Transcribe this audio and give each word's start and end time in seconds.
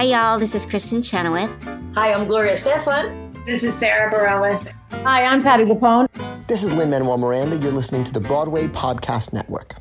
Hi, 0.00 0.06
y'all. 0.06 0.38
This 0.38 0.54
is 0.54 0.64
Kristin 0.64 1.04
Chenoweth. 1.04 1.50
Hi, 1.94 2.14
I'm 2.14 2.26
Gloria 2.26 2.54
Estefan. 2.54 3.44
This 3.44 3.62
is 3.62 3.74
Sara 3.74 4.10
Bareilles. 4.10 4.72
Hi, 5.04 5.26
I'm 5.26 5.42
Patti 5.42 5.64
LuPone. 5.64 6.08
This 6.46 6.62
is 6.62 6.72
Lin 6.72 6.88
Manuel 6.88 7.18
Miranda. 7.18 7.58
You're 7.58 7.70
listening 7.70 8.04
to 8.04 8.12
the 8.14 8.18
Broadway 8.20 8.66
Podcast 8.66 9.34
Network. 9.34 9.74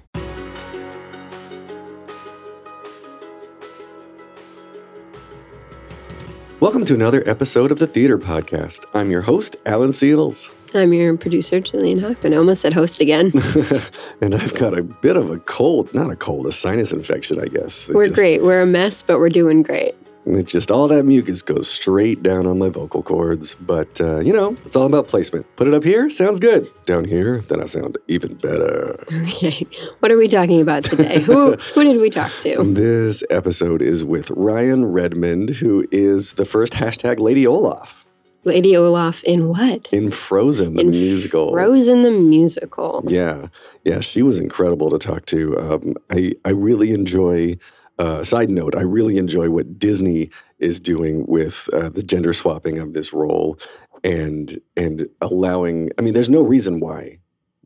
Welcome 6.60 6.84
to 6.84 6.94
another 6.94 7.24
episode 7.26 7.72
of 7.72 7.80
the 7.80 7.88
Theater 7.88 8.18
Podcast. 8.18 8.84
I'm 8.94 9.12
your 9.12 9.22
host, 9.22 9.56
Alan 9.66 9.92
Seales. 9.92 10.50
I'm 10.74 10.92
your 10.92 11.16
producer, 11.16 11.62
Jillian 11.62 12.02
Hockman. 12.02 12.34
I 12.34 12.38
almost 12.40 12.62
said 12.62 12.74
host 12.74 13.00
again. 13.00 13.32
and 14.22 14.36
I've 14.36 14.54
got 14.56 14.78
a 14.78 14.84
bit 14.84 15.16
of 15.16 15.32
a 15.32 15.40
cold, 15.40 15.94
not 15.94 16.12
a 16.12 16.18
cold, 16.18 16.46
a 16.46 16.52
sinus 16.52 16.92
infection, 16.92 17.40
I 17.40 17.46
guess. 17.46 17.88
It 17.88 17.96
we're 17.96 18.08
just- 18.08 18.16
great. 18.16 18.44
We're 18.44 18.64
a 18.64 18.66
mess, 18.66 19.02
but 19.02 19.20
we're 19.20 19.30
doing 19.30 19.64
great. 19.64 19.96
It 20.26 20.48
just, 20.48 20.70
all 20.70 20.88
that 20.90 21.04
mucus 21.04 21.42
goes 21.42 21.68
straight 21.70 22.22
down 22.22 22.46
on 22.46 22.60
my 22.60 22.70
vocal 22.70 23.02
cords. 23.02 23.56
But, 23.56 24.00
uh, 24.02 24.20
you 24.20 24.34
know, 24.34 24.56
it's 24.66 24.76
all 24.76 24.86
about 24.86 25.08
placement. 25.08 25.46
Put 25.56 25.68
it 25.68 25.74
up 25.74 25.84
here, 25.84 26.10
sounds 26.10 26.40
good. 26.40 26.70
Down 26.86 27.06
here, 27.06 27.42
then 27.48 27.62
I 27.62 27.66
sound 27.66 27.98
even 28.08 28.36
better. 28.36 29.04
Okay. 29.12 29.66
What 30.00 30.12
are 30.12 30.18
we 30.18 30.28
talking 30.28 30.62
about 30.62 30.84
today? 30.84 31.20
who 31.22 31.56
who 31.74 31.84
did 31.84 32.00
we 32.00 32.10
talk 32.10 32.32
to? 32.42 32.64
This 32.64 33.24
episode 33.30 33.82
is 33.82 34.04
with 34.04 34.28
Ryann 34.28 34.94
Redmond, 34.94 35.52
who 35.52 35.88
is 35.92 36.34
the 36.34 36.46
first 36.46 36.74
hashtag 36.74 37.20
Lady 37.20 37.48
Olaf 37.48 38.06
Lady 38.46 38.76
Olaf 38.76 39.24
in 39.24 39.50
what? 39.50 39.92
in 39.92 40.12
Frozen, 40.12 40.76
the 40.76 40.82
In 40.82 40.92
musical. 40.92 41.52
Frozen 41.52 42.04
the 42.04 42.12
musical. 42.12 43.04
Yeah, 43.08 43.48
yeah, 43.84 44.00
she 44.00 44.22
was 44.22 44.40
incredible 44.40 44.90
to 44.92 44.98
talk 44.98 45.26
to. 45.28 45.58
Um, 45.60 45.96
I 46.10 46.34
I 46.46 46.52
really 46.52 46.92
enjoy. 46.92 47.58
Uh, 48.00 48.24
side 48.24 48.50
note: 48.50 48.76
I 48.76 48.82
really 48.82 49.18
enjoy 49.18 49.50
what 49.50 49.78
Disney 49.78 50.30
is 50.58 50.80
doing 50.80 51.26
with 51.28 51.70
uh, 51.74 51.90
the 51.90 52.02
gender 52.02 52.34
swapping 52.34 52.80
of 52.80 52.94
this 52.94 53.14
role, 53.14 53.60
and 54.04 54.60
and 54.76 55.08
allowing. 55.22 55.92
I 55.98 56.02
mean, 56.02 56.14
there's 56.14 56.30
no 56.30 56.42
reason 56.42 56.80
why 56.80 57.20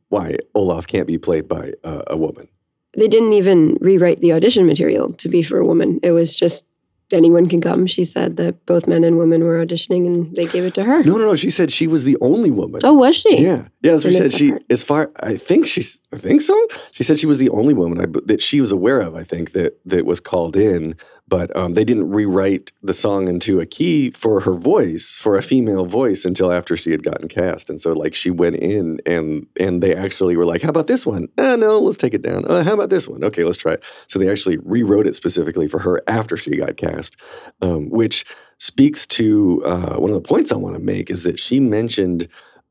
why 0.09 0.37
Olaf 0.53 0.87
can't 0.87 1.07
be 1.07 1.17
played 1.17 1.47
by 1.47 1.73
uh, 1.83 2.03
a 2.07 2.17
woman. 2.17 2.47
They 2.95 3.07
didn't 3.07 3.33
even 3.33 3.77
rewrite 3.79 4.21
the 4.21 4.33
audition 4.33 4.65
material 4.65 5.13
to 5.13 5.29
be 5.29 5.41
for 5.41 5.57
a 5.57 5.65
woman. 5.65 5.99
It 6.03 6.11
was 6.11 6.35
just 6.35 6.65
anyone 7.11 7.47
can 7.47 7.61
come. 7.61 7.87
She 7.87 8.05
said 8.05 8.37
that 8.37 8.65
both 8.65 8.87
men 8.87 9.03
and 9.03 9.17
women 9.17 9.43
were 9.43 9.63
auditioning 9.63 10.07
and 10.07 10.35
they 10.35 10.45
gave 10.45 10.63
it 10.63 10.73
to 10.75 10.83
her. 10.83 11.03
No, 11.03 11.17
no, 11.17 11.25
no. 11.25 11.35
She 11.35 11.51
said 11.51 11.71
she 11.71 11.87
was 11.87 12.03
the 12.03 12.17
only 12.21 12.51
woman. 12.51 12.81
Oh, 12.83 12.93
was 12.93 13.15
she? 13.15 13.41
Yeah, 13.41 13.65
yeah. 13.81 13.91
That's 13.91 14.03
what 14.03 14.13
she 14.13 14.19
said. 14.19 14.33
She, 14.33 14.51
part. 14.51 14.63
as 14.69 14.83
far 14.83 15.11
I 15.19 15.37
think 15.37 15.67
she's, 15.67 15.99
I 16.11 16.17
think 16.17 16.41
so. 16.41 16.67
She 16.91 17.03
said 17.03 17.19
she 17.19 17.25
was 17.27 17.37
the 17.37 17.49
only 17.49 17.73
woman 17.73 18.01
I, 18.01 18.05
that 18.25 18.41
she 18.41 18.61
was 18.61 18.71
aware 18.71 19.01
of. 19.01 19.15
I 19.15 19.23
think 19.23 19.51
that 19.53 19.79
that 19.85 20.05
was 20.05 20.19
called 20.19 20.55
in, 20.55 20.95
but 21.33 21.55
um, 21.55 21.73
they 21.73 21.83
didn't 21.83 22.11
rewrite 22.11 22.71
the 22.83 22.93
song 22.93 23.27
into 23.27 23.59
a 23.59 23.65
key 23.65 24.11
for 24.11 24.41
her 24.41 24.53
voice, 24.53 25.17
for 25.19 25.35
a 25.35 25.41
female 25.41 25.87
voice, 25.87 26.25
until 26.25 26.51
after 26.51 26.77
she 26.77 26.91
had 26.91 27.01
gotten 27.01 27.27
cast. 27.27 27.71
And 27.71 27.81
so, 27.81 27.91
like, 27.93 28.13
she 28.13 28.29
went 28.29 28.57
in 28.57 28.99
and 29.07 29.47
and 29.59 29.81
they 29.81 29.95
actually 29.95 30.37
were 30.37 30.45
like, 30.45 30.61
"How 30.61 30.69
about 30.69 30.85
this 30.85 31.07
one? 31.07 31.29
Uh, 31.35 31.55
no, 31.55 31.79
let's 31.79 31.97
take 31.97 32.13
it 32.13 32.21
down. 32.21 32.45
Uh, 32.45 32.63
how 32.63 32.75
about 32.75 32.91
this 32.91 33.07
one? 33.07 33.23
Okay, 33.23 33.43
let's 33.43 33.57
try 33.57 33.73
it." 33.73 33.83
So 34.07 34.19
they 34.19 34.29
actually 34.29 34.57
rewrote 34.57 35.07
it 35.07 35.15
specifically 35.15 35.67
for 35.67 35.79
her 35.79 36.03
after 36.05 36.37
she 36.37 36.55
got 36.55 36.77
cast, 36.77 37.15
um, 37.63 37.89
which 37.89 38.25
speaks 38.59 39.07
to 39.07 39.63
uh, 39.65 39.95
one 39.95 40.11
of 40.11 40.15
the 40.21 40.29
points 40.29 40.51
I 40.51 40.57
want 40.57 40.75
to 40.75 40.83
make 40.83 41.09
is 41.09 41.23
that 41.23 41.39
she 41.39 41.59
mentioned 41.59 42.27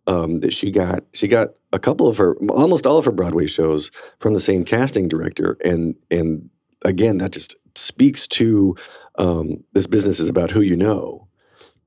um, 0.07 0.39
that 0.39 0.55
she 0.55 0.71
got 0.71 1.03
she 1.15 1.27
got 1.27 1.49
a 1.73 1.81
couple 1.81 2.07
of 2.07 2.17
her 2.19 2.37
almost 2.49 2.87
all 2.87 2.99
of 2.99 3.07
her 3.07 3.11
Broadway 3.11 3.49
shows 3.49 3.91
from 4.21 4.35
the 4.35 4.41
same 4.41 4.65
casting 4.65 5.09
director, 5.09 5.59
and 5.65 5.97
and 6.13 6.49
again 6.85 7.19
that 7.19 7.33
just 7.33 7.57
speaks 7.77 8.27
to 8.29 8.77
um, 9.19 9.65
this 9.73 9.87
business 9.87 10.21
is 10.21 10.29
about 10.29 10.51
who 10.51 10.61
you 10.61 10.77
know. 10.77 11.29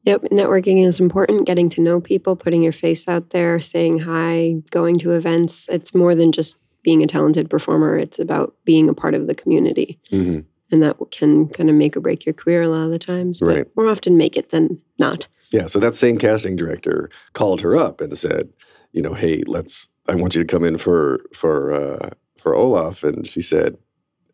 Yep, 0.03 0.23
networking 0.31 0.86
is 0.86 1.00
important. 1.00 1.47
Getting 1.47 1.69
to 1.69 1.81
know 1.81 2.00
people, 2.00 2.36
putting 2.36 2.61
your 2.61 2.73
face 2.73 3.08
out 3.08 3.31
there, 3.31 3.59
saying 3.59 4.00
hi, 4.00 4.55
going 4.69 5.00
to 5.00 5.11
events. 5.11 5.67
It's 5.70 5.95
more 5.95 6.14
than 6.14 6.32
just 6.32 6.55
being 6.83 7.02
a 7.02 7.08
talented 7.08 7.49
performer. 7.49 7.98
It's 7.98 8.20
about 8.20 8.54
being 8.65 8.87
a 8.87 8.93
part 8.93 9.15
of 9.15 9.26
the 9.27 9.33
community. 9.33 9.99
hmm 10.11 10.42
And 10.71 10.83
that 10.83 10.98
can 11.11 11.48
kind 11.49 11.70
of 11.70 11.76
make 11.76 11.98
or 11.98 12.02
break 12.02 12.26
your 12.26 12.33
career 12.33 12.61
a 12.61 12.67
lot 12.67 12.86
of 12.86 12.92
the 12.92 12.99
times. 12.99 13.39
But 13.39 13.48
Right. 13.48 13.67
more 13.76 13.88
often 13.88 14.17
make 14.17 14.38
it 14.38 14.52
than 14.52 14.80
not. 14.99 15.27
Yeah, 15.52 15.65
so 15.65 15.80
that 15.80 15.95
same 15.95 16.17
casting 16.20 16.55
director 16.55 17.09
called 17.33 17.61
her 17.61 17.76
up 17.76 18.02
and 18.02 18.15
said, 18.17 18.49
you 18.92 19.02
know, 19.02 19.14
hey, 19.14 19.43
let's. 19.48 19.89
I 20.08 20.14
want 20.14 20.36
you 20.36 20.43
to 20.43 20.48
come 20.48 20.64
in 20.64 20.77
for 20.77 21.21
for 21.33 21.73
uh, 21.73 22.09
for 22.38 22.54
Olaf, 22.54 23.04
and 23.04 23.27
she 23.27 23.42
said, 23.42 23.77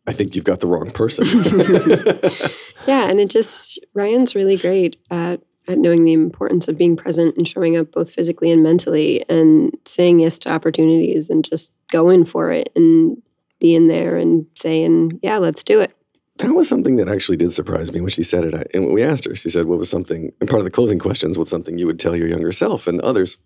I 0.06 0.12
think 0.12 0.34
you've 0.34 0.44
got 0.44 0.60
the 0.60 0.66
wrong 0.66 0.90
person. 0.90 1.26
Yeah, 2.86 3.08
and 3.08 3.20
it 3.20 3.30
just 3.30 3.78
Ryann's 3.94 4.34
really 4.34 4.56
great 4.56 4.96
at 5.10 5.40
at 5.68 5.78
knowing 5.78 6.04
the 6.04 6.12
importance 6.12 6.66
of 6.66 6.76
being 6.76 6.96
present 6.96 7.36
and 7.36 7.46
showing 7.46 7.76
up 7.76 7.92
both 7.92 8.10
physically 8.10 8.50
and 8.50 8.64
mentally 8.64 9.24
and 9.28 9.76
saying 9.84 10.18
yes 10.18 10.36
to 10.40 10.50
opportunities 10.50 11.30
and 11.30 11.44
just 11.44 11.72
going 11.92 12.24
for 12.24 12.50
it 12.50 12.70
and 12.74 13.22
being 13.60 13.86
there 13.86 14.16
and 14.16 14.44
saying, 14.56 15.20
Yeah, 15.22 15.38
let's 15.38 15.62
do 15.62 15.80
it. 15.80 15.96
That 16.38 16.54
was 16.54 16.68
something 16.68 16.96
that 16.96 17.08
actually 17.08 17.36
did 17.36 17.52
surprise 17.52 17.92
me 17.92 18.00
when 18.00 18.10
she 18.10 18.24
said 18.24 18.42
it. 18.42 18.54
I, 18.54 18.64
and 18.74 18.84
when 18.84 18.94
we 18.94 19.04
asked 19.04 19.26
her, 19.26 19.36
she 19.36 19.50
said, 19.50 19.66
"What 19.66 19.78
was 19.78 19.90
something?" 19.90 20.32
And 20.40 20.48
part 20.48 20.60
of 20.60 20.64
the 20.64 20.70
closing 20.70 20.98
questions, 20.98 21.38
"What's 21.38 21.50
something 21.50 21.78
you 21.78 21.86
would 21.86 22.00
tell 22.00 22.16
your 22.16 22.26
younger 22.26 22.52
self 22.52 22.86
and 22.86 23.00
others?" 23.02 23.36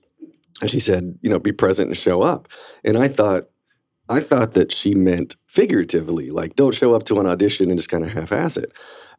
And 0.62 0.70
she 0.70 0.78
said, 0.80 1.18
"You 1.20 1.28
know, 1.28 1.40
be 1.40 1.52
present 1.52 1.88
and 1.88 1.96
show 1.96 2.22
up." 2.22 2.48
And 2.84 2.96
I 2.96 3.08
thought, 3.08 3.50
I 4.08 4.20
thought 4.20 4.54
that 4.54 4.72
she 4.72 4.94
meant 4.94 5.36
figuratively, 5.46 6.30
like 6.30 6.54
don't 6.56 6.74
show 6.74 6.94
up 6.94 7.04
to 7.04 7.20
an 7.20 7.26
audition 7.26 7.70
and 7.70 7.78
just 7.78 7.88
kind 7.88 8.04
of 8.04 8.10
half-ass 8.10 8.56
it. 8.56 8.72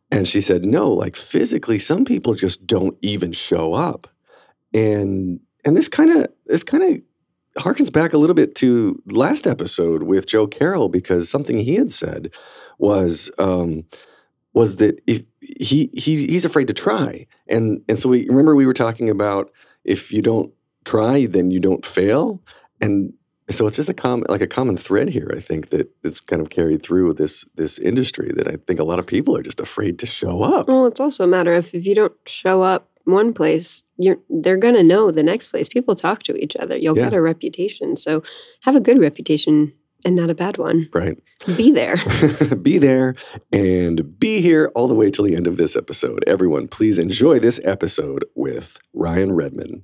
And 0.09 0.27
she 0.27 0.39
said, 0.39 0.63
"No, 0.63 0.89
like 0.91 1.15
physically, 1.15 1.79
some 1.79 2.05
people 2.05 2.33
just 2.33 2.65
don't 2.65 2.97
even 3.01 3.33
show 3.33 3.73
up." 3.73 4.07
And 4.73 5.41
and 5.65 5.75
this 5.75 5.89
kind 5.89 6.11
of 6.11 6.27
this 6.45 6.63
kind 6.63 6.83
of 6.83 7.01
harkens 7.61 7.91
back 7.91 8.13
a 8.13 8.17
little 8.17 8.35
bit 8.35 8.55
to 8.55 9.01
last 9.07 9.47
episode 9.47 10.03
with 10.03 10.27
Joe 10.27 10.47
Carroll 10.47 10.89
because 10.89 11.29
something 11.29 11.57
he 11.57 11.75
had 11.75 11.91
said 11.91 12.31
was 12.77 13.29
um, 13.37 13.83
was 14.53 14.77
that 14.77 15.01
if 15.07 15.23
he 15.41 15.89
he 15.93 16.27
he's 16.27 16.45
afraid 16.45 16.67
to 16.67 16.73
try, 16.73 17.27
and 17.47 17.81
and 17.89 17.99
so 17.99 18.09
we 18.09 18.27
remember 18.29 18.55
we 18.55 18.65
were 18.65 18.73
talking 18.73 19.09
about 19.09 19.51
if 19.83 20.11
you 20.11 20.21
don't 20.21 20.53
try, 20.85 21.25
then 21.25 21.51
you 21.51 21.59
don't 21.59 21.85
fail, 21.85 22.41
and 22.79 23.13
so 23.49 23.65
it's 23.67 23.77
just 23.77 23.89
a 23.89 23.93
common 23.93 24.25
like 24.29 24.41
a 24.41 24.47
common 24.47 24.77
thread 24.77 25.09
here. 25.09 25.31
I 25.35 25.39
think 25.39 25.69
that 25.69 25.89
it's 26.03 26.19
kind 26.19 26.41
of 26.41 26.49
carried 26.49 26.83
through 26.83 27.13
this 27.13 27.45
this 27.55 27.79
industry 27.79 28.31
that 28.35 28.47
I 28.47 28.57
think 28.67 28.79
a 28.79 28.83
lot 28.83 28.99
of 28.99 29.07
people 29.07 29.35
are 29.37 29.43
just 29.43 29.59
afraid 29.59 29.99
to 29.99 30.05
show 30.05 30.41
up. 30.43 30.67
Well, 30.67 30.85
it's 30.85 30.99
also 30.99 31.23
a 31.23 31.27
matter 31.27 31.53
of 31.53 31.73
if 31.73 31.85
you 31.85 31.95
don't 31.95 32.13
show 32.25 32.61
up 32.61 32.89
one 33.05 33.33
place, 33.33 33.83
you're 33.97 34.17
they're 34.29 34.57
gonna 34.57 34.83
know 34.83 35.11
the 35.11 35.23
next 35.23 35.47
place. 35.47 35.67
People 35.69 35.95
talk 35.95 36.23
to 36.23 36.35
each 36.37 36.55
other. 36.57 36.75
You'll 36.77 36.97
Yeah. 36.97 37.05
get 37.05 37.13
a 37.13 37.21
reputation. 37.21 37.95
So 37.95 38.21
have 38.63 38.75
a 38.75 38.81
good 38.81 38.99
reputation 38.99 39.71
and 40.05 40.15
not 40.15 40.29
a 40.29 40.35
bad 40.35 40.57
one. 40.57 40.89
Right. 40.93 41.17
Be 41.55 41.71
there. 41.71 41.95
be 42.61 42.77
there 42.77 43.15
and 43.51 44.19
be 44.19 44.41
here 44.41 44.71
all 44.75 44.87
the 44.87 44.93
way 44.93 45.09
till 45.09 45.23
the 45.25 45.35
end 45.35 45.47
of 45.47 45.57
this 45.57 45.75
episode. 45.75 46.23
Everyone, 46.27 46.67
please 46.67 46.99
enjoy 46.99 47.39
this 47.39 47.59
episode 47.63 48.25
with 48.35 48.77
Ryann 48.95 49.35
Redmond. 49.35 49.83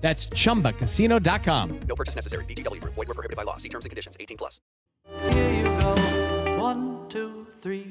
That's 0.00 0.28
chumbacasino.com. 0.28 1.80
No 1.80 1.94
purchase 1.94 2.14
necessary. 2.14 2.44
VGW 2.46 2.80
Group. 2.80 2.94
Void 2.94 3.08
were 3.08 3.14
prohibited 3.14 3.36
by 3.36 3.42
law. 3.42 3.58
See 3.58 3.68
terms 3.68 3.84
and 3.84 3.90
conditions. 3.90 4.16
18 4.18 4.38
plus. 4.38 4.60
Here 5.30 5.52
you 5.52 5.64
go. 5.64 6.56
One, 6.58 7.08
two, 7.08 7.46
three. 7.60 7.90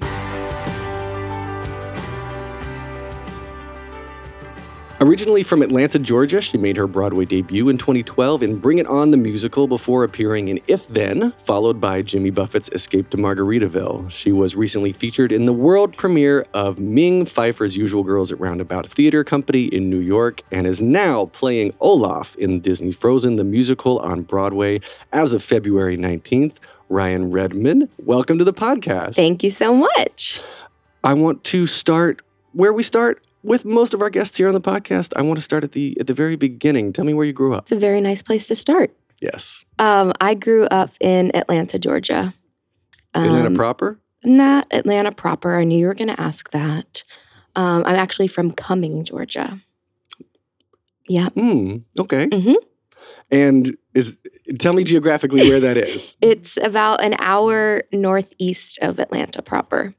Originally 4.99 5.43
from 5.43 5.61
Atlanta, 5.61 5.99
Georgia, 5.99 6.41
she 6.41 6.57
made 6.57 6.75
her 6.75 6.87
Broadway 6.87 7.23
debut 7.23 7.69
in 7.69 7.77
2012 7.77 8.41
in 8.41 8.57
Bring 8.57 8.79
It 8.79 8.87
On 8.87 9.11
the 9.11 9.17
Musical 9.17 9.67
before 9.67 10.03
appearing 10.03 10.47
in 10.47 10.59
If 10.65 10.87
Then, 10.87 11.33
followed 11.43 11.79
by 11.79 12.01
Jimmy 12.01 12.31
Buffett's 12.31 12.67
Escape 12.73 13.11
to 13.11 13.17
Margaritaville. 13.17 14.09
She 14.09 14.31
was 14.31 14.55
recently 14.55 14.91
featured 14.91 15.31
in 15.31 15.45
the 15.45 15.53
world 15.53 15.95
premiere 15.95 16.47
of 16.55 16.79
Ming 16.79 17.27
Peiffer's 17.27 17.77
Usual 17.77 18.03
Girls 18.03 18.31
at 18.31 18.39
Roundabout 18.39 18.89
Theater 18.89 19.23
Company 19.23 19.65
in 19.65 19.87
New 19.87 19.99
York 19.99 20.41
and 20.51 20.65
is 20.65 20.81
now 20.81 21.27
playing 21.27 21.75
Olaf 21.79 22.35
in 22.37 22.59
Disney 22.59 22.91
Frozen 22.91 23.35
the 23.35 23.43
musical 23.43 23.99
on 23.99 24.23
Broadway 24.23 24.81
as 25.13 25.31
of 25.31 25.43
February 25.43 25.95
19th. 25.95 26.55
Ryann 26.89 27.31
Redmond, 27.31 27.89
welcome 27.99 28.39
to 28.39 28.43
the 28.43 28.53
podcast. 28.53 29.13
Thank 29.13 29.43
you 29.43 29.51
so 29.51 29.75
much. 29.75 30.41
I 31.03 31.13
want 31.13 31.43
to 31.43 31.67
start 31.67 32.23
where 32.53 32.73
we 32.73 32.81
start 32.81 33.21
with 33.43 33.65
most 33.65 33.93
of 33.93 34.01
our 34.01 34.09
guests 34.09 34.37
here 34.37 34.47
on 34.47 34.53
the 34.53 34.61
podcast. 34.61 35.13
I 35.15 35.21
want 35.21 35.37
to 35.37 35.43
start 35.43 35.63
at 35.63 35.71
the 35.73 35.97
at 35.99 36.07
the 36.07 36.13
very 36.13 36.35
beginning. 36.35 36.93
Tell 36.93 37.05
me 37.05 37.13
where 37.13 37.25
you 37.25 37.33
grew 37.33 37.53
up. 37.53 37.63
It's 37.63 37.71
a 37.71 37.79
very 37.79 38.01
nice 38.01 38.21
place 38.21 38.47
to 38.47 38.55
start. 38.55 38.95
Yes. 39.21 39.65
Um, 39.79 40.13
I 40.21 40.33
grew 40.35 40.65
up 40.65 40.91
in 40.99 41.35
Atlanta, 41.35 41.79
Georgia. 41.79 42.33
Atlanta 43.15 43.47
Um, 43.47 43.55
proper? 43.55 43.99
Not 44.23 44.67
Atlanta 44.71 45.11
proper. 45.11 45.55
I 45.55 45.63
knew 45.63 45.79
you 45.79 45.87
were 45.87 45.93
going 45.95 46.09
to 46.09 46.21
ask 46.21 46.51
that. 46.51 47.03
Um, 47.55 47.83
I'm 47.85 47.95
actually 47.95 48.27
from 48.27 48.51
Cumming, 48.51 49.03
Georgia. 49.05 49.59
Yeah. 51.07 51.29
Hmm. 51.29 51.77
Okay. 51.97 52.27
Mm-hmm. 52.27 52.53
And 53.31 53.77
is 53.93 54.17
tell 54.59 54.73
me 54.73 54.83
geographically 54.83 55.49
where 55.49 55.59
that 55.59 55.77
is. 55.77 56.17
It's 56.21 56.57
about 56.57 57.03
an 57.03 57.15
hour 57.19 57.83
northeast 57.91 58.77
of 58.81 58.99
Atlanta 58.99 59.41
proper. 59.41 59.95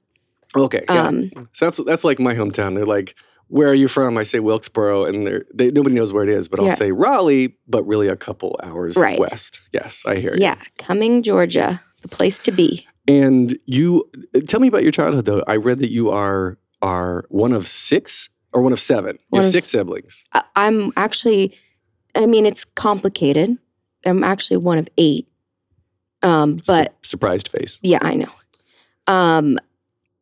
Okay. 0.57 0.85
Yeah. 0.89 1.07
Um, 1.09 1.31
so 1.53 1.67
that's 1.67 1.79
that's 1.85 2.05
like 2.05 2.19
my 2.19 2.35
hometown. 2.35 2.75
They're 2.75 2.87
like, 2.87 3.15
"Where 3.49 3.69
are 3.69 3.75
you 3.75 3.89
from?" 3.89 4.17
I 4.19 4.23
say 4.23 4.41
Wilkesboro, 4.41 5.05
and 5.05 5.27
they're 5.27 5.45
they 5.55 5.71
nobody 5.71 5.95
knows 5.95 6.13
where 6.13 6.23
it 6.25 6.31
is, 6.31 6.49
but 6.49 6.59
I'll 6.61 6.67
Yeah. 6.69 6.75
say 6.75 6.91
Raleigh, 6.93 7.57
but 7.67 7.83
really 7.87 8.09
a 8.09 8.17
couple 8.17 8.59
hours 8.63 8.97
Right. 8.97 9.19
west. 9.19 9.61
Yes, 9.73 10.03
I 10.07 10.17
hear 10.17 10.35
you. 10.35 10.43
Yeah. 10.43 10.57
Cumming, 10.79 11.23
Georgia, 11.23 11.81
the 12.03 12.09
place 12.09 12.39
to 12.41 12.51
be. 12.51 12.87
And 13.07 13.59
you 13.67 14.05
tell 14.47 14.61
me 14.61 14.69
about 14.69 14.83
your 14.83 14.93
childhood 14.93 15.25
though. 15.27 15.43
I 15.47 15.57
read 15.57 15.79
that 15.81 15.91
you 15.91 16.11
are 16.11 16.59
are 16.83 17.25
one 17.29 17.53
of 17.53 17.67
six 17.69 18.29
or 18.53 18.63
one 18.63 18.73
of 18.73 18.81
seven. 18.81 19.19
You 19.33 19.41
have 19.41 19.51
six 19.51 19.67
s- 19.67 19.71
siblings. 19.73 20.25
I- 20.33 20.45
I'm 20.57 20.93
actually, 20.97 21.53
I 22.15 22.25
mean, 22.27 22.47
it's 22.47 22.65
complicated. 22.75 23.59
I'm 24.07 24.23
actually 24.25 24.59
one 24.59 24.79
of 24.79 24.89
eight. 24.97 25.27
Um, 26.23 26.61
but 26.67 26.97
surprised 27.03 27.49
face. 27.49 27.79
Yeah, 27.83 27.99
I 28.01 28.15
know. 28.15 28.31
Um, 29.07 29.59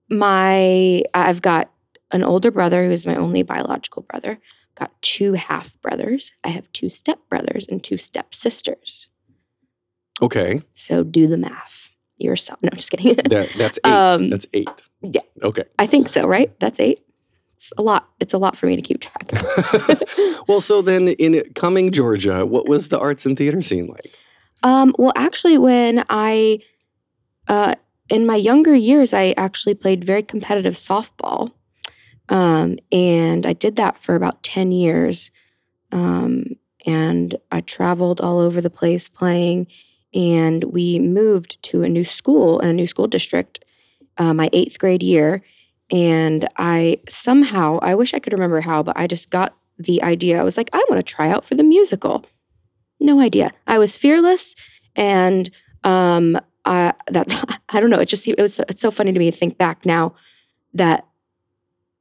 my 0.09 1.03
I've 1.15 1.43
got 1.43 1.71
an 2.13 2.23
older 2.23 2.51
brother 2.51 2.87
who's 2.87 3.07
my 3.07 3.17
only 3.17 3.43
biological 3.43 4.03
brother. 4.03 4.39
Got 4.75 4.93
two 5.03 5.33
half 5.33 5.81
brothers. 5.81 6.33
I 6.45 6.49
have 6.49 6.71
two 6.73 6.91
step 6.91 7.19
brothers 7.29 7.67
and 7.69 7.83
two 7.83 7.99
step 7.99 8.35
sisters. 8.35 9.09
Okay. 10.21 10.63
So 10.75 11.03
do 11.03 11.27
the 11.27 11.37
math 11.37 11.91
yourself. 12.19 12.59
No, 12.63 12.69
I'm 12.73 12.79
just 12.79 12.91
kidding. 12.91 13.17
That 13.29 13.51
that's 13.57 13.79
eight. 13.85 13.91
Um, 13.91 14.31
that's 14.31 14.47
eight. 14.53 14.69
yeah. 15.03 15.23
Okay. 15.43 15.65
I 15.79 15.87
think 15.87 16.09
so. 16.09 16.27
Right? 16.27 16.59
That's 16.61 16.81
eight. 16.81 17.03
It's 17.57 17.73
a 17.79 17.83
lot. 17.83 18.09
It's 18.21 18.35
a 18.35 18.39
lot 18.39 18.57
for 18.57 18.67
me 18.67 18.77
to 18.77 18.83
keep 18.83 19.01
track. 19.01 19.33
of. 19.33 20.03
well, 20.49 20.61
so 20.61 20.83
then 20.83 21.09
in 21.09 21.43
Cumming 21.55 21.91
Georgia, 21.91 22.45
what 22.45 22.69
was 22.69 22.89
the 22.89 22.99
arts 22.99 23.25
and 23.25 23.37
theater 23.37 23.63
scene 23.63 23.87
like? 23.87 24.15
Um, 24.63 24.95
well, 24.99 25.13
actually, 25.17 25.57
when 25.57 26.05
I, 26.11 26.61
uh, 27.49 27.75
in 28.09 28.27
my 28.27 28.37
younger 28.37 28.75
years, 28.75 29.13
I 29.13 29.35
actually 29.37 29.75
played 29.75 30.05
very 30.05 30.23
competitive 30.23 30.75
softball. 30.75 31.53
Um, 32.29 32.79
and 32.91 33.47
I 33.47 33.53
did 33.53 33.77
that 33.77 34.03
for 34.03 34.15
about 34.15 34.43
10 34.43 34.73
years. 34.73 35.31
Um, 35.93 36.57
and 36.85 37.37
I 37.51 37.61
traveled 37.61 38.21
all 38.21 38.39
over 38.39 38.61
the 38.61 38.71
place 38.71 39.09
playing. 39.09 39.67
And 40.15 40.65
we 40.65 40.99
moved 40.99 41.63
to 41.65 41.83
a 41.83 41.89
new 41.89 42.05
school 42.05 42.59
in 42.61 42.69
a 42.69 42.73
new 42.73 42.87
school 42.87 43.07
district 43.07 43.65
uh, 44.19 44.33
my 44.33 44.49
eighth 44.53 44.79
grade 44.79 45.03
year. 45.03 45.43
And 45.91 46.49
I 46.57 47.01
somehow, 47.09 47.79
I 47.81 47.95
wish 47.95 48.15
I 48.15 48.19
could 48.19 48.33
remember 48.33 48.61
how, 48.61 48.83
but 48.83 48.97
I 48.97 49.07
just 49.07 49.31
got 49.31 49.55
the 49.79 50.03
idea. 50.03 50.41
I 50.41 50.45
was 50.45 50.57
like, 50.57 50.71
I 50.73 50.85
want 50.89 50.99
to 50.99 51.15
try 51.15 51.31
out 51.31 51.45
for 51.45 51.55
the 51.55 51.63
musical. 51.63 52.25
No 52.99 53.21
idea. 53.21 53.53
I 53.67 53.79
was 53.79 53.97
fearless, 53.97 54.55
and 54.97 55.51
um, 55.85 56.39
I 56.67 56.93
that 57.09 57.61
I 57.71 57.81
don't 57.81 57.91
know. 57.91 58.01
It 58.01 58.07
just 58.07 58.29
it 58.29 58.39
was 58.39 58.61
it's 58.69 58.83
so 58.83 58.91
funny 58.91 59.13
to 59.13 59.19
me 59.19 59.31
to 59.31 59.37
think 59.37 59.57
back 59.57 59.87
now 59.87 60.15
that 60.75 61.07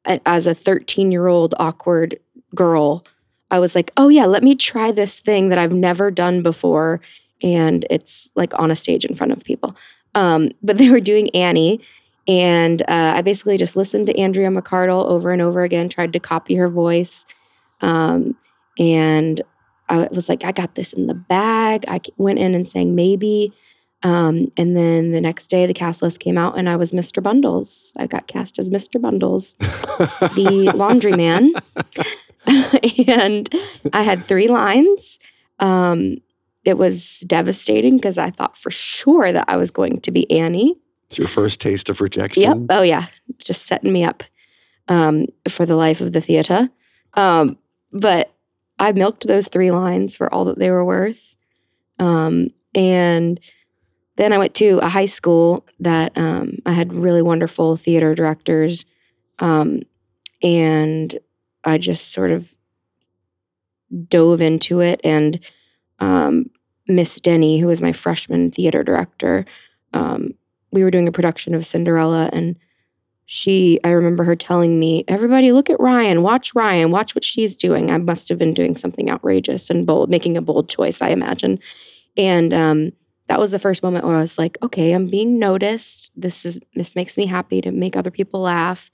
as 0.06 0.46
a 0.46 0.54
13 0.54 1.12
year 1.12 1.28
old 1.28 1.56
awkward 1.58 2.20
girl, 2.54 3.06
I 3.52 3.60
was 3.60 3.76
like, 3.76 3.92
oh 3.98 4.10
yeah, 4.10 4.26
let 4.26 4.44
me 4.44 4.56
try 4.56 4.92
this 4.92 5.20
thing 5.20 5.50
that 5.50 5.58
I've 5.58 5.72
never 5.72 6.12
done 6.12 6.44
before, 6.44 7.00
and 7.42 7.86
it's 7.90 8.30
like 8.36 8.58
on 8.60 8.72
a 8.72 8.76
stage 8.76 9.06
in 9.06 9.16
front 9.16 9.32
of 9.32 9.44
people. 9.44 9.76
Um, 10.16 10.52
but 10.64 10.78
they 10.78 10.90
were 10.90 11.02
doing 11.02 11.30
Annie. 11.36 11.82
And 12.28 12.82
uh, 12.84 13.14
I 13.16 13.22
basically 13.22 13.58
just 13.58 13.76
listened 13.76 14.08
to 14.08 14.18
Andrea 14.18 14.50
McArdle 14.50 15.06
over 15.06 15.32
and 15.32 15.44
over 15.44 15.62
again, 15.62 15.90
tried 15.90 16.14
to 16.14 16.20
copy 16.20 16.56
her 16.56 16.70
voice. 16.70 17.24
Um, 17.82 18.36
and 18.80 19.42
I 19.90 20.08
was 20.12 20.28
like, 20.28 20.44
I 20.44 20.52
got 20.52 20.74
this 20.74 20.92
in 20.94 21.06
the 21.06 21.14
bag. 21.14 21.86
I 21.88 22.02
went 22.18 22.40
in 22.40 22.56
and 22.56 22.68
sang 22.68 22.96
Maybe. 22.96 23.54
Um, 24.06 24.52
and 24.56 24.78
then 24.78 25.14
the 25.14 25.20
next 25.20 25.48
day, 25.48 25.66
the 25.66 25.74
cast 25.74 26.04
list 26.04 26.20
came 26.20 26.38
out, 26.38 26.60
and 26.60 26.70
I 26.70 26.76
was 26.76 26.92
Mr. 26.92 27.24
Bundles. 27.24 27.92
I 27.98 28.06
got 28.06 28.28
cast 28.28 28.60
as 28.60 28.70
Mr. 28.70 29.02
Bundles, 29.02 29.56
the 29.56 30.72
laundryman. 30.76 31.60
and 33.08 33.50
I 33.94 34.04
had 34.04 34.26
three 34.26 34.48
lines. 34.48 35.18
Um, 35.58 36.18
it 36.64 36.78
was 36.78 37.22
devastating 37.22 37.96
because 37.96 38.20
I 38.20 38.30
thought 38.30 38.56
for 38.60 38.70
sure 38.70 39.32
that 39.32 39.46
I 39.48 39.58
was 39.58 39.72
going 39.72 40.02
to 40.02 40.12
be 40.12 40.30
Annie. 40.30 40.78
It's 41.08 41.18
your 41.18 41.28
first 41.28 41.60
taste 41.60 41.90
of 41.90 42.00
rejection. 42.00 42.44
Yep. 42.44 42.58
Oh 42.70 42.84
yeah. 42.84 43.08
Just 43.40 43.66
setting 43.66 43.92
me 43.92 44.04
up 44.04 44.24
um, 44.88 45.26
for 45.50 45.66
the 45.66 45.76
life 45.76 46.00
of 46.00 46.12
the 46.12 46.22
theater. 46.22 46.70
Um, 47.16 47.58
but 47.92 48.32
I 48.78 48.92
milked 48.92 49.26
those 49.26 49.48
three 49.48 49.72
lines 49.72 50.16
for 50.16 50.32
all 50.32 50.46
that 50.46 50.60
they 50.60 50.70
were 50.70 50.86
worth. 50.86 51.36
Um, 51.98 52.50
and 52.76 53.40
then 54.18 54.32
I 54.32 54.38
went 54.38 54.54
to 54.56 54.80
a 54.80 54.90
high 54.90 55.06
school 55.08 55.66
that 55.80 56.18
um, 56.18 56.60
I 56.66 56.72
had 56.72 56.94
really 56.94 57.22
wonderful 57.22 57.76
theater 57.76 58.16
directors. 58.16 58.86
Um, 59.40 59.82
and 60.42 61.18
I 61.64 61.78
just 61.78 62.12
sort 62.12 62.32
of 62.32 62.48
dove 64.08 64.42
into 64.42 64.80
it. 64.80 65.02
And 65.04 65.40
um, 66.00 66.50
Miss 66.88 67.20
Denny, 67.20 67.60
who 67.60 67.68
was 67.68 67.82
my 67.82 67.94
freshman 67.94 68.52
theater 68.52 68.84
director, 68.84 69.46
um, 69.94 70.34
we 70.72 70.84
were 70.84 70.92
doing 70.92 71.08
a 71.08 71.14
production 71.14 71.56
of 71.56 71.66
Cinderella 71.66 72.30
and 72.34 72.58
she 73.26 73.80
I 73.84 73.90
remember 73.90 74.24
her 74.24 74.36
telling 74.36 74.80
me, 74.80 75.04
"Everybody 75.08 75.52
look 75.52 75.70
at 75.70 75.80
Ryann, 75.80 76.22
watch 76.22 76.54
Ryann, 76.54 76.92
watch 76.92 77.16
what 77.16 77.24
she's 77.24 77.58
doing." 77.58 77.90
I 77.90 77.98
must 77.98 78.30
have 78.30 78.38
been 78.38 78.54
doing 78.54 78.78
something 78.78 79.10
outrageous 79.10 79.70
and 79.72 79.86
bold, 79.86 80.10
making 80.12 80.38
a 80.38 80.42
bold 80.42 80.70
choice, 80.70 81.02
I 81.02 81.10
imagine. 81.10 81.60
And 82.16 82.54
um, 82.54 82.92
that 83.28 83.40
was 83.40 83.52
the 83.52 83.60
first 83.60 83.84
moment 83.84 84.06
where 84.06 84.16
I 84.16 84.22
was 84.22 84.38
like, 84.38 84.58
"Okay, 84.62 84.92
I'm 84.92 85.08
being 85.08 85.40
noticed. 85.40 86.12
This 86.16 86.46
is 86.46 86.60
this 86.76 86.96
makes 86.96 87.18
me 87.18 87.26
happy 87.26 87.62
to 87.62 87.72
make 87.72 87.96
other 87.96 88.12
people 88.12 88.42
laugh." 88.42 88.92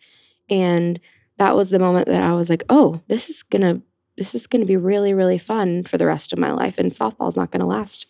And 0.50 1.00
that 1.38 1.56
was 1.56 1.70
the 1.70 1.80
moment 1.80 2.08
that 2.08 2.24
I 2.24 2.34
was 2.34 2.50
like, 2.50 2.64
"Oh, 2.70 3.02
this 3.08 3.30
is 3.30 3.44
to 3.64 3.82
this 4.18 4.36
is 4.36 4.48
to 4.62 4.68
be 4.68 4.78
really 4.78 5.14
really 5.14 5.38
fun 5.38 5.84
for 5.84 5.98
the 5.98 6.06
rest 6.06 6.34
of 6.34 6.40
my 6.40 6.52
life 6.52 6.78
and 6.78 6.92
softball's 6.92 7.38
not 7.38 7.52
to 7.62 7.66
last 7.66 8.06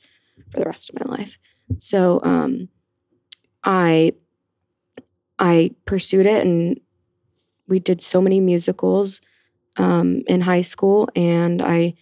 for 0.52 0.60
the 0.60 0.66
rest 0.66 0.90
of 0.90 1.00
my 1.00 1.18
life." 1.18 1.38
So, 1.78 2.20
um 2.24 2.70
I 3.64 4.14
I 5.40 5.72
pursued 5.86 6.26
it 6.26 6.46
and 6.46 6.80
we 7.68 7.80
did 7.80 8.02
so 8.02 8.22
many 8.22 8.40
musicals 8.40 9.22
um, 9.78 10.24
in 10.28 10.42
high 10.42 10.62
school 10.62 11.10
and 11.16 11.62
I 11.62 11.96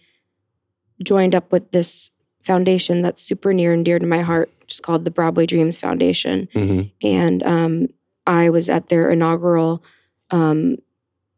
joined 1.02 1.34
up 1.34 1.50
with 1.52 1.70
this 1.70 2.10
foundation 2.42 3.02
that's 3.02 3.22
super 3.22 3.52
near 3.52 3.72
and 3.72 3.84
dear 3.84 3.98
to 3.98 4.06
my 4.06 4.22
heart 4.22 4.50
which 4.70 4.76
is 4.76 4.80
called 4.80 5.04
the 5.04 5.10
Broadway 5.10 5.46
Dreams 5.46 5.80
Foundation. 5.80 6.48
hmm 6.52 6.82
And 7.02 7.42
um, 7.42 7.88
I 8.24 8.50
was 8.50 8.68
at 8.68 8.88
their 8.88 9.10
inaugural 9.10 9.82
um, 10.30 10.76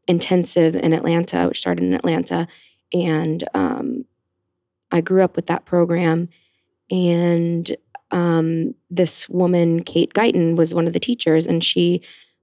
intensive 0.06 0.74
in 0.74 0.92
Atlanta, 0.92 1.48
which 1.48 1.58
started 1.58 1.82
in 1.82 1.94
Atlanta. 1.94 2.46
And 2.92 3.42
um, 3.54 4.04
I 4.90 5.00
grew 5.00 5.22
up 5.22 5.34
with 5.34 5.46
that 5.46 5.64
program. 5.64 6.28
And 6.90 7.74
um, 8.10 8.74
this 8.90 9.30
woman, 9.30 9.82
Kate 9.82 10.12
Guyton, 10.12 10.56
was 10.56 10.74
one 10.74 10.86
of 10.86 10.92
the 10.92 11.00
teachers, 11.00 11.46
and 11.46 11.64
she 11.64 12.02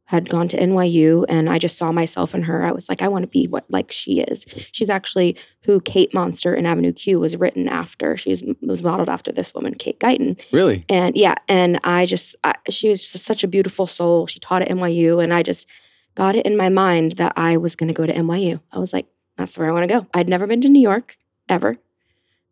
had 0.10 0.28
gone 0.28 0.48
to 0.48 0.58
NYU. 0.58 1.24
And 1.30 1.48
I 1.48 1.60
just 1.60 1.78
saw 1.78 1.92
myself 1.92 2.34
in 2.34 2.42
her. 2.42 2.66
I 2.66 2.72
was 2.72 2.90
like, 2.90 3.04
I 3.04 3.08
want 3.08 3.22
to 3.22 3.28
be 3.28 3.46
what 3.46 3.70
like 3.70 3.92
she 3.92 4.22
is. 4.22 4.44
She's 4.72 4.90
actually 4.90 5.38
who 5.66 5.80
Kate 5.82 6.12
Monster 6.16 6.56
in 6.56 6.66
Avenue 6.66 6.92
Q 6.92 7.20
was 7.20 7.38
written 7.38 7.70
after. 7.70 8.18
She's 8.18 8.42
was 8.60 8.82
modeled 8.82 9.08
after 9.08 9.32
this 9.32 9.54
woman, 9.54 9.76
Kate 9.76 10.00
Guyton. 10.00 10.42
Really? 10.52 10.84
And 10.90 11.16
yeah, 11.16 11.36
and 11.48 11.80
I 11.84 12.08
just, 12.08 12.36
I, 12.44 12.56
she 12.72 12.90
was 12.90 13.08
just 13.08 13.24
such 13.24 13.44
a 13.44 13.48
beautiful 13.48 13.86
soul. 13.86 14.26
She 14.26 14.40
taught 14.40 14.64
at 14.64 14.70
NYU, 14.70 15.24
and 15.24 15.32
I 15.32 15.44
just 15.44 15.68
got 16.16 16.36
it 16.36 16.44
in 16.44 16.58
my 16.58 16.70
mind 16.70 17.14
that 17.14 17.34
I 17.36 17.58
was 17.58 17.76
going 17.76 17.90
to 17.90 17.94
go 17.94 18.08
to 18.08 18.14
NYU. 18.14 18.60
I 18.72 18.80
was 18.80 18.94
like, 18.94 19.06
that's 19.38 19.60
where 19.60 19.70
I 19.70 19.72
want 19.72 19.88
to 19.88 19.94
go. 19.94 20.08
I'd 20.12 20.28
never 20.28 20.48
been 20.48 20.62
to 20.62 20.70
New 20.70 20.82
York 20.82 21.20
ever, 21.48 21.78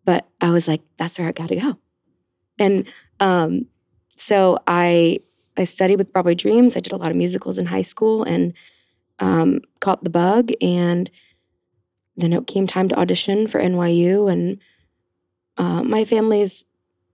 but 0.05 0.27
I 0.39 0.51
was 0.51 0.67
like, 0.67 0.81
that's 0.97 1.17
where 1.17 1.27
I 1.27 1.31
got 1.31 1.49
to 1.49 1.55
go. 1.55 1.77
And 2.59 2.85
um, 3.19 3.65
so 4.15 4.59
I, 4.67 5.21
I 5.57 5.65
studied 5.65 5.97
with 5.97 6.11
Broadway 6.13 6.35
Dreams. 6.35 6.75
I 6.75 6.79
did 6.79 6.93
a 6.93 6.97
lot 6.97 7.11
of 7.11 7.17
musicals 7.17 7.57
in 7.57 7.65
high 7.65 7.81
school 7.81 8.23
and 8.23 8.53
um, 9.19 9.61
caught 9.79 10.03
the 10.03 10.09
bug. 10.09 10.51
And 10.61 11.09
then 12.15 12.33
it 12.33 12.47
came 12.47 12.67
time 12.67 12.89
to 12.89 12.99
audition 12.99 13.47
for 13.47 13.59
NYU. 13.59 14.31
And 14.31 14.59
uh, 15.57 15.83
my 15.83 16.05
family's 16.05 16.63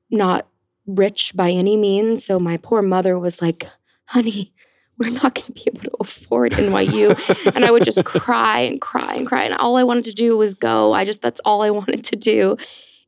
not 0.10 0.48
rich 0.86 1.34
by 1.36 1.52
any 1.52 1.78
means. 1.78 2.26
So 2.26 2.40
my 2.40 2.58
poor 2.58 2.82
mother 2.82 3.18
was 3.18 3.42
like, 3.42 3.68
honey, 4.06 4.54
we're 4.98 5.10
not 5.10 5.36
going 5.36 5.46
to 5.46 5.52
be 5.52 5.64
able 5.68 5.82
to 5.82 5.92
afford 6.00 6.52
NYU. 6.54 7.56
and 7.56 7.66
I 7.66 7.72
would 7.72 7.84
just 7.84 8.04
cry 8.06 8.60
and 8.60 8.80
cry 8.80 9.16
and 9.16 9.28
cry. 9.28 9.44
And 9.44 9.56
all 9.56 9.78
I 9.78 9.84
wanted 9.84 10.06
to 10.06 10.14
do 10.14 10.38
was 10.38 10.54
go. 10.54 10.94
I 10.94 11.06
just, 11.06 11.22
that's 11.22 11.42
all 11.46 11.62
I 11.62 11.70
wanted 11.70 12.06
to 12.06 12.16
do. 12.16 12.58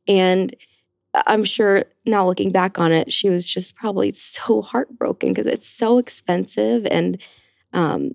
And 0.08 0.54
I'm 1.26 1.44
sure 1.44 1.84
now 2.04 2.26
looking 2.26 2.50
back 2.52 2.78
on 2.78 2.92
it, 2.92 3.12
she 3.12 3.30
was 3.30 3.46
just 3.46 3.74
probably 3.74 4.12
so 4.12 4.62
heartbroken 4.62 5.32
because 5.32 5.46
it's 5.46 5.68
so 5.68 5.98
expensive. 5.98 6.86
And, 6.86 7.18
um, 7.72 8.12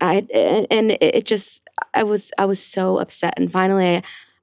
I, 0.00 0.26
and, 0.70 0.92
it 1.00 1.26
just, 1.26 1.68
I 1.92 2.04
was, 2.04 2.30
I 2.38 2.44
was 2.44 2.62
so 2.62 2.98
upset. 2.98 3.34
And 3.36 3.50
finally 3.50 4.02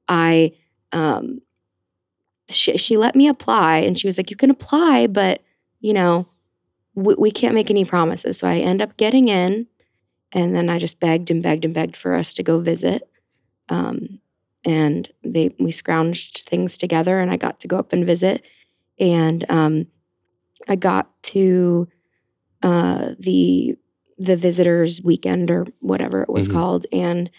I, 0.09 0.51
um, 0.91 1.41
she, 2.49 2.77
she 2.77 2.97
let 2.97 3.15
me 3.15 3.27
apply 3.27 3.77
and 3.77 3.97
she 3.97 4.07
was 4.07 4.17
like, 4.17 4.29
you 4.29 4.35
can 4.35 4.51
apply, 4.51 5.07
but 5.07 5.41
you 5.79 5.93
know, 5.93 6.27
we, 6.93 7.15
we 7.15 7.31
can't 7.31 7.55
make 7.55 7.69
any 7.69 7.85
promises. 7.85 8.37
So 8.39 8.47
I 8.47 8.57
end 8.57 8.81
up 8.81 8.97
getting 8.97 9.29
in 9.29 9.67
and 10.31 10.55
then 10.55 10.69
I 10.69 10.77
just 10.77 10.99
begged 10.99 11.31
and 11.31 11.41
begged 11.41 11.63
and 11.63 11.73
begged 11.73 11.95
for 11.95 12.15
us 12.15 12.33
to 12.33 12.43
go 12.43 12.59
visit. 12.59 13.09
Um, 13.69 14.19
and 14.65 15.07
they, 15.23 15.55
we 15.59 15.71
scrounged 15.71 16.43
things 16.43 16.77
together 16.77 17.19
and 17.19 17.31
I 17.31 17.37
got 17.37 17.59
to 17.61 17.67
go 17.67 17.77
up 17.77 17.93
and 17.93 18.05
visit. 18.05 18.43
And, 18.99 19.45
um, 19.49 19.87
I 20.67 20.75
got 20.75 21.09
to, 21.23 21.87
uh, 22.63 23.13
the, 23.19 23.75
the 24.17 24.35
visitors 24.35 25.01
weekend 25.03 25.51
or 25.51 25.67
whatever 25.79 26.21
it 26.23 26.29
was 26.29 26.47
Mhm. 26.47 26.51
called. 26.53 26.85
And, 26.91 27.29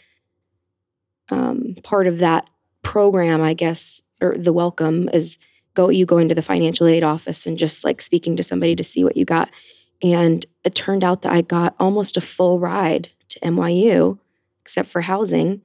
um, 1.31 1.75
part 1.83 2.07
of 2.07 2.19
that 2.19 2.49
program, 2.83 3.41
I 3.43 3.55
guess, 3.55 4.03
or 4.21 4.37
the 4.39 4.53
welcome 4.53 5.09
is 5.13 5.39
go 5.75 5.89
you 5.91 6.07
go 6.07 6.19
into 6.19 6.35
the 6.35 6.43
financial 6.43 6.87
aid 6.87 7.03
office 7.03 7.47
and 7.47 7.59
just 7.59 7.85
like 7.85 8.01
speaking 8.01 8.37
to 8.37 8.43
somebody 8.43 8.77
to 8.77 8.85
see 8.85 9.03
what 9.05 9.17
you 9.17 9.25
got. 9.25 9.51
And 10.03 10.47
it 10.65 10.75
turned 10.75 11.03
out 11.03 11.23
that 11.23 11.33
I 11.33 11.41
got 11.43 11.75
almost 11.81 12.17
a 12.17 12.21
full 12.21 12.59
ride 12.61 13.11
to 13.31 13.41
NYU, 13.41 14.19
except 14.63 14.89
for 14.89 15.01
housing. 15.01 15.63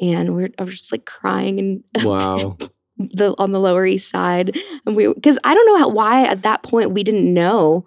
And 0.00 0.34
we're 0.34 0.50
I 0.58 0.64
was 0.64 0.78
just 0.78 0.92
like 0.92 1.04
crying 1.04 1.58
and 1.58 1.84
Wow. 2.04 2.56
the 2.98 3.34
on 3.38 3.52
the 3.52 3.60
Lower 3.60 3.84
East 3.86 4.10
Side, 4.10 4.56
and 4.86 4.96
we 4.96 5.12
because 5.12 5.38
I 5.44 5.54
don't 5.54 5.66
know 5.66 5.78
how 5.78 5.88
why 5.88 6.24
at 6.26 6.42
that 6.42 6.62
point 6.62 6.90
we 6.92 7.02
didn't 7.04 7.32
know 7.32 7.86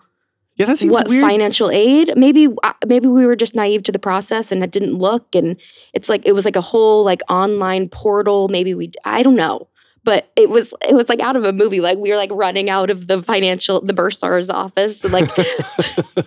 Yeah, 0.55 0.67
that 0.67 0.77
seems 0.77 0.91
what 0.93 1.07
weird. 1.07 1.21
financial 1.21 1.69
aid. 1.71 2.13
Maybe 2.15 2.47
uh, 2.63 2.73
maybe 2.85 3.07
we 3.07 3.25
were 3.25 3.35
just 3.35 3.55
naive 3.55 3.83
to 3.83 3.91
the 3.91 3.99
process 3.99 4.51
and 4.51 4.63
it 4.63 4.71
didn't 4.71 4.97
look. 4.97 5.35
And 5.35 5.57
it's 5.93 6.07
like 6.09 6.21
it 6.25 6.33
was 6.33 6.45
like 6.45 6.55
a 6.55 6.61
whole 6.61 7.03
like 7.03 7.21
online 7.29 7.89
portal. 7.89 8.47
Maybe 8.49 8.73
we 8.75 8.91
I 9.03 9.23
don't 9.23 9.35
know, 9.35 9.67
but 10.03 10.31
it 10.35 10.49
was 10.49 10.73
it 10.87 10.93
was 10.95 11.09
like 11.09 11.19
out 11.21 11.35
of 11.35 11.43
a 11.43 11.51
movie. 11.53 11.81
Like 11.81 11.97
we 11.97 12.09
were 12.11 12.17
like 12.17 12.31
running 12.31 12.69
out 12.69 12.89
of 12.89 13.07
the 13.07 13.21
financial 13.23 13.81
the 13.81 13.93
bursar's 13.93 14.49
office. 14.49 15.03
and, 15.03 15.11
Like, 15.11 15.29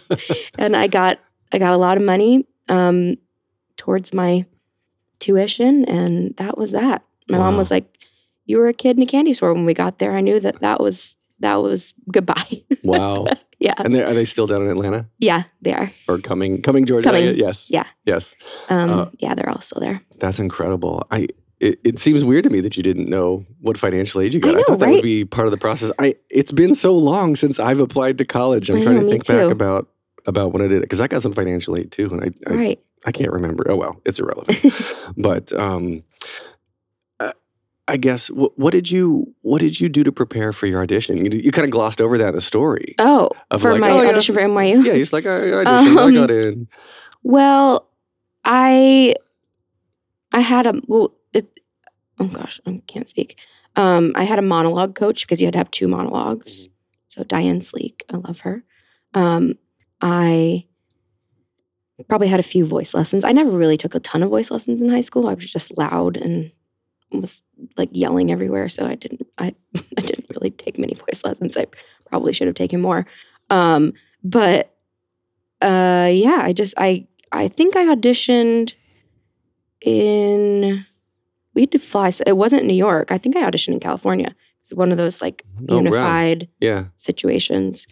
and 0.59 0.77
I 0.77 0.87
got 0.89 1.19
I 1.53 1.59
got 1.59 1.73
a 1.73 1.79
lot 1.79 1.97
of 1.97 2.03
money 2.03 2.47
um, 2.69 3.17
towards 3.77 4.13
my 4.13 4.45
tuition, 5.21 5.85
and 5.87 6.35
that 6.37 6.57
was 6.59 6.71
that. 6.73 7.03
My 7.29 7.39
mom 7.39 7.57
was 7.57 7.71
like, 7.71 7.99
"You 8.47 8.59
were 8.59 8.69
a 8.69 8.73
kid 8.75 8.97
in 8.97 9.03
a 9.03 9.07
candy 9.07 9.35
store 9.35 9.53
when 9.55 9.65
we 9.65 9.75
got 9.75 9.99
there." 9.99 10.17
I 10.17 10.21
knew 10.21 10.41
that 10.41 10.61
that 10.61 10.81
was 10.81 11.15
that 11.41 11.57
was 11.57 11.95
goodbye. 12.13 12.63
wow. 12.83 13.27
yeah, 13.61 13.75
And 13.79 13.95
they, 13.95 14.03
are 14.03 14.15
they 14.15 14.25
still 14.25 14.47
down 14.47 14.63
in 14.63 14.71
Atlanta 14.71 15.07
yeah, 15.19 15.45
they 15.63 15.73
are. 15.73 15.93
or 16.09 16.19
Cumming 16.19 16.63
Cumming 16.63 16.85
Georgia? 16.87 17.11
Cumming. 17.11 17.37
Yes. 17.37 17.71
Yeah. 17.71 17.87
Yes. 18.07 18.35
Um, 18.69 18.91
Uh, 18.91 19.07
yeah, 19.19 19.35
they're 19.35 19.49
all 19.49 19.61
still 19.61 19.81
there. 19.81 20.01
That's 20.19 20.39
incredible. 20.39 21.07
I 21.11 21.29
it, 21.61 21.81
it 21.85 21.99
seems 21.99 22.25
weird 22.25 22.45
to 22.45 22.51
me 22.51 22.61
that 22.61 22.77
you 22.77 22.83
didn't 22.83 23.09
know 23.09 23.45
what 23.61 23.77
financial 23.79 24.21
aid 24.21 24.33
you 24.33 24.41
got. 24.41 24.51
I, 24.51 24.59
know, 24.59 24.65
thought 24.65 24.79
that 24.79 24.87
right? 24.87 24.93
would 24.95 25.03
be 25.03 25.25
part 25.25 25.47
of 25.47 25.51
the 25.51 25.57
process. 25.59 25.91
I 25.99 26.15
it's 26.31 26.53
been 26.53 26.75
so 26.75 26.97
long 26.97 27.37
since 27.37 27.59
I've 27.61 27.81
applied 27.81 28.19
to 28.19 28.25
college. 28.25 28.71
I'm 28.71 28.79
I 28.79 28.83
trying 28.83 28.97
know, 28.97 29.03
to 29.03 29.09
think 29.09 29.27
back 29.27 29.51
about 29.51 29.89
about 30.27 30.53
when 30.53 30.63
I 30.63 30.69
did 30.69 30.79
it 30.79 30.83
because 30.83 31.01
I 31.01 31.07
got 31.09 31.23
some 31.23 31.33
financial 31.33 31.77
aid 31.77 31.91
too, 31.93 32.09
and 32.13 32.23
I 32.23 32.51
I, 32.51 32.55
right. 32.57 32.81
I 33.05 33.13
can't 33.13 33.33
remember. 33.33 33.65
Oh 33.69 33.77
well, 33.77 34.01
it's 34.05 34.19
irrelevant. 34.19 34.59
but 35.17 35.53
um, 35.53 36.03
uh, 37.21 37.33
I 37.87 37.97
guess 37.97 38.31
what, 38.31 38.59
what 38.59 38.73
did 38.73 38.91
you 38.91 39.35
what 39.43 39.61
did 39.61 39.81
you 39.81 39.89
do 39.89 40.05
to 40.05 40.13
prepare 40.13 40.53
for 40.53 40.67
your 40.67 40.83
audition? 40.83 41.17
You, 41.25 41.41
you 41.43 41.53
kind 41.53 41.65
of 41.65 41.71
glossed 41.71 42.01
over 42.01 42.19
that 42.19 42.29
in 42.29 42.35
the 42.35 42.41
story. 42.41 42.95
Oh, 42.99 43.31
for 43.59 43.73
like, 43.73 43.81
my 43.81 43.91
oh, 43.91 44.07
audition 44.07 44.35
so- 44.35 44.41
for 44.41 44.47
NYU. 44.47 44.85
Yeah, 44.85 44.93
you're 44.93 44.99
just 44.99 45.13
like 45.13 45.27
I, 45.27 45.37
I 45.37 45.65
auditioned, 45.65 45.99
I 45.99 46.03
Um, 46.03 46.15
got 46.15 46.31
in. 46.31 46.69
Well, 47.23 47.89
I 48.45 49.15
I 50.33 50.41
had 50.41 50.67
a 50.67 50.75
well. 50.87 51.15
It, 51.33 51.61
oh 52.19 52.27
gosh, 52.27 52.61
I 52.67 52.83
can't 52.87 53.09
speak. 53.09 53.39
Um, 53.77 54.13
I 54.17 54.25
had 54.25 54.39
a 54.39 54.43
monologue 54.43 54.95
coach 54.95 55.27
because 55.27 55.41
you 55.41 55.47
had 55.47 55.53
to 55.53 55.59
have 55.59 55.71
two 55.71 55.89
monologues. 55.89 56.53
Mm-hmm. 56.53 56.73
So 57.09 57.25
Diane 57.25 57.63
Sleek, 57.63 58.05
I 58.13 58.17
love 58.17 58.41
her. 58.41 58.65
Um, 59.15 59.55
I 60.01 60.67
probably 62.05 62.29
had 62.29 62.41
a 62.41 62.45
few 62.45 62.67
voice 62.67 62.95
lessons. 62.95 63.25
I 63.25 63.33
never 63.33 63.51
really 63.51 63.77
took 63.77 63.95
a 63.95 64.01
ton 64.01 64.23
of 64.23 64.31
voice 64.31 64.51
lessons 64.51 64.81
in 64.83 64.89
high 64.89 65.01
school. 65.01 65.29
I 65.29 65.35
was 65.35 65.51
just 65.53 65.77
loud 65.77 66.17
and 66.17 66.53
was 67.11 67.43
like 67.77 67.89
yelling 67.93 68.31
everywhere. 68.31 68.69
So 68.69 68.87
I 68.87 68.95
didn't. 68.95 69.27
I 69.39 69.55
I 69.97 70.01
didn't 70.03 70.27
really 70.31 70.51
take 70.51 70.79
many 70.79 70.95
voice 70.95 71.23
lessons. 71.25 71.57
I 71.57 71.67
probably 72.07 72.33
should 72.33 72.47
have 72.47 72.57
taken 72.57 72.81
more. 72.81 73.07
Um, 73.51 73.95
but 74.23 74.75
uh, 75.61 76.11
yeah, 76.13 76.39
I 76.43 76.53
just 76.53 76.75
I 76.77 77.07
I 77.33 77.49
think 77.49 77.77
I 77.77 77.87
auditioned 77.87 78.75
in 79.81 80.85
we 81.55 81.63
had 81.63 81.73
to 81.73 81.79
fly. 81.79 82.11
so 82.11 82.23
It 82.27 82.37
wasn't 82.37 82.65
New 82.67 82.75
York. 82.75 83.11
I 83.11 83.19
think 83.19 83.37
I 83.37 83.43
auditioned 83.49 83.75
in 83.75 83.81
California. 83.81 84.35
It's 84.63 84.75
one 84.75 84.93
of 84.93 84.99
those 84.99 85.21
like 85.21 85.45
Oh, 85.69 85.75
wow. 85.75 85.77
unified 85.79 86.49
Yeah. 86.61 86.85
situations. 86.97 87.87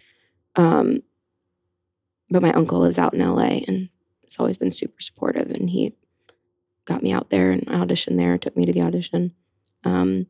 Um, 0.55 1.01
but 2.29 2.41
my 2.41 2.53
uncle 2.53 2.79
lives 2.79 2.97
out 2.99 3.13
in 3.13 3.19
LA 3.19 3.61
and 3.67 3.89
has 4.27 4.37
always 4.39 4.57
been 4.57 4.71
super 4.71 5.01
supportive, 5.01 5.51
and 5.51 5.69
he 5.69 5.93
got 6.85 7.03
me 7.03 7.11
out 7.11 7.29
there 7.29 7.51
and 7.51 7.63
I 7.67 7.73
auditioned 7.73 8.17
there. 8.17 8.37
Took 8.37 8.55
me 8.55 8.65
to 8.65 8.73
the 8.73 8.81
audition. 8.81 9.33
Um, 9.83 10.27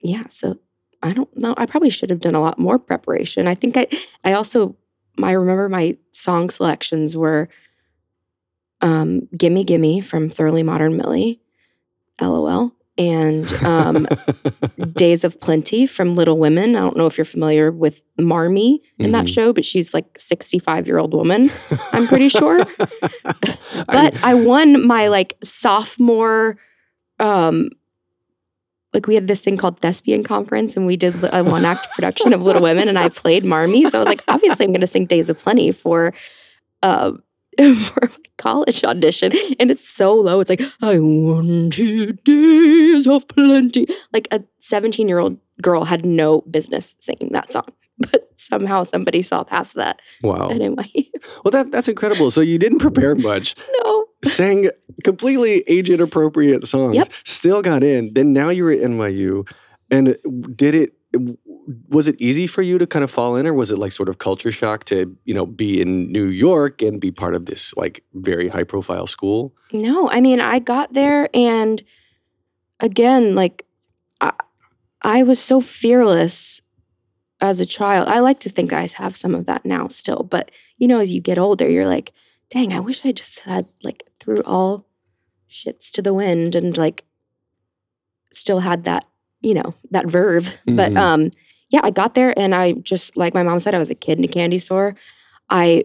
yeah, 0.00 0.24
so 0.28 0.58
I 1.02 1.12
don't 1.12 1.34
know. 1.36 1.54
I 1.56 1.66
probably 1.66 1.90
should 1.90 2.10
have 2.10 2.20
done 2.20 2.34
a 2.34 2.40
lot 2.40 2.58
more 2.58 2.78
preparation. 2.78 3.46
I 3.46 3.54
think 3.54 3.76
I 3.76 3.86
I 4.24 4.32
also 4.32 4.76
I 5.22 5.32
remember 5.32 5.68
my 5.68 5.96
song 6.12 6.50
selections 6.50 7.16
were 7.16 7.48
um 8.80 9.28
Gimme 9.36 9.64
Gimme 9.64 10.00
from 10.00 10.30
Thoroughly 10.30 10.62
Modern 10.62 10.96
Millie, 10.96 11.40
LOL, 12.20 12.72
and 12.98 13.50
um 13.64 14.06
Days 14.92 15.22
of 15.24 15.40
Plenty 15.40 15.86
from 15.86 16.14
Little 16.14 16.38
Women. 16.38 16.74
I 16.76 16.80
don't 16.80 16.96
know 16.96 17.06
if 17.06 17.16
you're 17.16 17.24
familiar 17.24 17.70
with 17.70 18.02
Marmee 18.18 18.80
in 18.98 19.12
that 19.12 19.26
Mhm. 19.26 19.34
show, 19.34 19.52
but 19.52 19.64
she's 19.64 19.94
like 19.94 20.06
65 20.18 20.86
year 20.86 20.98
old 20.98 21.14
woman. 21.14 21.50
I'm 21.92 22.06
pretty 22.08 22.28
sure. 22.28 22.64
But 23.86 24.22
I 24.24 24.34
won 24.34 24.86
my 24.86 25.08
like 25.08 25.36
sophomore 25.42 26.58
um 27.20 27.70
like 28.94 29.06
we 29.06 29.14
had 29.14 29.28
this 29.28 29.40
thing 29.42 29.56
called 29.56 29.80
thespian 29.80 30.24
conference 30.24 30.76
and 30.76 30.86
we 30.86 30.96
did 30.96 31.14
a 31.22 31.44
one 31.44 31.64
act 31.64 31.88
production 31.92 32.32
of 32.32 32.40
Little 32.42 32.62
Women 32.62 32.88
and 32.88 32.98
I 32.98 33.08
played 33.10 33.44
Marmee. 33.44 33.86
So 33.90 33.98
I 33.98 34.00
was 34.00 34.08
like, 34.08 34.24
obviously 34.28 34.64
I'm 34.66 34.72
gonna 34.72 34.86
sing 34.86 35.06
Days 35.06 35.28
of 35.30 35.38
Plenty 35.38 35.72
for 35.72 36.12
uh 36.82 37.12
for 37.86 38.00
my 38.08 38.16
college 38.36 38.84
audition, 38.84 39.32
and 39.58 39.70
it's 39.70 39.86
so 39.88 40.14
low. 40.14 40.40
It's 40.40 40.48
like 40.50 40.62
I 40.80 40.98
want 40.98 41.72
two 41.74 42.12
days 42.24 43.06
of 43.06 43.26
plenty. 43.28 43.86
Like 44.12 44.28
a 44.30 44.42
17 44.60 45.08
year 45.08 45.18
old 45.18 45.38
girl 45.60 45.84
had 45.84 46.04
no 46.06 46.42
business 46.42 46.94
singing 47.00 47.30
that 47.32 47.50
song, 47.50 47.66
but 47.98 48.30
somehow 48.36 48.84
somebody 48.84 49.22
saw 49.22 49.42
past 49.44 49.74
that 49.74 50.00
Wow. 50.22 50.50
NYU. 50.50 51.06
Well, 51.44 51.50
that 51.50 51.72
that's 51.72 51.88
incredible. 51.88 52.30
So 52.30 52.40
you 52.40 52.58
didn't 52.58 52.78
prepare 52.78 53.14
much. 53.16 53.56
No. 53.82 54.04
sang 54.24 54.70
completely 55.04 55.64
age 55.66 55.90
inappropriate 55.90 56.66
songs. 56.68 56.94
Yep. 56.96 57.08
Still 57.24 57.60
got 57.62 57.82
in. 57.82 58.12
Then 58.14 58.32
now 58.32 58.50
you're 58.50 58.70
at 58.70 58.78
NYU, 58.80 59.48
and 59.90 60.16
did 60.54 60.74
it? 60.76 60.92
Was 61.88 62.08
it 62.08 62.16
easy 62.18 62.46
for 62.46 62.62
you 62.62 62.78
to 62.78 62.86
kind 62.86 63.04
of 63.04 63.10
fall 63.10 63.36
in, 63.36 63.46
or 63.46 63.52
was 63.52 63.70
it 63.70 63.78
like 63.78 63.92
sort 63.92 64.08
of 64.08 64.18
culture 64.18 64.50
shock 64.52 64.84
to 64.84 65.16
you 65.24 65.34
know 65.34 65.44
be 65.46 65.80
in 65.80 66.10
New 66.10 66.26
York 66.26 66.80
and 66.82 67.00
be 67.00 67.10
part 67.10 67.34
of 67.34 67.46
this 67.46 67.74
like 67.76 68.02
very 68.14 68.48
high 68.48 68.64
profile 68.64 69.06
school? 69.06 69.54
No, 69.72 70.08
I 70.08 70.20
mean, 70.20 70.40
I 70.40 70.60
got 70.60 70.94
there 70.94 71.28
and 71.34 71.82
again, 72.80 73.34
like 73.34 73.66
I, 74.20 74.32
I 75.02 75.22
was 75.22 75.38
so 75.40 75.60
fearless 75.60 76.62
as 77.40 77.60
a 77.60 77.66
child. 77.66 78.08
I 78.08 78.20
like 78.20 78.40
to 78.40 78.48
think 78.48 78.72
I 78.72 78.86
have 78.94 79.14
some 79.16 79.34
of 79.34 79.46
that 79.46 79.64
now 79.66 79.88
still, 79.88 80.22
but 80.22 80.50
you 80.78 80.88
know, 80.88 81.00
as 81.00 81.12
you 81.12 81.20
get 81.20 81.38
older, 81.38 81.68
you're 81.68 81.86
like, 81.86 82.12
dang, 82.50 82.72
I 82.72 82.80
wish 82.80 83.04
I 83.04 83.12
just 83.12 83.40
had 83.40 83.66
like 83.82 84.04
threw 84.20 84.40
all 84.42 84.86
shits 85.50 85.90
to 85.92 86.02
the 86.02 86.14
wind 86.14 86.54
and 86.54 86.76
like 86.78 87.04
still 88.32 88.60
had 88.60 88.84
that, 88.84 89.06
you 89.40 89.54
know, 89.54 89.74
that 89.90 90.06
verve. 90.06 90.52
But 90.66 90.92
Mhm. 90.92 90.96
um 90.96 91.30
yeah, 91.70 91.80
I 91.82 91.90
got 91.90 92.14
there 92.14 92.38
and 92.38 92.54
I 92.54 92.72
just 92.72 93.16
like 93.16 93.34
my 93.34 93.42
mom 93.42 93.60
said, 93.60 93.74
I 93.74 93.78
was 93.78 93.90
a 93.90 93.94
kid 93.94 94.18
in 94.18 94.24
a 94.24 94.28
candy 94.28 94.58
store. 94.58 94.94
I 95.50 95.84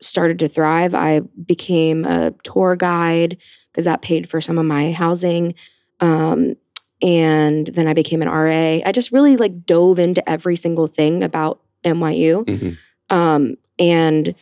started 0.00 0.38
to 0.38 0.48
thrive. 0.48 0.94
I 0.94 1.20
became 1.46 2.04
a 2.04 2.32
tour 2.44 2.76
guide 2.76 3.36
because 3.72 3.84
that 3.84 4.02
paid 4.02 4.30
for 4.30 4.40
some 4.40 4.58
of 4.58 4.64
my 4.64 4.92
housing. 4.92 5.54
Um, 6.00 6.54
and 7.02 7.66
then 7.68 7.86
I 7.88 7.94
became 7.94 8.22
an 8.22 8.28
RA. 8.28 8.80
I 8.84 8.92
just 8.92 9.12
really 9.12 9.36
like 9.36 9.66
dove 9.66 9.98
into 9.98 10.28
every 10.28 10.56
single 10.56 10.86
thing 10.86 11.22
about 11.22 11.60
NYU. 11.84 12.44
Mhm. 12.44 12.78
Um, 13.10 13.56
and 13.78 14.34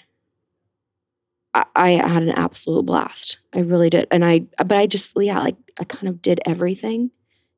I, 1.54 1.64
I 1.74 1.90
had 1.92 2.22
an 2.22 2.30
absolute 2.30 2.84
blast. 2.84 3.38
I 3.54 3.60
really 3.60 3.90
did. 3.90 4.06
And 4.10 4.24
I, 4.24 4.40
but 4.58 4.72
I 4.72 4.86
just, 4.86 5.10
yeah, 5.16 5.40
like 5.40 5.56
I 5.78 5.84
kind 5.84 6.08
of 6.08 6.20
did 6.20 6.40
everything. 6.46 7.10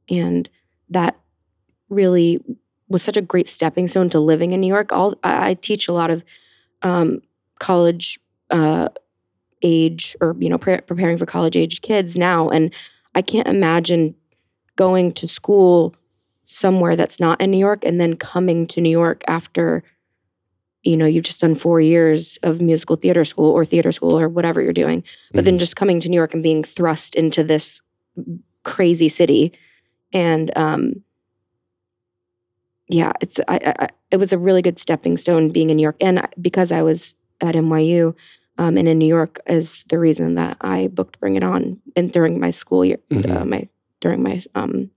And 0.09 0.49
that 0.91 1.19
really 1.89 2.41
was 2.89 3.03
such 3.03 3.17
a 3.17 3.23
great 3.23 3.49
stepping 3.49 3.89
stone 3.89 4.09
to 4.11 4.21
living 4.21 4.53
in 4.53 4.61
New 4.61 4.67
York. 4.67 4.93
All 4.93 5.15
I, 5.23 5.51
I 5.51 5.55
teach 5.55 5.89
a 5.89 5.93
lot 5.93 6.11
of 6.11 6.25
um, 6.83 7.21
college 7.59 8.19
uh, 8.51 8.89
age 9.63 10.17
or 10.21 10.37
you 10.39 10.49
know 10.49 10.59
pre- 10.59 10.81
preparing 10.81 11.19
for 11.19 11.27
college 11.27 11.57
age 11.57 11.83
kids 11.83 12.17
now, 12.17 12.49
and 12.49 12.73
I 13.15 13.23
can't 13.23 13.49
imagine 13.49 14.15
going 14.77 15.13
to 15.13 15.27
school 15.27 15.95
somewhere 16.45 16.97
that's 16.97 17.21
not 17.21 17.41
in 17.41 17.51
New 17.51 17.59
York 17.59 17.85
and 17.85 18.01
then 18.01 18.17
coming 18.17 18.67
to 18.69 18.81
New 18.81 18.91
York 18.91 19.23
after 19.27 19.83
you 20.83 20.97
know 20.97 21.07
you've 21.07 21.25
just 21.25 21.41
done 21.41 21.55
four 21.55 21.81
years 21.81 22.39
of 22.43 22.61
musical 22.61 22.97
theater 22.97 23.25
school 23.25 23.51
or 23.51 23.65
theater 23.65 23.93
school 23.93 24.19
or 24.19 24.29
whatever 24.29 24.63
you're 24.63 24.73
doing, 24.73 25.05
but 25.33 25.45
then 25.45 25.59
just 25.59 25.77
coming 25.77 26.01
to 26.01 26.09
New 26.09 26.17
York 26.17 26.35
and 26.35 26.43
being 26.43 26.65
thrust 26.65 27.15
into 27.15 27.45
this 27.45 27.83
crazy 28.65 29.09
city 29.09 29.53
and 30.13 30.51
um 30.57 31.03
yeah, 32.89 33.13
it's 33.21 33.39
I, 33.49 33.75
I 33.79 33.89
it 34.11 34.17
was 34.17 34.33
a 34.33 34.39
really 34.39 34.63
good 34.63 34.79
stepping 34.79 35.17
stone 35.17 35.51
being 35.51 35.71
in 35.71 35.77
New 35.77 35.83
York, 35.83 35.97
and 36.01 36.27
because 36.41 36.73
I 36.73 36.83
was 36.83 37.15
at 37.41 37.55
NYU 37.55 38.15
um, 38.59 38.77
and 38.77 38.89
in 38.89 38.99
New 38.99 39.07
York 39.07 39.41
is 39.47 39.85
the 39.91 39.99
reason 39.99 40.35
that 40.35 40.57
I 40.61 40.89
booked 40.89 41.21
Bring 41.21 41.37
It 41.37 41.43
On 41.45 41.81
and 41.97 42.11
during 42.13 42.41
my 42.41 42.51
school 42.51 42.85
year, 42.85 42.99
uh, 43.11 43.15
Mhm. 43.15 43.47
my 43.49 43.69
during 44.01 44.23
my 44.23 44.43
um, 44.55 44.91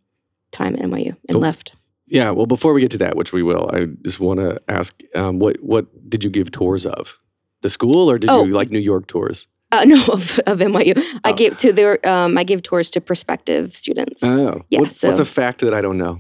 time 0.52 0.76
at 0.76 0.82
NYU 0.82 1.16
and 1.30 1.40
left. 1.40 1.74
Yeah. 2.08 2.32
Well, 2.32 2.46
before 2.46 2.74
we 2.74 2.82
get 2.82 2.92
to 2.92 2.98
that, 3.00 3.16
which 3.16 3.32
we 3.34 3.42
will, 3.44 3.70
I 3.74 3.86
just 4.04 4.20
want 4.20 4.40
to 4.40 4.62
ask, 4.68 5.00
um, 5.16 5.40
what 5.40 5.62
what 5.64 5.86
did 6.10 6.24
you 6.24 6.30
give 6.30 6.52
tours 6.52 6.86
of? 6.86 7.20
The 7.62 7.70
school, 7.70 8.10
or 8.10 8.18
did 8.18 8.30
Oh. 8.30 8.44
you 8.46 8.54
like 8.54 8.72
New 8.72 8.80
York 8.80 9.08
tours? 9.08 9.48
Uh, 9.72 9.86
no, 9.88 10.02
of, 10.08 10.40
of 10.48 10.60
NYU. 10.60 11.02
I 11.24 11.32
gave 11.32 11.56
to 11.58 11.72
their 11.72 12.06
um, 12.08 12.38
I 12.38 12.44
gave 12.44 12.64
tours 12.64 12.90
to 12.92 13.02
prospective 13.02 13.76
students. 13.78 14.24
Oh, 14.24 14.62
yeah. 14.70 14.80
What- 14.82 14.92
so 14.94 15.08
what's 15.10 15.20
a 15.20 15.26
fact 15.26 15.62
that 15.62 15.74
I 15.74 15.82
don't 15.82 15.98
know? 15.98 16.20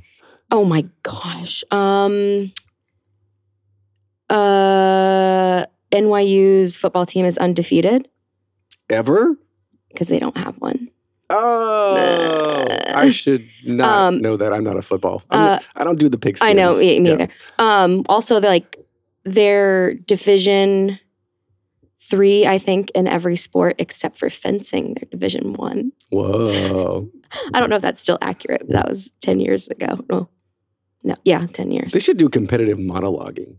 Oh 0.52 0.64
my 0.66 0.86
gosh. 1.04 1.64
Um 1.72 2.52
uh 4.30 5.66
NYU's 5.92 6.78
football 6.78 7.06
team 7.06 7.26
is 7.26 7.38
undefeated 7.38 8.08
Ever? 8.90 9.36
because 9.90 10.08
they 10.08 10.20
don't 10.20 10.38
have 10.38 10.56
one. 10.60 10.90
Oh, 11.30 12.66
I 12.88 13.10
should 13.10 13.48
not 13.66 14.08
Um, 14.08 14.22
know 14.22 14.36
that. 14.38 14.52
I'm 14.54 14.64
not 14.66 14.76
a 14.78 14.82
football. 14.82 15.24
Uh, 15.30 15.38
not- 15.38 15.64
I 15.76 15.84
don't 15.86 15.98
do 16.00 16.10
the 16.10 16.18
pig. 16.18 16.38
I 16.42 16.52
know, 16.54 16.78
me, 16.78 17.00
me 17.00 17.10
Yeah. 17.10 17.14
either. 17.16 17.30
Um 17.60 18.04
also 18.10 18.40
they're 18.40 18.52
like 18.52 18.78
their 19.24 19.94
division 19.96 21.00
3 22.02 22.46
I 22.48 22.58
think 22.58 22.92
in 22.92 23.08
every 23.08 23.38
sport 23.38 23.76
except 23.80 24.18
for 24.18 24.30
fencing, 24.30 24.96
they're 24.96 25.08
division 25.10 25.54
1. 25.54 25.92
Whoa. 26.10 27.10
I 27.54 27.60
don't 27.62 27.70
know 27.70 27.78
if 27.78 27.82
that's 27.82 28.02
still 28.02 28.18
accurate. 28.22 28.64
But 28.68 28.74
that 28.74 28.90
was 28.90 29.12
10 29.22 29.40
years 29.40 29.68
ago. 29.68 30.00
No. 30.10 30.28
No, 31.04 31.16
yeah, 31.24 31.48
10 31.54 31.72
years. 31.72 31.92
They 31.94 32.00
should 32.00 32.18
do 32.18 32.30
competitive 32.30 32.78
monologuing. 32.78 33.58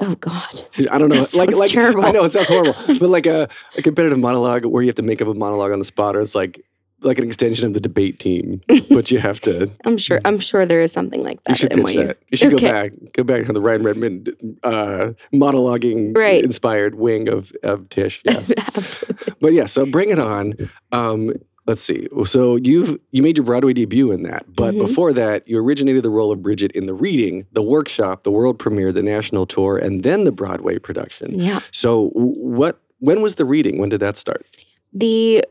Oh 0.00 0.16
god. 0.16 0.60
I 0.90 0.98
don't 0.98 1.08
know. 1.08 1.20
That 1.20 1.34
like, 1.34 1.52
like 1.54 1.70
terrible. 1.70 2.04
I 2.04 2.10
know 2.10 2.24
it 2.24 2.32
sounds 2.32 2.48
horrible, 2.48 2.74
but 2.98 3.10
like 3.10 3.26
a, 3.26 3.48
a 3.78 3.82
competitive 3.82 4.18
monologue 4.18 4.64
where 4.64 4.82
you 4.82 4.88
have 4.88 4.96
to 4.96 5.02
make 5.02 5.22
up 5.22 5.28
a 5.28 5.34
monologue 5.34 5.70
on 5.70 5.78
the 5.78 5.84
spot, 5.84 6.16
or 6.16 6.20
it's 6.20 6.34
like 6.34 6.64
like 7.02 7.18
an 7.18 7.24
extension 7.26 7.66
of 7.66 7.74
the 7.74 7.80
debate 7.80 8.18
team, 8.18 8.60
but 8.90 9.10
you 9.12 9.18
have 9.20 9.38
to. 9.42 9.70
I'm 9.84 9.96
sure 9.98 10.20
I'm 10.24 10.40
sure 10.40 10.66
there 10.66 10.80
is 10.80 10.90
something 10.90 11.22
like 11.22 11.40
that 11.44 11.50
You 11.50 11.54
should 11.54 11.70
pitch 11.70 11.80
NYU. 11.96 12.06
that. 12.08 12.18
You 12.30 12.36
should 12.36 12.54
Okay. 12.54 12.66
go 12.66 12.72
back, 12.72 12.92
go 13.12 13.22
back 13.22 13.44
to 13.46 13.52
the 13.52 13.60
Ryann 13.60 13.84
Redmond 13.84 14.34
uh, 14.64 15.12
monologuing 15.32 16.16
Right. 16.16 16.42
inspired 16.42 16.96
wing 16.96 17.28
of 17.28 17.52
of 17.62 17.88
Tisch. 17.88 18.20
Yeah. 18.24 18.42
Absolutely. 18.74 19.34
But 19.40 19.52
yeah, 19.52 19.66
so 19.66 19.86
bring 19.86 20.10
it 20.10 20.18
on. 20.18 20.54
Um, 20.92 21.34
let's 21.66 21.82
see. 21.82 22.08
So 22.24 22.56
you've 22.56 22.98
you 23.10 23.22
made 23.22 23.36
your 23.36 23.44
Broadway 23.44 23.72
debut 23.72 24.10
in 24.12 24.22
that, 24.24 24.44
but 24.54 24.74
Mhm. 24.74 24.78
before 24.86 25.12
that, 25.12 25.48
you 25.48 25.58
originated 25.58 26.02
the 26.02 26.10
role 26.10 26.30
of 26.32 26.42
Bridget 26.42 26.72
in 26.72 26.86
the 26.86 26.94
reading, 26.94 27.46
the 27.52 27.62
workshop, 27.62 28.22
the 28.24 28.30
world 28.30 28.58
premiere, 28.58 28.92
the 28.92 29.02
national 29.02 29.46
tour, 29.46 29.76
and 29.78 30.02
then 30.02 30.24
the 30.24 30.32
Broadway 30.32 30.78
production. 30.78 31.38
Yeah. 31.38 31.60
So 31.72 32.10
what? 32.14 32.80
When 32.98 33.20
was 33.22 33.34
the 33.34 33.44
reading? 33.44 33.78
When 33.78 33.88
did 33.88 34.00
that 34.00 34.16
start? 34.16 34.46
The 34.92 35.44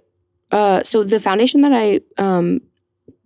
uh 0.52 0.84
so 0.84 1.04
the 1.04 1.20
foundation 1.20 1.62
that 1.62 1.74
I 1.74 2.02
um 2.18 2.62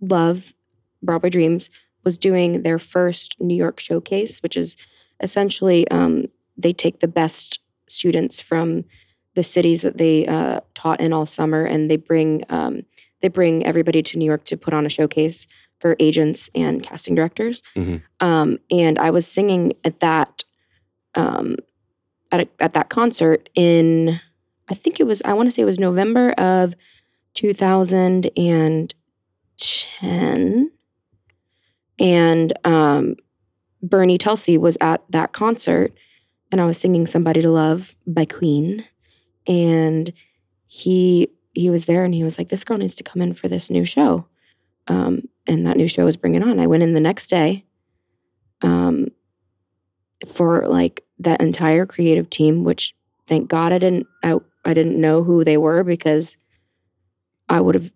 love, 0.00 0.54
Broadway 1.02 1.30
Dreams, 1.30 1.70
was 2.04 2.16
doing 2.18 2.62
their 2.62 2.78
first 2.78 3.36
New 3.40 3.54
York 3.54 3.80
showcase, 3.80 4.42
which 4.42 4.56
is 4.56 4.76
essentially 5.20 5.86
um 5.88 6.24
they 6.56 6.72
take 6.72 7.00
the 7.00 7.08
best 7.08 7.60
students 7.86 8.40
from 8.40 8.84
the 9.38 9.44
cities 9.44 9.82
that 9.82 9.98
they 9.98 10.26
uh, 10.26 10.58
taught 10.74 11.00
in 11.00 11.12
all 11.12 11.24
summer 11.24 11.64
and 11.64 11.88
they 11.88 11.96
bring 11.96 12.42
um, 12.48 12.82
they 13.20 13.28
bring 13.28 13.64
everybody 13.64 14.02
to 14.02 14.18
New 14.18 14.24
York 14.24 14.44
to 14.46 14.56
put 14.56 14.74
on 14.74 14.84
a 14.84 14.88
showcase 14.88 15.46
for 15.78 15.94
agents 16.00 16.50
and 16.56 16.82
casting 16.82 17.14
directors. 17.14 17.62
Mhm. 17.76 18.02
Um, 18.18 18.58
and 18.68 18.98
I 18.98 19.12
was 19.12 19.28
singing 19.28 19.74
at 19.84 20.00
that 20.00 20.42
um, 21.14 21.54
at 22.32 22.40
a, 22.40 22.48
at 22.58 22.74
that 22.74 22.88
concert 22.88 23.48
in 23.54 24.20
I 24.68 24.74
think 24.74 24.98
it 24.98 25.04
was 25.04 25.22
I 25.24 25.34
want 25.34 25.46
to 25.46 25.52
say 25.52 25.62
it 25.62 25.66
was 25.66 25.78
November 25.78 26.32
of 26.32 26.74
2010 27.34 28.88
and 32.00 32.52
um, 32.64 33.14
Bernie 33.84 34.18
Telsey 34.18 34.58
was 34.58 34.76
at 34.80 35.00
that 35.10 35.32
concert 35.32 35.92
and 36.50 36.60
I 36.60 36.66
was 36.66 36.78
singing 36.78 37.06
Somebody 37.06 37.40
to 37.42 37.52
Love 37.52 37.94
by 38.04 38.24
Queen 38.24 38.84
and 39.48 40.12
he 40.66 41.28
he 41.54 41.70
was 41.70 41.86
there 41.86 42.04
and 42.04 42.14
he 42.14 42.22
was 42.22 42.38
like 42.38 42.50
this 42.50 42.62
girl 42.62 42.76
needs 42.78 42.94
to 42.96 43.02
come 43.02 43.20
in 43.22 43.34
for 43.34 43.48
this 43.48 43.70
new 43.70 43.84
show 43.84 44.26
um, 44.86 45.22
and 45.46 45.66
that 45.66 45.76
new 45.76 45.88
show 45.88 46.04
was 46.04 46.16
Bring 46.16 46.34
It 46.34 46.42
On. 46.42 46.60
I 46.60 46.66
went 46.66 46.82
in 46.82 46.92
the 46.94 47.00
next 47.00 47.28
day 47.28 47.64
um, 48.62 49.08
for 50.26 50.66
like 50.68 51.04
that 51.18 51.40
entire 51.40 51.84
creative 51.86 52.30
team, 52.30 52.64
which 52.64 52.94
thank 53.26 53.48
God 53.48 53.72
I 53.72 53.78
didn't 53.78 54.06
I, 54.22 54.36
I 54.64 54.74
didn't 54.74 55.00
know 55.00 55.24
who 55.24 55.44
they 55.44 55.56
were 55.56 55.82
because 55.84 56.36
I 57.48 57.60
would 57.60 57.74
have 57.74 57.90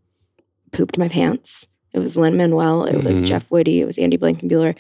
pooped 0.73 0.97
my 0.99 1.09
pants. 1.09 1.67
It 1.93 1.99
was 1.99 2.17
Lin 2.17 2.37
Manuel, 2.37 2.85
it 2.85 3.05
was 3.05 3.19
Mhm. 3.19 3.27
Jeff 3.27 3.51
Whitty, 3.51 3.81
it 3.83 3.85
was 3.87 3.99
Andy 3.99 4.17
Blankenbuehler, 4.17 4.75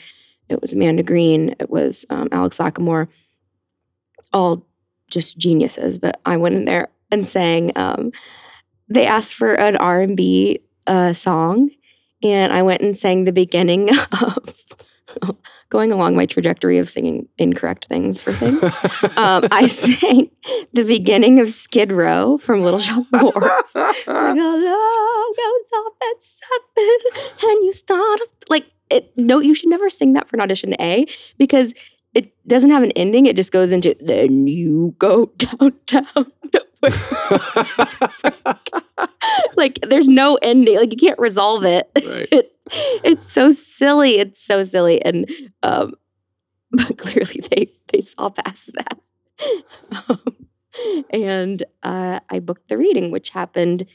it 0.48 0.62
was 0.62 0.72
Amanda 0.72 1.02
Green, 1.02 1.54
it 1.60 1.68
was 1.68 2.06
um, 2.08 2.28
Alex 2.32 2.56
Lacamoire, 2.56 3.08
all 4.32 4.66
just 5.12 5.38
geniuses. 5.38 5.98
But 5.98 6.20
I 6.26 6.36
went 6.36 6.56
in 6.56 6.64
there 6.64 6.88
and 7.10 7.26
sang. 7.26 7.72
Um, 7.76 8.10
they 8.88 9.06
asked 9.06 9.34
for 9.34 9.54
an 9.54 9.76
R 9.76 10.00
and 10.00 10.16
B 10.16 10.60
uh, 10.86 11.12
song, 11.12 11.70
and 12.22 12.52
I 12.52 12.62
went 12.62 12.82
and 12.82 12.98
sang 12.98 13.24
the 13.24 13.32
beginning 13.32 13.90
of 14.20 14.54
going 15.68 15.92
along 15.92 16.16
my 16.16 16.26
trajectory 16.26 16.78
of 16.78 16.88
singing 16.88 17.28
incorrect 17.38 17.86
things 17.86 18.20
for 18.20 18.32
things, 18.32 18.62
um, 19.16 19.46
I 19.50 19.66
sang 19.70 20.30
the 20.72 20.84
beginning 20.84 21.40
of 21.40 21.50
Skid 21.50 21.92
Row 21.92 22.38
from 22.38 22.62
Little 22.62 22.80
Shop 22.80 23.04
of 23.12 23.20
Horrors. 23.20 23.74
like 23.74 24.06
a 24.06 24.12
love 24.12 25.36
goes 25.36 25.70
off 25.74 25.92
at 26.02 26.22
seven, 26.22 26.98
and 27.42 27.64
you 27.64 27.72
start 27.72 28.20
like 28.48 28.66
it. 28.90 29.16
No, 29.16 29.40
you 29.40 29.54
should 29.54 29.70
never 29.70 29.88
sing 29.88 30.12
that 30.12 30.28
for 30.28 30.36
an 30.36 30.42
audition 30.42 30.74
A 30.80 31.06
because 31.38 31.74
it 32.14 32.32
doesn't 32.46 32.70
have 32.70 32.82
an 32.82 32.92
ending. 32.92 33.26
It 33.26 33.36
just 33.36 33.52
goes 33.52 33.72
into 33.72 33.96
then 34.00 34.46
you 34.46 34.94
go 34.98 35.26
downtown. 35.36 36.32
like 39.56 39.78
there's 39.88 40.08
no 40.08 40.38
ending. 40.42 40.76
Like 40.76 40.90
you 40.92 40.96
can't 40.98 41.18
resolve 41.18 41.64
it. 41.64 41.90
Right. 41.96 42.28
it 42.30 42.52
it's 43.04 43.30
so 43.30 43.50
silly. 43.52 44.18
It's 44.18 44.42
so 44.42 44.64
silly. 44.64 45.02
And 45.04 45.30
um 45.62 45.94
but 46.70 46.98
clearly 46.98 47.42
they 47.50 47.72
they 47.92 48.00
saw 48.00 48.30
past 48.30 48.70
that. 48.74 48.98
Um, 50.08 50.46
and 51.12 51.64
uh, 51.82 52.20
I 52.30 52.38
booked 52.38 52.68
the 52.68 52.78
reading, 52.78 53.10
which 53.10 53.30
happened 53.30 53.86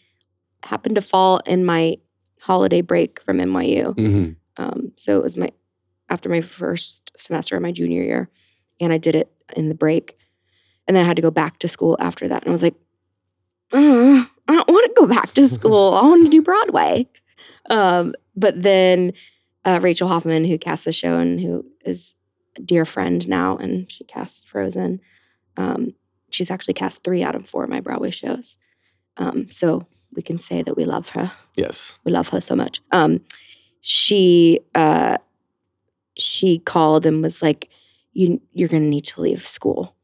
happened 0.64 0.96
to 0.96 1.02
fall 1.02 1.40
in 1.46 1.66
my 1.66 1.98
holiday 2.42 2.82
break 2.82 3.20
from 3.22 3.38
NYU. 3.40 3.96
Mhm. 3.96 4.36
Um, 4.58 4.92
so 4.96 5.18
it 5.18 5.24
was 5.24 5.38
my 5.38 5.52
after 6.10 6.30
my 6.30 6.42
first 6.42 7.12
semester 7.18 7.56
of 7.56 7.62
my 7.62 7.72
junior 7.72 8.04
year, 8.04 8.30
and 8.80 8.92
I 8.94 8.98
did 8.98 9.16
it 9.16 9.32
in 9.56 9.70
the 9.70 9.76
break, 9.76 10.18
and 10.88 10.96
then 10.96 11.04
I 11.04 11.08
had 11.08 11.16
to 11.18 11.22
go 11.22 11.32
back 11.32 11.60
to 11.60 11.68
school 11.68 11.98
after 12.00 12.28
that, 12.28 12.44
and 12.44 12.50
I 12.50 12.52
was 12.52 12.64
like, 12.64 12.76
uh, 13.74 14.26
I 14.48 14.54
don't 14.54 14.70
want 14.70 14.86
to 14.96 15.02
go 15.02 15.08
back 15.08 15.34
to 15.34 15.48
school. 15.58 15.94
I 15.94 16.02
want 16.04 16.24
to 16.26 16.30
do 16.30 16.42
Broadway. 16.42 17.08
Um, 17.70 18.14
but 18.36 18.62
then 18.64 19.14
uh, 19.66 19.80
Rachel 19.82 20.08
Hoffman, 20.08 20.46
who 20.46 20.58
cast 20.58 20.86
the 20.86 20.92
show 20.94 21.18
and 21.20 21.40
who 21.42 21.66
is 21.86 22.16
a 22.58 22.62
dear 22.62 22.86
friend 22.86 23.28
now, 23.28 23.58
and 23.58 23.92
she 23.92 24.04
casts 24.06 24.46
Frozen. 24.46 25.02
Um, 25.58 25.94
she's 26.30 26.50
actually 26.50 26.76
cast 26.76 27.04
three 27.04 27.24
out 27.24 27.36
of 27.36 27.48
four 27.50 27.64
of 27.66 27.70
my 27.70 27.82
Broadway 27.82 28.12
shows. 28.12 28.56
Um, 29.18 29.48
so 29.52 29.86
we 30.14 30.22
can 30.22 30.40
say 30.40 30.64
that 30.64 30.78
we 30.78 30.86
love 30.86 31.10
her 31.10 31.34
Yes. 31.56 31.98
we 32.06 32.12
love 32.12 32.30
her 32.30 32.40
so 32.40 32.56
much. 32.56 32.82
Um, 32.92 33.22
she 33.82 34.62
uh, 34.76 35.18
she 36.18 36.60
called 36.60 37.06
and 37.06 37.22
was 37.22 37.42
like, 37.42 37.70
"You 38.14 38.42
you're 38.54 38.70
gonna 38.70 38.86
need 38.86 39.06
to 39.06 39.22
leave 39.22 39.46
school." 39.48 39.96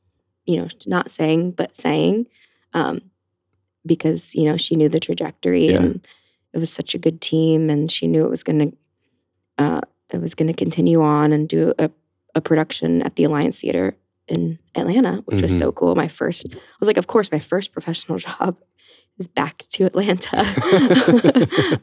You 0.46 0.58
know, 0.58 0.68
not 0.88 1.10
saying 1.12 1.52
but 1.52 1.76
saying, 1.76 2.28
um, 2.74 3.02
because 3.86 4.34
you 4.36 4.44
know 4.44 4.58
she 4.58 4.76
knew 4.76 4.90
the 4.90 5.00
trajectory 5.00 5.68
Yeah. 5.70 5.78
and 5.78 6.08
it 6.54 6.58
was 6.60 6.72
such 6.72 6.94
a 6.94 7.00
good 7.00 7.22
team, 7.22 7.70
and 7.70 7.92
she 7.92 8.08
knew 8.08 8.26
it 8.26 8.30
was 8.30 8.44
gonna 8.44 8.72
uh, 9.58 9.82
it 10.12 10.22
was 10.22 10.36
gonna 10.36 10.54
continue 10.54 11.02
on 11.02 11.32
and 11.32 11.48
do 11.50 11.74
a, 11.80 11.90
a 12.36 12.42
production 12.42 13.02
at 13.04 13.16
the 13.16 13.24
Alliance 13.24 13.60
Theater 13.60 13.96
in 14.28 14.58
Atlanta, 14.76 15.22
which 15.26 15.42
was 15.42 15.52
Mhm. 15.52 15.58
so 15.60 15.72
cool. 15.72 15.96
My 15.96 16.08
first, 16.08 16.46
I 16.52 16.58
was 16.80 16.88
like, 16.88 16.98
of 16.98 17.08
course, 17.08 17.32
my 17.32 17.40
first 17.40 17.72
professional 17.74 18.18
job 18.28 18.58
is 19.20 19.28
back 19.28 19.66
to 19.70 19.86
Atlanta. 19.86 20.40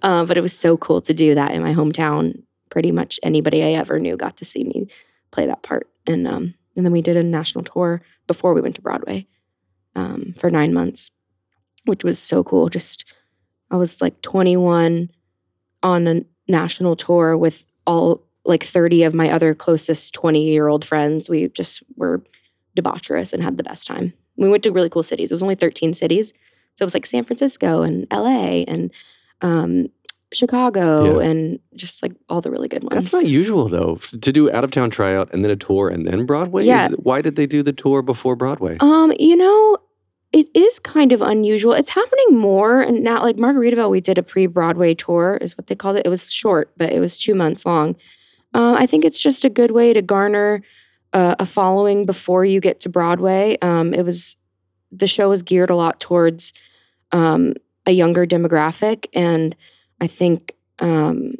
um, 0.03 0.27
but 0.29 0.37
it 0.37 0.41
was 0.41 0.53
so 0.57 0.77
cool 0.77 1.01
to 1.03 1.15
do 1.15 1.35
that 1.35 1.53
in 1.53 1.63
my 1.63 1.75
hometown. 1.75 2.43
Pretty 2.71 2.93
much 2.93 3.19
anybody 3.23 3.63
I 3.63 3.73
ever 3.73 3.99
knew 3.99 4.17
got 4.17 4.37
to 4.39 4.45
see 4.45 4.65
me 4.65 4.89
play 5.31 5.47
that 5.47 5.63
part. 5.63 5.89
And 6.07 6.27
um, 6.27 6.55
and 6.77 6.85
then 6.85 6.93
we 6.93 7.03
did 7.03 7.17
a 7.17 7.23
national 7.23 7.65
tour 7.65 8.03
before 8.27 8.55
we 8.55 8.61
went 8.61 8.77
to 8.77 8.83
Broadway 8.83 9.27
um, 9.97 10.35
for 10.39 10.51
nine 10.51 10.73
months, 10.73 11.11
which 11.85 12.05
was 12.05 12.19
so 12.19 12.45
cool. 12.45 12.69
Just 12.69 13.05
I 13.71 13.77
was 13.77 14.01
like 14.01 14.21
21 14.23 15.11
on 15.83 16.07
a 16.07 16.23
national 16.49 16.97
tour 16.97 17.37
with 17.37 17.65
all 17.87 18.27
like 18.45 18.65
30 18.65 19.05
of 19.05 19.15
my 19.15 19.31
other 19.31 19.55
closest 19.55 20.15
20 20.15 20.45
year 20.45 20.69
old 20.69 20.85
friends. 20.85 21.29
We 21.29 21.49
just 21.49 21.83
were 21.97 22.23
debaucherous 22.77 23.33
and 23.33 23.43
had 23.43 23.57
the 23.57 23.63
best 23.63 23.87
time. 23.87 24.13
We 24.37 24.49
went 24.49 24.63
to 24.63 24.73
really 24.73 24.91
cool 24.91 25.03
cities. 25.03 25.31
It 25.31 25.35
was 25.35 25.43
only 25.43 25.55
13 25.55 25.95
cities. 25.95 26.33
So 26.75 26.83
it 26.83 26.87
was 26.87 26.95
like 26.95 27.07
San 27.07 27.25
Francisco 27.25 27.83
and 27.83 28.07
LA 28.11 28.65
and 28.67 28.91
um, 29.43 29.89
Chicago 30.33 31.19
Yeah. 31.21 31.27
and 31.29 31.59
just 31.75 32.03
like 32.03 32.13
all 32.29 32.41
the 32.41 32.51
really 32.51 32.69
good 32.69 32.83
ones. 32.85 32.95
That's 32.95 33.13
not 33.13 33.27
usual 33.27 33.69
though 33.69 33.97
to 34.21 34.33
do 34.33 34.51
out 34.51 34.65
of 34.65 34.71
town 34.71 34.91
tryout 34.91 35.29
and 35.33 35.45
then 35.45 35.51
a 35.51 35.57
tour 35.57 35.89
and 35.89 36.07
then 36.07 36.27
Broadway. 36.27 36.65
Yeah. 36.65 36.87
it- 36.93 37.05
why 37.05 37.21
did 37.23 37.37
they 37.37 37.47
do 37.47 37.63
the 37.63 37.73
tour 37.73 38.03
before 38.03 38.37
Broadway? 38.37 38.77
Um, 38.81 39.13
you 39.19 39.37
know, 39.37 39.79
it 40.33 40.47
is 40.55 40.79
kind 40.79 41.11
of 41.13 41.21
unusual. 41.23 41.73
It's 41.73 41.89
happening 41.91 42.39
more 42.39 42.81
and 42.81 43.03
now 43.03 43.23
like 43.23 43.37
Margaritaville, 43.37 43.91
we 43.91 44.01
did 44.01 44.19
a 44.19 44.23
pre-Broadway 44.23 44.95
tour, 44.95 45.39
is 45.41 45.59
what 45.59 45.67
they 45.67 45.75
called 45.75 45.97
it. 45.97 46.07
It 46.07 46.11
was 46.11 46.31
short, 46.31 46.71
but 46.77 46.93
it 46.93 47.01
was 47.01 47.17
two 47.19 47.35
months 47.35 47.67
long. 47.67 47.97
Uh, 48.55 48.75
I 48.79 48.87
think 48.87 49.05
it's 49.05 49.21
just 49.21 49.45
a 49.45 49.51
good 49.51 49.73
way 49.73 49.93
to 49.93 50.03
garner 50.03 50.63
uh, 51.13 51.35
a 51.41 51.47
following 51.47 52.07
before 52.07 52.45
you 52.45 52.61
get 52.61 52.79
to 52.81 52.89
Broadway. 52.89 53.59
Um, 53.63 53.93
it 53.93 54.05
was 54.05 54.37
the 54.93 55.09
show 55.09 55.29
was 55.29 55.43
geared 55.43 55.71
a 55.71 55.77
lot 55.77 55.99
towards 55.99 56.53
um, 57.13 57.55
a 57.87 57.91
younger 57.93 58.27
demographic, 58.27 59.07
and 59.13 59.57
I 60.01 60.07
think 60.07 60.55
um, 60.79 61.35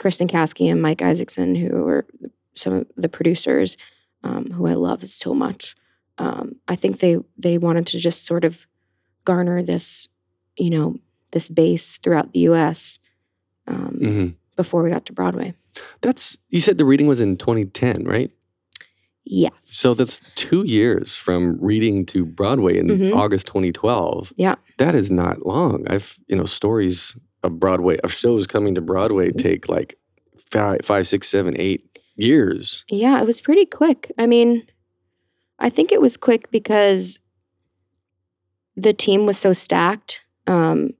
Kristin 0.00 0.28
Caskey 0.30 0.70
and 0.70 0.82
Mike 0.82 1.02
Isaacson, 1.02 1.54
who 1.54 1.68
were 1.84 2.06
some 2.54 2.74
of 2.74 2.86
the 2.96 3.08
producers, 3.08 3.76
um, 4.24 4.50
who 4.52 4.66
I 4.66 4.74
love 4.74 5.08
so 5.08 5.34
much, 5.34 5.74
um, 6.18 6.56
I 6.68 6.76
think 6.76 7.00
they 7.00 7.16
they 7.38 7.58
wanted 7.58 7.86
to 7.88 7.98
just 7.98 8.24
sort 8.26 8.44
of 8.44 8.66
garner 9.24 9.62
this, 9.62 10.08
you 10.56 10.70
know, 10.70 10.96
this 11.30 11.48
base 11.48 11.96
throughout 11.98 12.32
the 12.32 12.40
U.S. 12.40 12.98
Um, 13.66 13.98
hmm 14.00 14.28
before 14.54 14.82
we 14.82 14.90
got 14.90 15.06
to 15.06 15.12
Broadway. 15.14 15.54
That's 16.02 16.36
you 16.50 16.60
said 16.60 16.76
the 16.76 16.84
reading 16.84 17.06
was 17.06 17.20
in 17.20 17.38
2010, 17.38 18.04
right? 18.04 18.30
Yes. 19.24 19.52
So 19.62 19.94
that's 19.94 20.20
two 20.34 20.62
years 20.66 21.16
from 21.16 21.56
reading 21.60 22.04
to 22.06 22.26
Broadway 22.26 22.76
in 22.78 22.88
Mhm. 22.88 23.16
August 23.16 23.46
2012. 23.46 24.32
Yeah. 24.36 24.56
That 24.78 24.94
is 24.94 25.10
not 25.10 25.46
long. 25.46 25.84
I've, 25.88 26.18
you 26.26 26.36
know, 26.36 26.44
stories 26.44 27.16
of 27.42 27.58
Broadway, 27.58 27.98
of 27.98 28.12
shows 28.12 28.46
coming 28.46 28.74
to 28.74 28.80
Broadway 28.80 29.30
take 29.32 29.68
like 29.68 29.98
five, 30.50 30.80
five, 30.84 31.08
six, 31.08 31.28
seven, 31.28 31.54
eight 31.58 32.00
years. 32.16 32.84
Yeah, 32.88 33.20
it 33.20 33.26
was 33.26 33.40
pretty 33.40 33.66
quick. 33.66 34.12
I 34.18 34.26
mean, 34.26 34.66
I 35.58 35.70
think 35.70 35.92
it 35.92 36.00
was 36.00 36.16
quick 36.16 36.50
because 36.50 37.20
the 38.76 38.92
team 38.92 39.26
was 39.26 39.38
so 39.38 39.52
stacked. 39.52 40.22
Um, 40.46 40.90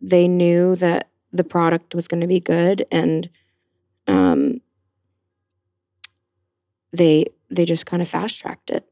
they 0.00 0.28
knew 0.28 0.76
that 0.76 1.08
the 1.32 1.44
product 1.44 1.94
was 1.94 2.08
going 2.08 2.20
to 2.20 2.26
be 2.26 2.40
good, 2.40 2.86
and 2.90 3.28
um, 4.06 4.60
they 6.92 7.26
they 7.50 7.64
just 7.64 7.86
kind 7.86 8.02
of 8.02 8.08
fast 8.08 8.38
tracked 8.38 8.70
it. 8.70 8.84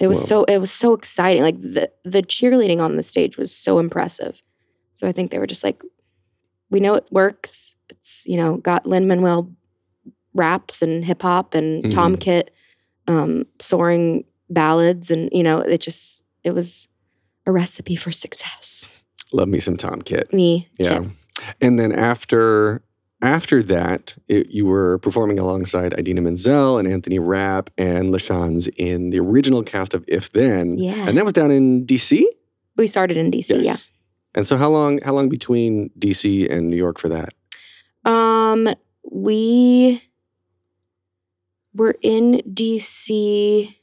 It 0.00 0.08
was 0.08 0.20
Whoa. 0.20 0.26
so 0.26 0.44
it 0.44 0.58
was 0.58 0.70
so 0.70 0.92
exciting. 0.92 1.42
Like 1.42 1.60
the 1.60 1.90
the 2.04 2.22
cheerleading 2.22 2.80
on 2.80 2.96
the 2.96 3.02
stage 3.02 3.36
was 3.36 3.54
so 3.54 3.78
impressive. 3.78 4.42
So 4.94 5.08
I 5.08 5.12
think 5.12 5.30
they 5.30 5.38
were 5.38 5.46
just 5.46 5.64
like, 5.64 5.82
we 6.70 6.80
know 6.80 6.94
it 6.94 7.06
works. 7.10 7.76
It's 7.90 8.22
you 8.26 8.36
know 8.36 8.56
got 8.58 8.86
Lin 8.86 9.06
Manuel 9.06 9.50
raps 10.34 10.82
and 10.82 11.04
hip 11.04 11.22
hop 11.22 11.54
and 11.54 11.90
Tom 11.92 12.16
Mhm. 12.16 12.20
Kitt 12.20 12.50
um, 13.06 13.44
soaring 13.60 14.24
ballads, 14.50 15.10
and 15.10 15.28
you 15.32 15.42
know 15.42 15.58
it 15.58 15.80
just 15.80 16.22
it 16.42 16.52
was 16.54 16.88
a 17.46 17.52
recipe 17.52 17.96
for 17.96 18.10
success. 18.12 18.90
Love 19.32 19.48
me 19.48 19.60
some 19.60 19.76
Tom 19.76 20.00
Kitt. 20.02 20.32
Me, 20.32 20.68
Yeah. 20.78 20.98
too. 21.00 21.10
And 21.60 21.78
then 21.78 21.92
after 21.92 22.82
after 23.22 23.62
that, 23.62 24.16
it, 24.28 24.50
you 24.50 24.66
were 24.66 24.98
performing 24.98 25.38
alongside 25.38 25.94
Idina 25.98 26.20
Menzel 26.20 26.76
and 26.78 26.86
Anthony 26.86 27.18
Rapp 27.18 27.70
and 27.78 28.12
LaChanze 28.12 28.68
in 28.76 29.10
the 29.10 29.18
original 29.18 29.62
cast 29.62 29.94
of 29.94 30.04
If 30.06 30.32
Then. 30.32 30.76
Yeah. 30.78 31.06
And 31.08 31.16
that 31.16 31.24
was 31.24 31.32
down 31.32 31.50
in 31.50 31.86
DC? 31.86 32.22
We 32.76 32.86
started 32.86 33.16
in 33.16 33.30
DC. 33.30 33.62
Yeah. 33.64 33.76
And 34.34 34.46
so 34.46 34.56
how 34.56 34.68
long 34.70 35.00
how 35.04 35.14
long 35.14 35.28
between 35.28 35.90
DC 35.98 36.50
and 36.52 36.68
New 36.68 36.76
York 36.76 36.98
for 36.98 37.08
that? 37.08 37.34
Um, 38.04 38.68
we 39.10 40.02
were 41.74 41.96
in 42.02 42.42
DC. 42.52 43.74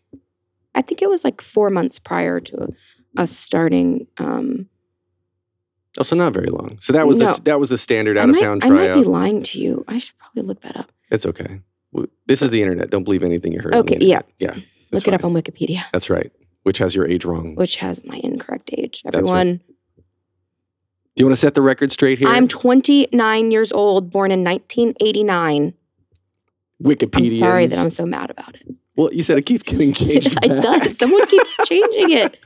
I 0.76 0.82
think 0.82 1.02
it 1.02 1.10
was 1.10 1.24
like 1.24 1.42
four 1.42 1.70
months 1.70 2.00
prior 2.00 2.40
to 2.40 2.70
us 3.18 3.32
starting. 3.32 4.08
Um, 4.18 4.68
Oh, 6.00 6.04
so 6.04 6.16
not 6.16 6.32
very 6.32 6.48
long. 6.48 6.78
So 6.80 6.94
that 6.94 7.06
was 7.06 7.18
No. 7.18 7.34
the 7.34 7.42
that 7.42 7.60
was 7.60 7.68
the 7.68 7.78
standard 7.78 8.18
out 8.18 8.30
of 8.30 8.40
town 8.40 8.60
I 8.64 8.70
might 8.70 8.94
be 8.94 9.04
lying 9.04 9.44
to 9.44 9.60
you. 9.60 9.84
I 9.90 9.98
should 9.98 10.18
probably 10.18 10.44
look 10.44 10.62
that 10.62 10.78
up. 10.78 10.90
It's 11.10 11.26
okay. 11.26 11.60
This 12.28 12.42
is 12.42 12.50
the 12.50 12.62
internet. 12.62 12.90
Don't 12.90 13.04
believe 13.04 13.24
anything 13.24 13.52
you 13.52 13.60
heard. 13.60 13.74
Okay, 13.76 13.98
yeah. 14.00 14.22
Yeah. 14.40 14.56
Look 14.94 15.06
it 15.06 15.14
up 15.14 15.26
on 15.26 15.34
Wikipedia, 15.34 15.84
That's 15.92 16.10
right. 16.10 16.32
Which 16.64 16.78
has 16.78 16.96
your 16.96 17.06
age 17.10 17.26
wrong. 17.26 17.56
which 17.56 17.76
has 17.78 18.06
my 18.06 18.16
incorrect 18.24 18.70
age. 18.72 19.04
Everyone, 19.06 19.60
you 21.22 21.26
want 21.26 21.36
to 21.36 21.40
set 21.40 21.54
the 21.56 21.62
record 21.62 21.92
straight 21.92 22.20
here? 22.20 22.28
I'm 22.28 22.48
29 22.48 23.52
years 23.52 23.72
old, 23.72 24.10
born 24.12 24.32
in 24.32 24.44
1989. 24.44 25.74
Wikipedia. 26.84 27.32
I'm 27.34 27.40
sorry 27.40 27.68
that 27.68 27.80
I'm 27.80 27.90
so 27.92 28.06
mad 28.06 28.30
about 28.32 28.56
it. 28.56 28.64
Well, 28.98 29.14
you 29.14 29.24
said 29.24 29.38
it 29.38 29.46
keeps 29.46 29.64
getting 29.64 29.94
changed. 29.94 30.38
it 30.44 30.62
does. 30.62 30.98
Someone 30.98 31.26
keeps 31.28 31.56
changing 31.66 32.12
it. 32.18 32.38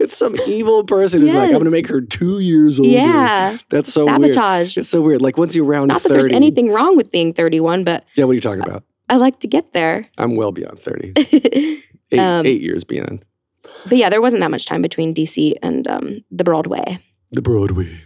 It's 0.00 0.16
some 0.16 0.36
evil 0.46 0.84
person 0.84 1.20
who's 1.20 1.32
like, 1.32 1.44
I'm 1.46 1.52
going 1.52 1.64
to 1.64 1.70
make 1.70 1.86
her 1.88 2.00
two 2.00 2.38
years 2.40 2.78
older. 2.78 2.90
Yeah. 2.90 3.58
That's 3.68 3.92
so 3.92 4.04
Sabotage. 4.06 4.76
weird. 4.76 4.82
It's 4.82 4.88
so 4.88 5.00
weird. 5.00 5.22
Like 5.22 5.36
once 5.36 5.54
you 5.54 5.64
round 5.64 5.88
Not 5.88 6.02
that 6.02 6.08
30. 6.08 6.20
there's 6.22 6.32
anything 6.32 6.70
wrong 6.70 6.96
with 6.96 7.10
being 7.10 7.32
31, 7.34 7.84
but 7.84 8.04
Yeah, 8.16 8.24
what 8.24 8.32
are 8.32 8.34
you 8.34 8.40
talking 8.40 8.62
about? 8.62 8.82
I 9.10 9.16
like 9.16 9.40
to 9.40 9.46
get 9.46 9.74
there. 9.74 10.08
I'm 10.18 10.36
well 10.36 10.52
beyond 10.52 10.80
30. 10.80 11.12
Eight, 12.12 12.18
Um, 12.18 12.44
eight 12.44 12.60
years 12.60 12.84
beyond. 12.84 13.24
But 13.86 13.96
yeah, 13.96 14.10
there 14.10 14.20
wasn't 14.20 14.40
that 14.40 14.50
much 14.50 14.66
time 14.66 14.82
between 14.82 15.14
DC 15.14 15.54
and 15.62 15.86
um, 15.88 16.24
the 16.30 16.44
Broadway. 16.44 16.98
The 17.30 17.40
Broadway. 17.40 18.02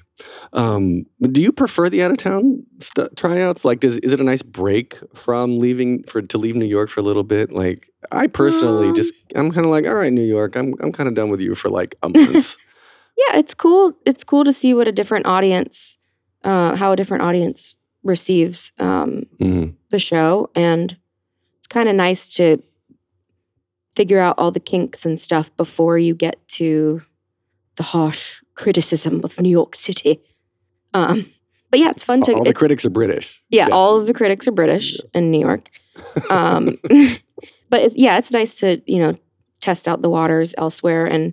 Um, 0.52 1.04
do 1.22 1.42
you 1.42 1.52
prefer 1.52 1.88
the 1.90 2.02
out 2.02 2.10
of 2.10 2.18
town 2.18 2.64
st- 2.80 3.16
tryouts? 3.16 3.64
Like, 3.64 3.80
does 3.80 3.96
is 3.98 4.12
it 4.12 4.20
a 4.20 4.24
nice 4.24 4.42
break 4.42 4.98
from 5.14 5.58
leaving 5.58 6.02
for 6.04 6.22
to 6.22 6.38
leave 6.38 6.56
New 6.56 6.64
York 6.66 6.88
for 6.90 7.00
a 7.00 7.02
little 7.02 7.24
bit? 7.24 7.52
Like, 7.52 7.90
I 8.12 8.26
personally 8.26 8.88
Um, 8.88 8.94
just 8.94 9.12
I'm 9.34 9.50
kind 9.52 9.64
of 9.66 9.70
like, 9.70 9.86
all 9.86 9.94
right, 9.94 10.12
New 10.12 10.24
York, 10.24 10.56
I'm 10.56 10.74
I'm 10.80 10.92
kind 10.92 11.08
of 11.08 11.14
done 11.14 11.30
with 11.30 11.40
you 11.40 11.54
for 11.54 11.68
like 11.68 11.96
a 12.02 12.08
month. 12.08 12.56
Yeah, 13.30 13.38
it's 13.38 13.54
cool. 13.54 13.94
It's 14.04 14.22
cool 14.24 14.44
to 14.44 14.52
see 14.52 14.74
what 14.74 14.86
a 14.88 14.92
different 14.92 15.24
audience, 15.24 15.96
uh, 16.44 16.76
how 16.76 16.92
a 16.92 16.96
different 16.96 17.22
audience 17.22 17.76
receives 18.04 18.72
um, 18.78 19.22
Mhm. 19.40 19.72
the 19.90 19.98
show, 19.98 20.50
and 20.54 20.98
it's 21.58 21.66
kind 21.66 21.88
of 21.88 21.94
nice 21.96 22.34
to 22.34 22.58
figure 23.94 24.18
out 24.18 24.34
all 24.38 24.50
the 24.50 24.60
kinks 24.60 25.06
and 25.06 25.18
stuff 25.18 25.50
before 25.56 25.98
you 25.98 26.14
get 26.14 26.46
to 26.48 27.00
the 27.76 27.82
harsh 27.82 28.42
criticism 28.54 29.20
of 29.24 29.38
New 29.40 29.50
York 29.50 29.74
City. 29.74 30.20
Um, 30.94 31.30
but 31.70 31.80
yeah, 31.80 31.90
it's 31.90 32.04
fun 32.04 32.22
to. 32.22 32.32
All 32.34 32.44
the 32.44 32.54
critics 32.54 32.84
are 32.84 32.90
British. 32.90 33.42
Yeah, 33.50 33.64
Yes. 33.66 33.70
all 33.72 33.96
of 34.00 34.06
the 34.06 34.14
critics 34.14 34.46
are 34.48 34.52
British 34.52 34.98
in 35.14 35.30
New 35.30 35.40
York. 35.40 35.68
Um, 36.30 36.78
but 37.70 37.80
it's, 37.82 37.96
yeah, 37.96 38.18
it's 38.18 38.30
nice 38.30 38.58
to 38.60 38.82
you 38.86 38.98
know 38.98 39.18
test 39.62 39.88
out 39.88 40.02
the 40.02 40.10
waters 40.10 40.54
elsewhere, 40.58 41.06
and 41.06 41.32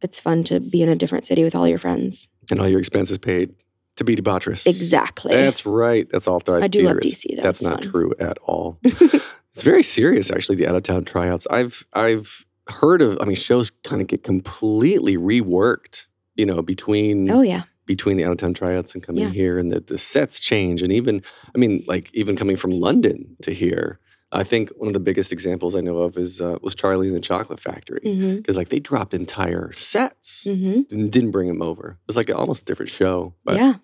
it's 0.00 0.20
fun 0.20 0.44
to 0.44 0.60
be 0.60 0.80
in 0.82 0.88
a 0.88 0.94
different 0.96 1.26
city 1.26 1.42
with 1.44 1.54
all 1.56 1.66
your 1.66 1.78
friends. 1.78 2.28
and 2.50 2.60
all 2.60 2.68
your 2.68 2.78
expenses 2.78 3.18
paid 3.18 3.52
to 3.96 4.04
be 4.04 4.14
debaucherous. 4.16 4.64
Exactly. 4.66 5.34
That's 5.34 5.66
right. 5.66 6.08
That's 6.10 6.26
all 6.28 6.38
thrive 6.40 6.62
I 6.62 6.68
do 6.68 6.82
love. 6.82 6.98
DC, 6.98 7.36
though. 7.36 7.42
That's 7.42 7.60
It's 7.60 7.66
not 7.68 7.82
fun. 7.82 7.90
true 7.92 8.14
at 8.20 8.38
all. 8.38 8.78
it's 8.84 9.62
very 9.62 9.82
serious, 9.82 10.30
actually. 10.30 10.56
The 10.56 10.68
out 10.68 10.76
of 10.76 10.84
town 10.84 11.04
tryouts. 11.04 11.46
I've 11.50 11.84
I've 11.92 12.46
heard 12.72 13.02
of. 13.02 13.18
I 13.20 13.24
mean, 13.24 13.36
shows 13.36 13.70
kind 13.70 14.00
of 14.00 14.08
get 14.08 14.22
completely 14.24 15.16
reworked. 15.16 16.06
You 16.36 16.46
know, 16.46 16.62
between 16.62 17.30
Oh 17.30 17.42
yeah, 17.42 17.64
between 17.86 18.16
the 18.16 18.24
out 18.24 18.32
of 18.32 18.38
town 18.38 18.54
tryouts 18.54 18.94
and 18.94 19.02
coming 19.02 19.24
Yeah. 19.24 19.30
here, 19.30 19.58
and 19.58 19.70
the 19.72 19.80
the 19.80 19.98
sets 19.98 20.40
change, 20.40 20.82
and 20.82 20.92
even 20.92 21.22
I 21.54 21.58
mean, 21.58 21.84
like 21.86 22.10
even 22.14 22.36
coming 22.36 22.56
from 22.56 22.70
London 22.70 23.36
to 23.42 23.52
here. 23.52 23.98
I 24.32 24.44
think 24.44 24.70
one 24.76 24.86
of 24.86 24.94
the 24.94 25.00
biggest 25.00 25.32
examples 25.32 25.74
I 25.74 25.80
know 25.80 25.98
of 25.98 26.16
is 26.16 26.40
uh, 26.40 26.56
was 26.62 26.76
Charlie 26.76 27.08
and 27.08 27.16
the 27.16 27.20
Chocolate 27.20 27.58
Factory 27.58 28.36
because 28.36 28.56
like 28.56 28.68
they 28.68 28.78
dropped 28.78 29.12
entire 29.12 29.72
sets 29.72 30.44
hmm 30.44 30.82
and 30.90 31.10
didn't 31.10 31.32
bring 31.32 31.48
them 31.48 31.60
over. 31.62 31.98
It 32.00 32.06
was 32.06 32.16
like 32.16 32.30
almost 32.30 32.62
a 32.62 32.64
different 32.64 32.90
show. 32.90 33.34
But, 33.44 33.56
yeah, 33.56 33.74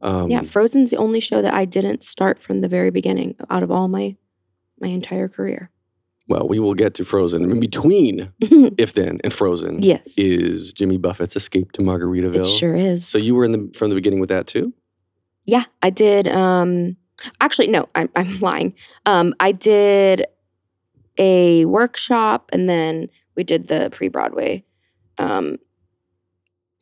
um, 0.00 0.30
yeah. 0.30 0.40
Frozen's 0.42 0.88
the 0.90 0.96
only 0.96 1.20
show 1.20 1.42
that 1.42 1.52
I 1.52 1.66
didn't 1.66 2.02
start 2.02 2.38
from 2.38 2.62
the 2.62 2.68
very 2.68 2.88
beginning 2.90 3.36
out 3.50 3.62
of 3.62 3.70
all 3.70 3.88
my 3.88 4.16
my 4.80 4.88
entire 4.88 5.28
career. 5.28 5.70
Well, 6.26 6.48
we 6.48 6.58
will 6.58 6.74
get 6.74 6.94
to 6.94 7.04
Frozen. 7.04 7.50
In 7.50 7.60
between 7.60 8.32
If 8.40 8.94
Then 8.94 9.20
and 9.22 9.32
Frozen 9.32 9.82
yes, 9.82 10.00
is 10.16 10.72
Jimmy 10.72 10.96
Buffett's 10.96 11.36
Escape 11.36 11.72
to 11.72 11.82
Margaritaville. 11.82 12.40
it 12.40 12.46
sure 12.46 12.74
is. 12.74 13.06
So 13.06 13.18
you 13.18 13.34
were 13.34 13.44
in 13.44 13.52
the 13.52 13.70
from 13.76 13.90
the 13.90 13.94
beginning 13.94 14.20
with 14.20 14.30
that 14.30 14.46
too? 14.46 14.72
Yeah, 15.44 15.64
I 15.82 15.90
did. 15.90 16.26
Um, 16.28 16.96
actually, 17.40 17.66
no, 17.66 17.88
I'm, 17.94 18.08
I'm 18.16 18.40
lying. 18.40 18.74
Um, 19.04 19.34
I 19.38 19.52
did 19.52 20.24
a 21.18 21.64
workshop 21.66 22.48
and 22.52 22.68
then 22.68 23.08
we 23.36 23.44
did 23.44 23.68
the 23.68 23.90
pre 23.92 24.08
Broadway 24.08 24.64
um, 25.18 25.58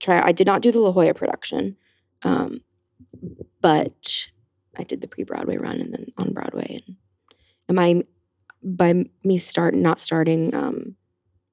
try. 0.00 0.24
I 0.24 0.32
did 0.32 0.46
not 0.46 0.62
do 0.62 0.70
the 0.70 0.78
La 0.78 0.92
Jolla 0.92 1.14
production, 1.14 1.76
um, 2.22 2.60
but 3.60 4.28
I 4.76 4.84
did 4.84 5.00
the 5.00 5.08
pre 5.08 5.24
Broadway 5.24 5.56
run 5.56 5.80
and 5.80 5.92
then 5.92 6.12
on 6.16 6.32
Broadway. 6.32 6.82
And 6.86 6.96
am 7.68 7.78
I 7.78 8.04
by 8.62 9.04
me 9.24 9.38
start 9.38 9.74
not 9.74 10.00
starting 10.00 10.54
um, 10.54 10.96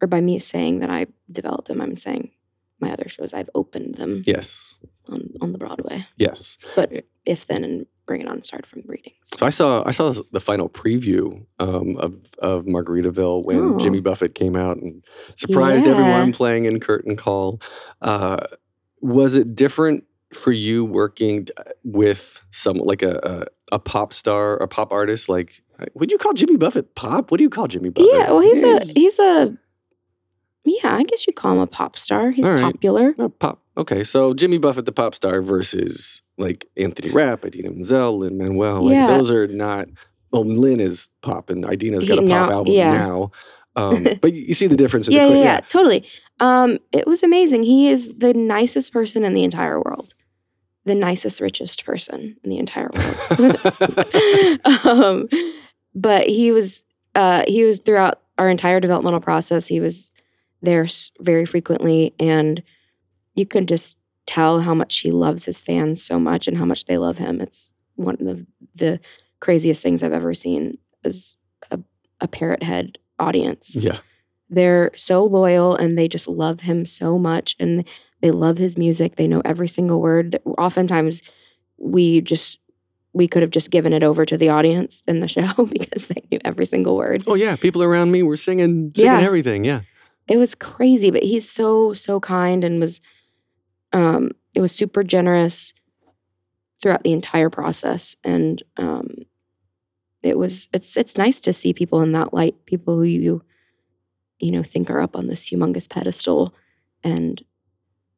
or 0.02 0.08
by 0.08 0.22
me 0.22 0.40
saying 0.40 0.80
that 0.80 0.90
I 0.90 1.08
developed 1.32 1.68
them? 1.68 1.82
I'm 1.82 1.98
saying 1.98 2.32
my 2.80 2.92
other 2.92 3.10
shows 3.10 3.34
I've 3.34 3.50
opened 3.56 3.96
them 3.96 4.24
Yes. 4.26 4.76
on 5.08 5.30
on 5.42 5.52
the 5.52 5.58
Broadway 5.58 6.08
Yes. 6.18 6.58
but 6.76 7.06
if 7.26 7.46
then 7.48 7.64
and 7.64 7.86
bring 8.08 8.22
it 8.22 8.28
on 8.28 8.42
start 8.42 8.66
from 8.66 8.82
readings. 8.88 9.18
So 9.38 9.46
I 9.46 9.50
saw 9.50 9.84
I 9.86 9.92
saw 9.92 10.14
the 10.32 10.40
final 10.40 10.70
preview 10.70 11.46
um, 11.60 11.98
of 11.98 12.16
of 12.40 12.66
Margaritaville 12.66 13.44
when 13.44 13.60
Oh. 13.76 13.78
Jimmy 13.80 14.00
Buffett 14.00 14.34
came 14.34 14.56
out 14.56 14.78
and 14.78 15.04
surprised 15.36 15.86
everyone 15.88 16.32
playing 16.32 16.66
in 16.66 16.80
Curtain 16.80 17.16
Call. 17.16 17.62
Uh, 18.02 18.38
was 19.02 19.36
it 19.36 19.56
different 19.56 20.06
for 20.34 20.52
you 20.52 20.86
working 20.86 21.48
with 21.84 22.42
some 22.52 22.78
like 22.78 23.02
a, 23.02 23.20
a 23.72 23.76
a 23.76 23.80
pop 23.80 24.14
star, 24.14 24.56
a 24.58 24.68
pop 24.68 24.92
artist? 24.92 25.30
Like, 25.30 25.62
would 25.94 26.12
you 26.12 26.18
call 26.18 26.34
Jimmy 26.34 26.58
Buffett 26.58 26.96
pop? 26.96 27.32
What 27.32 27.38
do 27.38 27.44
you 27.44 27.50
call 27.50 27.68
Jimmy 27.68 27.90
Buffett? 27.90 28.12
Yeah, 28.14 28.32
well, 28.32 28.42
he's 28.42 28.62
He's- 28.62 28.90
a 28.90 28.94
he's 28.94 29.20
a 29.20 29.58
yeah. 30.66 30.96
I 30.96 31.04
guess 31.04 31.26
you 31.26 31.34
call 31.34 31.54
him 31.54 31.60
a 31.60 31.68
pop 31.68 31.98
star. 31.98 32.32
He's 32.32 32.46
right. 32.46 32.62
popular. 32.62 33.14
Pop. 33.40 33.62
Okay, 33.78 34.04
so 34.04 34.34
Jimmy 34.34 34.58
Buffett, 34.58 34.86
the 34.86 34.92
pop 34.92 35.16
star, 35.16 35.42
versus 35.42 36.22
like 36.38 36.68
Anthony 36.78 37.12
Rapp, 37.12 37.46
Idina 37.46 37.72
Menzel, 37.72 38.20
Lin 38.20 38.38
Manuel. 38.38 38.84
Like 38.86 38.94
Yeah. 38.94 39.08
those 39.08 39.32
are 39.32 39.48
not. 39.48 39.88
Well, 40.32 40.44
Lin 40.46 40.80
is 40.80 41.08
pop, 41.22 41.50
and 41.50 41.66
Idina's 41.66 42.06
got 42.06 42.20
a 42.20 42.22
pop 42.22 42.28
now- 42.30 42.52
album 42.52 42.74
yeah. 42.74 42.92
now. 42.94 43.32
Um, 43.76 44.08
but 44.22 44.34
you 44.34 44.54
see 44.54 44.68
the 44.68 44.76
difference 44.76 45.08
in 45.08 45.14
Yeah, 45.14 45.28
the 45.30 45.36
yeah, 45.38 45.44
yeah, 45.44 45.60
totally. 45.62 46.06
Um, 46.40 46.78
it 46.92 47.08
was 47.08 47.24
amazing. 47.24 47.64
He 47.64 47.90
is 47.90 48.14
the 48.18 48.34
nicest 48.34 48.92
person 48.94 49.24
in 49.24 49.34
the 49.34 49.44
entire 49.44 49.80
world. 49.82 50.14
The 50.86 50.96
nicest, 50.96 51.40
richest 51.42 51.84
person 51.86 52.36
in 52.44 52.50
the 52.50 52.58
entire 52.58 52.90
world. 52.94 53.58
um, 54.86 55.28
but 56.00 56.28
he 56.28 56.52
was 56.52 56.84
uh, 57.16 57.44
he 57.48 57.64
was 57.64 57.80
throughout 57.80 58.22
our 58.38 58.50
entire 58.50 58.80
developmental 58.80 59.20
process. 59.20 59.68
He 59.68 59.80
was 59.80 60.12
there 60.62 60.88
very 61.20 61.46
frequently, 61.46 62.14
and 62.20 62.62
you 63.36 63.46
can 63.46 63.66
just 63.66 63.98
tell 64.26 64.62
how 64.62 64.74
much 64.74 65.00
he 65.00 65.12
loves 65.12 65.46
his 65.46 65.60
fans 65.60 66.04
so 66.04 66.20
much 66.20 66.48
and 66.48 66.58
how 66.58 66.66
much 66.66 66.86
they 66.86 66.98
love 66.98 67.18
him. 67.18 67.42
It's 67.42 67.72
one 67.96 68.16
of 68.16 68.26
the, 68.26 68.46
the 68.76 69.00
craziest 69.40 69.82
things 69.82 70.04
I've 70.04 70.14
ever 70.14 70.34
seen 70.34 70.78
is 71.04 71.36
a, 71.72 71.80
a 72.22 72.28
parrot 72.28 72.64
head 72.64 72.98
audience 73.20 73.76
yeah. 73.76 74.00
they're 74.50 74.92
so 74.96 75.26
loyal 75.26 75.76
and 75.76 75.98
they 75.98 76.08
just 76.08 76.28
love 76.28 76.62
him 76.62 76.86
so 76.86 77.18
much 77.18 77.56
and 77.60 77.84
they 78.22 78.32
love 78.32 78.58
his 78.58 78.78
music 78.78 79.16
they 79.18 79.28
know 79.28 79.42
every 79.44 79.68
single 79.68 80.00
word 80.02 80.32
That- 80.32 80.42
oftentimes 80.58 81.22
we 81.78 82.22
just 82.22 82.60
we 83.14 83.28
could 83.28 83.42
have 83.42 83.52
just 83.52 83.72
given 83.72 83.92
it 83.94 84.04
over 84.04 84.26
to 84.26 84.38
the 84.38 84.50
audience 84.50 85.04
in 85.08 85.20
the 85.20 85.28
show 85.36 85.52
because 85.72 86.08
they 86.08 86.22
knew 86.32 86.40
every 86.46 86.66
single 86.66 86.96
word 86.96 87.24
Oh 87.28 87.36
yeah, 87.36 87.56
people 87.56 87.82
around 87.84 88.12
me 88.12 88.24
were 88.24 88.38
singing, 88.38 88.92
singing 88.96 89.12
Yeah. 89.20 89.26
everything. 89.26 89.64
Yeah. 89.64 89.82
it 90.28 90.38
was 90.38 90.54
crazy 90.56 91.10
but 91.12 91.24
he's 91.24 91.50
so 91.50 91.94
so 91.94 92.20
kind 92.20 92.64
and 92.64 92.80
was 92.80 93.02
um 93.94 94.32
it 94.54 94.62
was 94.62 94.72
super 94.72 95.04
generous 95.04 95.74
throughout 96.82 97.04
the 97.04 97.12
entire 97.12 97.50
process 97.50 98.16
and 98.24 98.62
um 98.78 99.08
it 100.22 100.38
was 100.38 100.70
it's 100.74 100.96
it's 100.98 101.18
nice 101.18 101.40
to 101.40 101.52
see 101.54 101.74
people 101.74 102.02
in 102.02 102.12
that 102.12 102.34
light 102.34 102.56
people 102.66 102.96
who 102.96 103.04
you 103.04 103.42
you 104.40 104.52
know 104.52 104.64
think 104.64 104.90
are 104.90 105.02
up 105.02 105.16
on 105.16 105.28
this 105.28 105.50
humongous 105.50 105.90
pedestal 105.90 106.54
and 107.04 107.44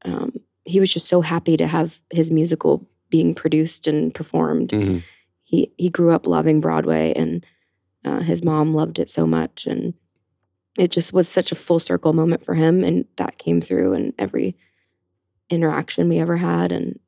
um 0.03 0.33
he 0.65 0.79
was 0.79 0.91
just 0.93 1.07
so 1.07 1.21
happy 1.21 1.55
to 1.57 1.65
have 1.67 1.99
his 2.11 2.29
musical 2.29 2.85
being 3.11 3.35
produced 3.35 3.85
and 3.85 4.11
performed. 4.15 4.71
Hmm 4.71 4.99
he 5.51 5.71
he 5.77 5.89
grew 5.89 6.11
up 6.11 6.25
loving 6.25 6.61
Broadway 6.61 7.13
and 7.15 7.45
uh, 8.05 8.21
his 8.21 8.43
mom 8.43 8.73
loved 8.73 8.97
it 8.97 9.09
so 9.09 9.27
much. 9.27 9.67
And 9.67 9.93
it 10.77 10.89
just 10.89 11.13
was 11.13 11.27
such 11.27 11.51
a 11.51 11.55
full 11.55 11.79
circle 11.79 12.13
moment 12.13 12.45
for 12.45 12.55
him. 12.55 12.83
And 12.83 13.05
that 13.17 13.37
came 13.37 13.61
through 13.61 13.93
in 13.93 14.13
every 14.17 14.55
interaction 15.49 16.07
we 16.07 16.19
ever 16.19 16.37
had. 16.37 16.71
And 16.71 16.99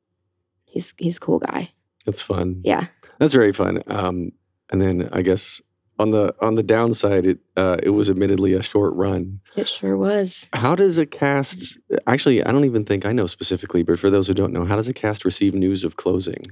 he's 0.66 0.92
he's 0.98 1.16
a 1.16 1.20
cool 1.20 1.38
guy. 1.38 1.72
That's 2.04 2.20
fun. 2.20 2.60
yeah. 2.62 2.86
That's 3.18 3.32
very 3.32 3.52
fun. 3.52 3.82
Um, 3.86 4.32
and 4.70 4.82
then 4.82 5.08
I 5.10 5.22
guess 5.22 5.62
on 5.98 6.10
the 6.10 6.34
on 6.40 6.54
the 6.54 6.62
downside, 6.62 7.26
it 7.26 7.38
uh, 7.56 7.76
it 7.82 7.90
was 7.90 8.10
admittedly 8.10 8.52
a 8.54 8.62
short 8.62 8.94
run. 8.94 9.40
it 9.56 9.68
sure 9.68 9.96
was 9.96 10.48
How 10.52 10.74
does 10.74 10.98
a 10.98 11.06
cast? 11.06 11.78
Actually, 12.06 12.44
I 12.44 12.52
don't 12.52 12.64
even 12.64 12.84
think 12.84 13.06
I 13.06 13.12
know 13.12 13.26
specifically, 13.26 13.82
but 13.82 13.98
for 13.98 14.10
those 14.10 14.26
who 14.26 14.34
don't 14.34 14.52
know, 14.52 14.64
how 14.64 14.76
does 14.76 14.88
a 14.88 14.94
cast 14.94 15.24
receive 15.24 15.54
news 15.54 15.84
of 15.84 15.96
closing? 15.96 16.44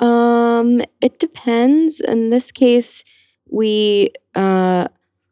um 0.00 0.82
it 1.00 1.18
depends 1.20 2.00
in 2.00 2.30
this 2.30 2.50
case 2.50 3.04
we 3.50 4.10
uh 4.34 4.88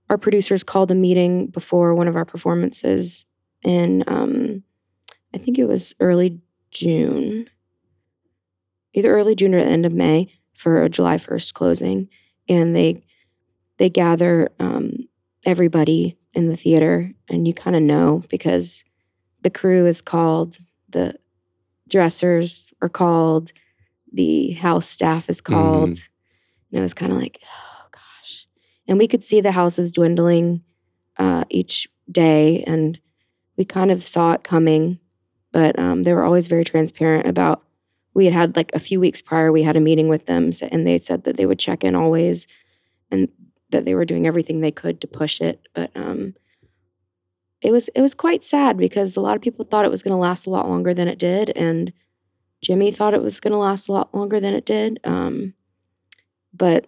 our 0.09 0.19
producers 0.19 0.63
called 0.63 0.91
a 0.91 0.95
meeting 0.95 1.47
before 1.49 1.95
one 1.95 2.07
of 2.07 2.15
our 2.15 2.25
performances 2.25 3.25
in 3.63 4.05
um 4.07 4.63
i 5.35 5.39
think 5.39 5.59
it 5.59 5.65
was 5.65 5.95
early 5.99 6.41
june 6.71 7.49
either 8.93 9.13
early 9.13 9.35
june 9.35 9.55
or 9.55 9.65
the 9.65 9.71
end 9.71 9.87
of 9.87 9.93
may 9.93 10.33
for 10.55 10.85
a 10.85 10.89
july 10.89 11.17
1st 11.17 11.53
closing 11.55 12.09
and 12.49 12.77
they 12.77 13.03
they 13.81 13.91
gather 13.91 14.49
um 14.61 14.93
everybody 15.45 16.17
in 16.35 16.49
the 16.49 16.57
theater 16.57 17.13
and 17.29 17.49
you 17.49 17.53
kind 17.53 17.75
of 17.75 17.83
know 17.83 18.23
because 18.31 18.85
the 19.43 19.51
crew 19.51 19.87
is 19.87 20.01
called 20.01 20.59
the 20.89 21.15
dressers 21.89 22.73
are 22.81 22.89
called 22.89 23.51
the 24.13 24.53
house 24.53 24.89
staff 24.89 25.29
is 25.29 25.41
called 25.41 25.89
and 26.71 26.79
it 26.79 26.81
was 26.81 26.95
kind 26.95 27.11
of 27.11 27.19
like 27.19 27.41
oh 27.45 27.89
gosh 27.91 28.47
and 28.87 28.99
we 28.99 29.09
could 29.09 29.25
see 29.25 29.41
the 29.41 29.53
houses 29.53 29.91
dwindling 29.91 30.63
uh, 31.21 31.45
each 31.51 31.87
day, 32.11 32.65
and 32.67 32.99
we 33.57 33.65
kind 33.65 33.91
of 33.91 34.07
saw 34.07 34.33
it 34.33 34.43
coming. 34.43 34.99
But 35.53 35.79
um, 35.79 36.03
they 36.05 36.15
were 36.15 36.25
always 36.25 36.49
very 36.49 36.65
transparent 36.65 37.27
about. 37.29 37.63
We 38.15 38.25
had 38.25 38.35
had 38.35 38.57
like 38.57 38.73
a 38.75 38.81
few 38.81 38.99
weeks 38.99 39.23
prior, 39.23 39.53
we 39.53 39.63
had 39.63 39.77
a 39.77 39.81
meeting 39.81 40.09
with 40.09 40.27
them, 40.27 40.51
and 40.73 40.87
they 40.87 40.99
said 40.99 41.25
that 41.25 41.37
they 41.37 41.47
would 41.47 41.59
check 41.61 41.85
in 41.85 41.95
always, 41.95 42.49
and 43.11 43.29
that 43.71 43.85
they 43.85 43.95
were 43.95 44.05
doing 44.05 44.27
everything 44.27 44.61
they 44.61 44.71
could 44.73 45.01
to 45.01 45.07
push 45.07 45.41
it. 45.41 45.61
But 45.75 45.91
um, 45.97 46.35
it 47.63 47.73
was 47.73 47.89
it 47.95 48.01
was 48.01 48.15
quite 48.15 48.45
sad 48.45 48.77
because 48.77 49.17
a 49.17 49.21
lot 49.21 49.37
of 49.37 49.43
people 49.43 49.65
thought 49.65 49.85
it 49.85 49.91
was 49.91 50.03
going 50.03 50.13
to 50.15 50.19
last 50.19 50.47
a 50.47 50.51
lot 50.51 50.69
longer 50.69 50.95
than 50.95 51.09
it 51.09 51.19
did, 51.19 51.51
and 51.57 51.93
Jimmy 52.63 52.93
thought 52.93 53.15
it 53.15 53.23
was 53.23 53.41
going 53.41 53.53
to 53.53 53.59
last 53.59 53.89
a 53.89 53.93
lot 53.93 54.15
longer 54.15 54.41
than 54.41 54.55
it 54.55 54.67
did. 54.67 55.01
Um, 55.05 55.55
but 56.53 56.87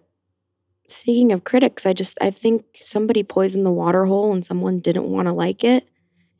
speaking 0.89 1.31
of 1.31 1.43
critics, 1.43 1.85
I 1.85 1.93
just 1.93 2.17
I 2.21 2.31
think 2.31 2.65
somebody 2.81 3.23
poisoned 3.23 3.65
the 3.65 3.71
water 3.71 4.05
hole 4.05 4.33
and 4.33 4.43
someone 4.45 4.79
didn't 4.79 5.09
want 5.09 5.27
to 5.27 5.33
like 5.33 5.63
it, 5.63 5.87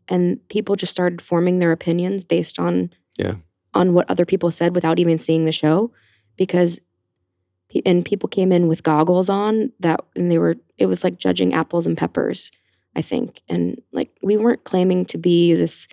and 0.07 0.39
people 0.49 0.75
just 0.75 0.91
started 0.91 1.21
forming 1.21 1.59
their 1.59 1.71
opinions 1.71 2.23
based 2.23 2.59
on 2.59 2.91
Yeah. 3.17 3.35
on 3.73 3.93
what 3.93 4.09
other 4.09 4.25
people 4.25 4.51
said 4.51 4.75
without 4.75 4.99
even 4.99 5.17
seeing 5.17 5.45
the 5.45 5.51
show, 5.51 5.91
because 6.37 6.79
and 7.85 8.05
people 8.05 8.29
came 8.29 8.51
in 8.51 8.67
with 8.67 8.83
goggles 8.83 9.29
on 9.29 9.71
that 9.79 9.99
and 10.15 10.31
they 10.31 10.37
were 10.37 10.55
it 10.77 10.85
was 10.85 11.03
like 11.03 11.17
judging 11.17 11.53
apples 11.53 11.87
and 11.87 11.97
peppers 11.97 12.51
i 12.95 13.01
think. 13.01 13.41
And 13.49 13.81
like 13.91 14.09
we 14.21 14.37
weren't 14.37 14.63
claiming 14.63 15.05
to 15.05 15.17
be 15.17 15.53
this 15.53 15.87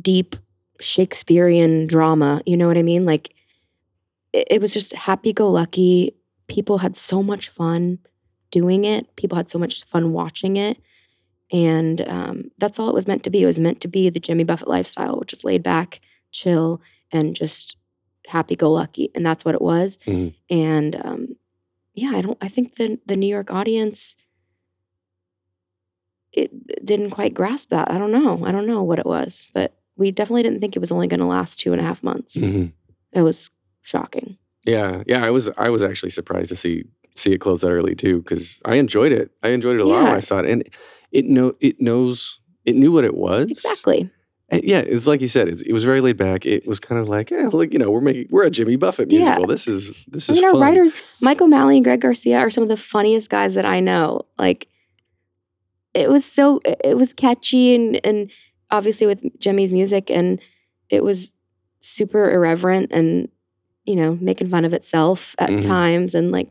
deep 0.00 0.36
shakespearean 0.80 1.86
drama 1.86 2.42
you 2.46 2.56
know 2.56 2.66
what 2.66 2.78
i 2.78 2.82
mean? 2.82 3.04
Like 3.04 3.34
it, 4.32 4.46
it 4.50 4.60
was 4.60 4.72
just 4.72 4.92
happy-go-lucky. 4.94 6.14
People 6.48 6.78
had 6.78 6.96
so 6.96 7.22
much 7.22 7.48
fun 7.48 7.98
doing 8.50 8.84
it. 8.84 9.14
People 9.16 9.36
had 9.36 9.50
so 9.50 9.58
much 9.58 9.84
fun 9.84 10.12
watching 10.12 10.56
it. 10.56 10.78
And 11.50 12.00
um, 12.08 12.50
that's 12.58 12.78
all 12.78 12.88
it 12.88 12.94
was 12.94 13.06
meant 13.06 13.24
to 13.24 13.30
be. 13.30 13.42
It 13.42 13.46
was 13.46 13.58
meant 13.58 13.80
to 13.82 13.88
be 13.88 14.10
the 14.10 14.20
jimmy 14.20 14.44
buffett 14.44 14.68
lifestyle 14.68 15.18
which 15.18 15.32
is 15.32 15.44
laid 15.44 15.62
back 15.62 16.00
chill 16.30 16.80
and 17.10 17.36
just 17.36 17.76
happy-go-lucky 18.32 19.10
and 19.14 19.24
that's 19.26 19.44
what 19.44 19.54
it 19.54 19.62
was 19.62 19.98
Mhm. 20.06 20.34
and 20.50 20.96
um, 21.04 21.20
yeah, 21.94 22.12
I 22.18 22.22
don't. 22.22 22.38
I 22.40 22.48
think 22.48 22.76
the 22.76 22.98
the 23.06 23.16
New 23.16 23.26
York 23.36 23.52
audience 23.52 24.16
it 26.32 26.50
didn't 26.84 27.10
quite 27.10 27.34
grasp 27.34 27.68
that. 27.70 27.90
I 27.90 27.98
don't 27.98 28.10
know. 28.12 28.44
I 28.46 28.52
don't 28.52 28.66
know 28.66 28.82
what 28.82 28.98
it 28.98 29.04
was, 29.06 29.46
but 29.52 29.74
we 29.96 30.10
definitely 30.10 30.42
didn't 30.42 30.60
think 30.60 30.74
it 30.74 30.78
was 30.80 30.90
only 30.90 31.06
going 31.06 31.20
to 31.20 31.26
last 31.26 31.60
two 31.60 31.72
and 31.72 31.80
a 31.80 31.84
half 31.84 32.02
months. 32.02 32.36
Mhm. 32.38 32.72
It 33.12 33.20
was 33.22 33.50
shocking. 33.82 34.38
Yeah, 34.64 35.02
yeah. 35.06 35.22
I 35.24 35.30
was 35.30 35.50
I 35.58 35.68
was 35.68 35.82
actually 35.82 36.10
surprised 36.10 36.48
to 36.48 36.56
see 36.56 36.84
see 37.14 37.32
it 37.32 37.38
close 37.44 37.60
that 37.60 37.70
early 37.70 37.94
too 37.94 38.22
because 38.22 38.58
I 38.64 38.76
enjoyed 38.76 39.12
it. 39.12 39.30
I 39.42 39.48
enjoyed 39.50 39.76
it 39.76 39.82
a 39.82 39.84
lot 39.84 40.04
when 40.04 40.14
I 40.14 40.20
saw 40.20 40.38
it, 40.38 40.46
and 40.46 40.62
it 41.10 41.26
know 41.26 41.54
it 41.60 41.80
knows 41.80 42.38
it 42.64 42.74
knew 42.76 42.92
what 42.92 43.04
it 43.04 43.14
was 43.14 43.50
Exactly. 43.50 44.08
And 44.52 44.62
yeah, 44.64 44.78
it's 44.78 45.06
like 45.06 45.20
you 45.20 45.28
said. 45.28 45.48
It's, 45.48 45.62
it 45.62 45.72
was 45.72 45.82
very 45.82 46.00
laid 46.00 46.16
back. 46.18 46.44
It 46.46 46.66
was 46.66 46.78
kind 46.78 47.00
of 47.00 47.08
like, 47.08 47.30
yeah, 47.30 47.48
look, 47.52 47.72
you 47.72 47.78
know, 47.78 47.90
we're 47.90 48.00
making 48.02 48.26
we're 48.30 48.44
a 48.44 48.50
Jimmy 48.50 48.76
Buffett 48.76 49.10
Yeah. 49.10 49.20
musical. 49.20 49.46
This 49.46 49.66
is 49.66 49.90
this 50.06 50.28
I 50.28 50.32
is 50.32 50.38
mean, 50.38 50.44
our 50.44 50.52
fun. 50.52 50.60
writers, 50.60 50.92
Michael 51.20 51.46
O'Malley 51.46 51.76
and 51.76 51.84
Greg 51.84 52.00
Garcia, 52.02 52.38
are 52.38 52.50
some 52.50 52.62
of 52.62 52.68
the 52.68 52.76
funniest 52.76 53.30
guys 53.30 53.54
that 53.54 53.64
I 53.64 53.80
know. 53.80 54.26
Like, 54.38 54.68
it 55.94 56.08
was 56.10 56.24
so 56.24 56.60
it 56.64 56.96
was 56.96 57.12
catchy 57.12 57.74
and 57.74 57.98
and 58.04 58.30
obviously 58.70 59.06
with 59.06 59.20
Jimmy's 59.40 59.72
music, 59.72 60.10
and 60.10 60.38
it 60.90 61.02
was 61.02 61.32
super 61.80 62.30
irreverent 62.30 62.92
and 62.92 63.28
you 63.84 63.96
know 63.96 64.16
making 64.20 64.48
fun 64.50 64.64
of 64.64 64.72
itself 64.74 65.34
at 65.38 65.50
Mhm. 65.50 65.62
times, 65.66 66.14
and 66.14 66.30
like 66.30 66.50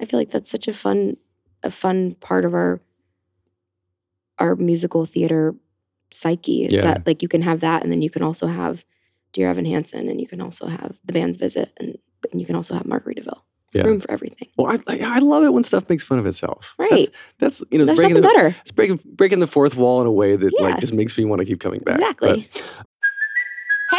I 0.00 0.06
feel 0.06 0.18
like 0.18 0.30
that's 0.30 0.50
such 0.50 0.68
a 0.68 0.74
fun 0.74 1.16
a 1.62 1.70
fun 1.70 2.12
part 2.20 2.44
of 2.46 2.54
our 2.54 2.80
our 4.38 4.56
musical 4.56 5.04
theater 5.06 5.54
psyche 6.12 6.64
is 6.66 6.72
Yeah. 6.72 6.82
that 6.82 7.06
like 7.06 7.22
you 7.22 7.28
can 7.28 7.42
have 7.42 7.60
that 7.60 7.82
and 7.82 7.92
then 7.92 8.02
you 8.02 8.10
can 8.10 8.22
also 8.22 8.46
have 8.46 8.84
Dear 9.32 9.50
Evan 9.50 9.64
Hansen 9.66 10.08
and 10.08 10.20
you 10.20 10.26
can 10.26 10.40
also 10.40 10.66
have 10.66 10.96
the 11.04 11.12
band's 11.12 11.36
visit 11.36 11.72
and, 11.78 11.98
and 12.32 12.40
you 12.40 12.46
can 12.46 12.56
also 12.56 12.74
have 12.74 12.84
Margaritaville. 12.84 13.40
Yeah. 13.74 13.82
Room 13.82 14.00
for 14.00 14.10
everything. 14.10 14.48
Well, 14.56 14.78
I, 14.86 14.98
I 15.02 15.18
love 15.18 15.42
it 15.42 15.52
when 15.52 15.62
stuff 15.64 15.88
makes 15.90 16.02
fun 16.04 16.18
of 16.18 16.24
itself. 16.24 16.72
Right. 16.78 17.08
that's 17.40 17.62
you 17.70 17.78
know, 17.78 17.82
it's 17.82 17.88
There's 17.88 17.96
breaking 17.98 18.14
the, 18.14 18.22
better. 18.22 18.56
it's 18.62 18.70
breaking 18.70 19.00
breaking 19.04 19.40
the 19.40 19.46
fourth 19.46 19.74
wall 19.74 20.00
in 20.00 20.06
a 20.06 20.12
way 20.12 20.36
that 20.36 20.52
Yeah. 20.58 20.66
like 20.68 20.80
just 20.80 20.94
makes 20.94 21.18
me 21.18 21.24
want 21.26 21.40
to 21.40 21.44
keep 21.44 21.60
coming 21.60 21.80
back. 21.80 21.96
Exactly. 21.98 22.48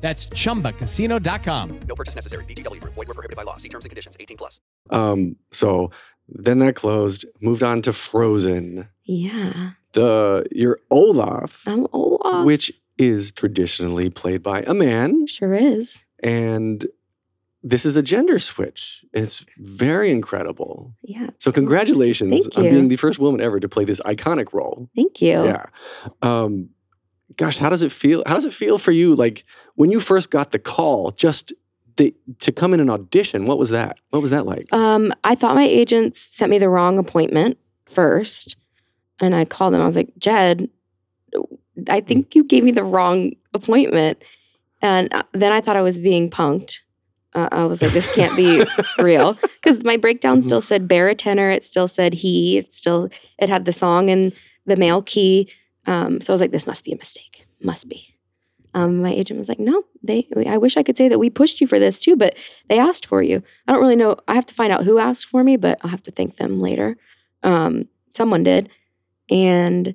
That's 0.00 0.26
chumbacasino.com. 0.28 1.80
No 1.88 1.94
purchase 1.94 2.14
necessary. 2.14 2.44
VGW 2.44 2.80
Group. 2.80 2.94
Void 2.94 3.08
were 3.08 3.14
prohibited 3.14 3.36
by 3.36 3.42
law. 3.42 3.56
See 3.56 3.68
terms 3.68 3.84
and 3.84 3.90
conditions. 3.90 4.16
18 4.20 4.36
plus. 4.36 4.60
Um, 4.90 5.36
so 5.52 5.90
then 6.28 6.58
that 6.60 6.76
closed. 6.76 7.24
Moved 7.40 7.62
on 7.62 7.82
to 7.82 7.92
Frozen. 7.92 8.88
Yeah. 9.04 9.70
The 9.92 10.46
your 10.52 10.78
Olaf, 10.90 11.62
I'm 11.66 11.86
Olaf. 11.92 12.44
which 12.44 12.72
is 12.98 13.32
traditionally 13.32 14.10
played 14.10 14.42
by 14.42 14.62
a 14.62 14.74
man, 14.74 15.26
sure 15.26 15.54
is. 15.54 16.02
and 16.22 16.86
this 17.62 17.84
is 17.84 17.96
a 17.96 18.02
gender 18.02 18.38
switch. 18.38 19.04
It's 19.12 19.44
very 19.58 20.10
incredible. 20.10 20.94
Yeah. 21.02 21.30
So 21.38 21.50
congratulations 21.50 22.42
Thank 22.42 22.58
on 22.58 22.62
being 22.64 22.88
the 22.88 22.96
first 22.96 23.18
woman 23.18 23.40
ever 23.40 23.58
to 23.58 23.68
play 23.68 23.84
this 23.84 24.00
iconic 24.00 24.52
role. 24.52 24.88
Thank 24.94 25.20
you. 25.20 25.44
Yeah. 25.44 25.66
Um, 26.22 26.70
gosh, 27.36 27.58
how 27.58 27.68
does 27.68 27.82
it 27.82 27.92
feel? 27.92 28.22
How 28.26 28.34
does 28.34 28.44
it 28.44 28.54
feel 28.54 28.78
for 28.78 28.92
you? 28.92 29.14
Like 29.14 29.44
when 29.74 29.90
you 29.90 30.00
first 30.00 30.30
got 30.30 30.52
the 30.52 30.58
call, 30.58 31.10
just 31.12 31.52
the, 31.96 32.14
to 32.40 32.52
come 32.52 32.74
in 32.74 32.80
and 32.80 32.90
audition. 32.90 33.46
What 33.46 33.58
was 33.58 33.70
that? 33.70 33.98
What 34.10 34.22
was 34.22 34.30
that 34.30 34.46
like? 34.46 34.72
Um, 34.72 35.12
I 35.24 35.34
thought 35.34 35.54
my 35.54 35.64
agent 35.64 36.16
sent 36.16 36.50
me 36.50 36.58
the 36.58 36.68
wrong 36.68 36.98
appointment 36.98 37.58
first, 37.86 38.56
and 39.20 39.34
I 39.34 39.44
called 39.44 39.74
them. 39.74 39.80
I 39.80 39.86
was 39.86 39.96
like, 39.96 40.12
Jed, 40.18 40.68
I 41.88 42.00
think 42.00 42.34
you 42.34 42.44
gave 42.44 42.64
me 42.64 42.70
the 42.70 42.84
wrong 42.84 43.32
appointment, 43.54 44.22
and 44.82 45.12
uh, 45.12 45.22
then 45.32 45.52
I 45.52 45.60
thought 45.60 45.76
I 45.76 45.82
was 45.82 45.98
being 45.98 46.30
punked. 46.30 46.78
Uh, 47.34 47.48
I 47.52 47.64
was 47.64 47.82
like, 47.82 47.92
this 47.92 48.10
can't 48.14 48.36
be 48.36 48.64
real 48.98 49.38
because 49.62 49.82
my 49.84 49.96
breakdown 49.96 50.40
still 50.40 50.62
said 50.62 50.88
baritone. 50.88 51.38
It 51.38 51.64
still 51.64 51.88
said 51.88 52.14
he. 52.14 52.58
It 52.58 52.72
still 52.72 53.10
it 53.38 53.48
had 53.48 53.64
the 53.64 53.72
song 53.72 54.10
and 54.10 54.32
the 54.64 54.76
male 54.76 55.02
key. 55.02 55.50
Um, 55.86 56.20
so 56.20 56.32
I 56.32 56.34
was 56.34 56.40
like, 56.40 56.50
this 56.50 56.66
must 56.66 56.84
be 56.84 56.92
a 56.92 56.96
mistake. 56.96 57.46
Must 57.62 57.88
be. 57.88 58.08
Um, 58.74 59.00
my 59.00 59.12
agent 59.12 59.38
was 59.38 59.48
like, 59.48 59.58
no, 59.60 59.84
they. 60.02 60.26
I 60.46 60.58
wish 60.58 60.76
I 60.76 60.82
could 60.82 60.96
say 60.96 61.08
that 61.08 61.18
we 61.18 61.30
pushed 61.30 61.60
you 61.60 61.66
for 61.66 61.78
this 61.78 61.98
too, 62.00 62.16
but 62.16 62.34
they 62.68 62.78
asked 62.78 63.06
for 63.06 63.22
you. 63.22 63.42
I 63.66 63.72
don't 63.72 63.80
really 63.80 63.96
know. 63.96 64.16
I 64.28 64.34
have 64.34 64.46
to 64.46 64.54
find 64.54 64.72
out 64.72 64.84
who 64.84 64.98
asked 64.98 65.28
for 65.30 65.42
me, 65.42 65.56
but 65.56 65.78
I'll 65.82 65.90
have 65.90 66.02
to 66.04 66.10
thank 66.10 66.36
them 66.36 66.60
later. 66.60 66.96
Um, 67.42 67.86
someone 68.14 68.42
did, 68.42 68.68
and 69.30 69.94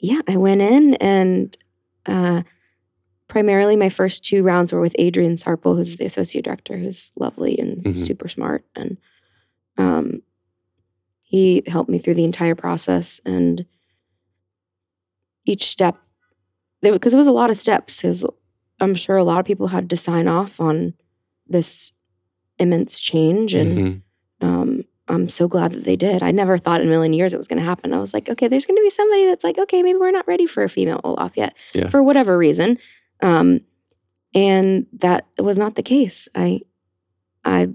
yeah, 0.00 0.20
I 0.28 0.36
went 0.36 0.60
in 0.62 0.94
and 0.94 1.56
uh, 2.06 2.42
primarily 3.28 3.76
my 3.76 3.90
first 3.90 4.24
two 4.24 4.42
rounds 4.42 4.72
were 4.72 4.80
with 4.80 4.96
Adrian 4.98 5.36
Sarple, 5.36 5.76
who's 5.76 5.96
the 5.98 6.06
associate 6.06 6.44
director, 6.44 6.76
who's 6.78 7.12
lovely 7.16 7.58
and 7.58 7.82
Mhm. 7.84 7.96
super 7.96 8.28
smart, 8.28 8.64
and 8.74 8.96
um, 9.76 10.22
he 11.22 11.62
helped 11.66 11.90
me 11.90 11.98
through 11.98 12.14
the 12.14 12.24
entire 12.24 12.54
process 12.54 13.20
and 13.24 13.66
each 15.48 15.68
step 15.68 15.96
because 16.82 17.12
it 17.12 17.16
was 17.16 17.26
a 17.26 17.32
lot 17.32 17.50
of 17.50 17.56
steps 17.58 17.96
because 17.96 18.24
i'm 18.80 18.94
sure 18.94 19.16
a 19.16 19.24
lot 19.24 19.40
of 19.40 19.46
people 19.46 19.66
had 19.68 19.88
to 19.90 19.96
sign 19.96 20.28
off 20.28 20.60
on 20.60 20.92
this 21.48 21.90
immense 22.58 23.00
change 23.00 23.54
and 23.54 23.78
Mhm. 23.78 24.02
um, 24.46 24.84
I'm 25.10 25.30
so 25.30 25.48
glad 25.48 25.72
that 25.72 25.84
they 25.84 25.96
did. 25.96 26.22
I 26.22 26.32
never 26.32 26.58
thought 26.58 26.82
in 26.82 26.86
a 26.86 26.90
million 26.90 27.14
years 27.14 27.32
it 27.32 27.38
was 27.38 27.48
going 27.48 27.60
to 27.60 27.64
happen. 27.64 27.94
I 27.94 27.98
was 27.98 28.12
like, 28.12 28.28
okay, 28.28 28.46
there's 28.46 28.66
going 28.66 28.76
to 28.76 28.82
be 28.82 28.90
somebody 28.90 29.24
that's 29.24 29.42
like, 29.42 29.56
okay, 29.56 29.82
maybe 29.82 29.98
we're 29.98 30.10
not 30.10 30.28
ready 30.28 30.46
for 30.46 30.62
a 30.64 30.68
female 30.68 31.00
Olaf 31.02 31.32
yet, 31.34 31.54
Yeah. 31.72 31.88
for 31.88 32.02
whatever 32.02 32.36
reason. 32.36 32.76
Um, 33.22 33.62
and 34.34 34.84
that 34.98 35.24
was 35.38 35.56
not 35.56 35.76
the 35.76 35.82
case. 35.82 36.28
I, 36.34 36.60
I 37.42 37.68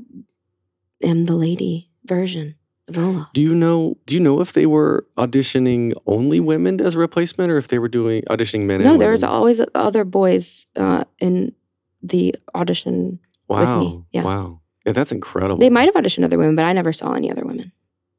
am 1.01 1.25
the 1.25 1.33
lady 1.33 1.89
version 2.05 2.53
Do 2.93 3.41
you 3.41 3.55
know? 3.55 3.97
Do 4.05 4.15
you 4.15 4.21
know 4.21 4.39
if 4.41 4.53
they 4.53 4.65
were 4.65 5.05
auditioning 5.17 5.93
only 6.05 6.39
women 6.39 6.81
as 6.81 6.95
a 6.95 6.99
replacement, 6.99 7.51
or 7.51 7.57
if 7.57 7.67
they 7.67 7.79
were 7.79 7.87
doing 7.87 8.23
auditioning 8.29 8.61
men? 8.61 8.83
No, 8.83 8.93
and 8.93 9.01
there 9.01 9.11
was 9.11 9.21
women? 9.21 9.35
always 9.35 9.61
other 9.75 10.03
boys 10.03 10.67
uh, 10.75 11.03
in 11.19 11.53
the 12.01 12.35
audition 12.55 13.19
with 13.47 13.67
wow, 13.67 13.79
me. 13.79 14.03
Yeah. 14.11 14.23
wow, 14.23 14.59
yeah, 14.85 14.93
that's 14.93 15.11
incredible. 15.11 15.57
They 15.57 15.69
might 15.69 15.85
have 15.85 15.95
auditioned 15.95 16.25
other 16.25 16.37
women, 16.37 16.55
but 16.55 16.65
I 16.65 16.73
never 16.73 16.93
saw 16.93 17.13
any 17.13 17.31
other 17.31 17.43
women. 17.43 17.71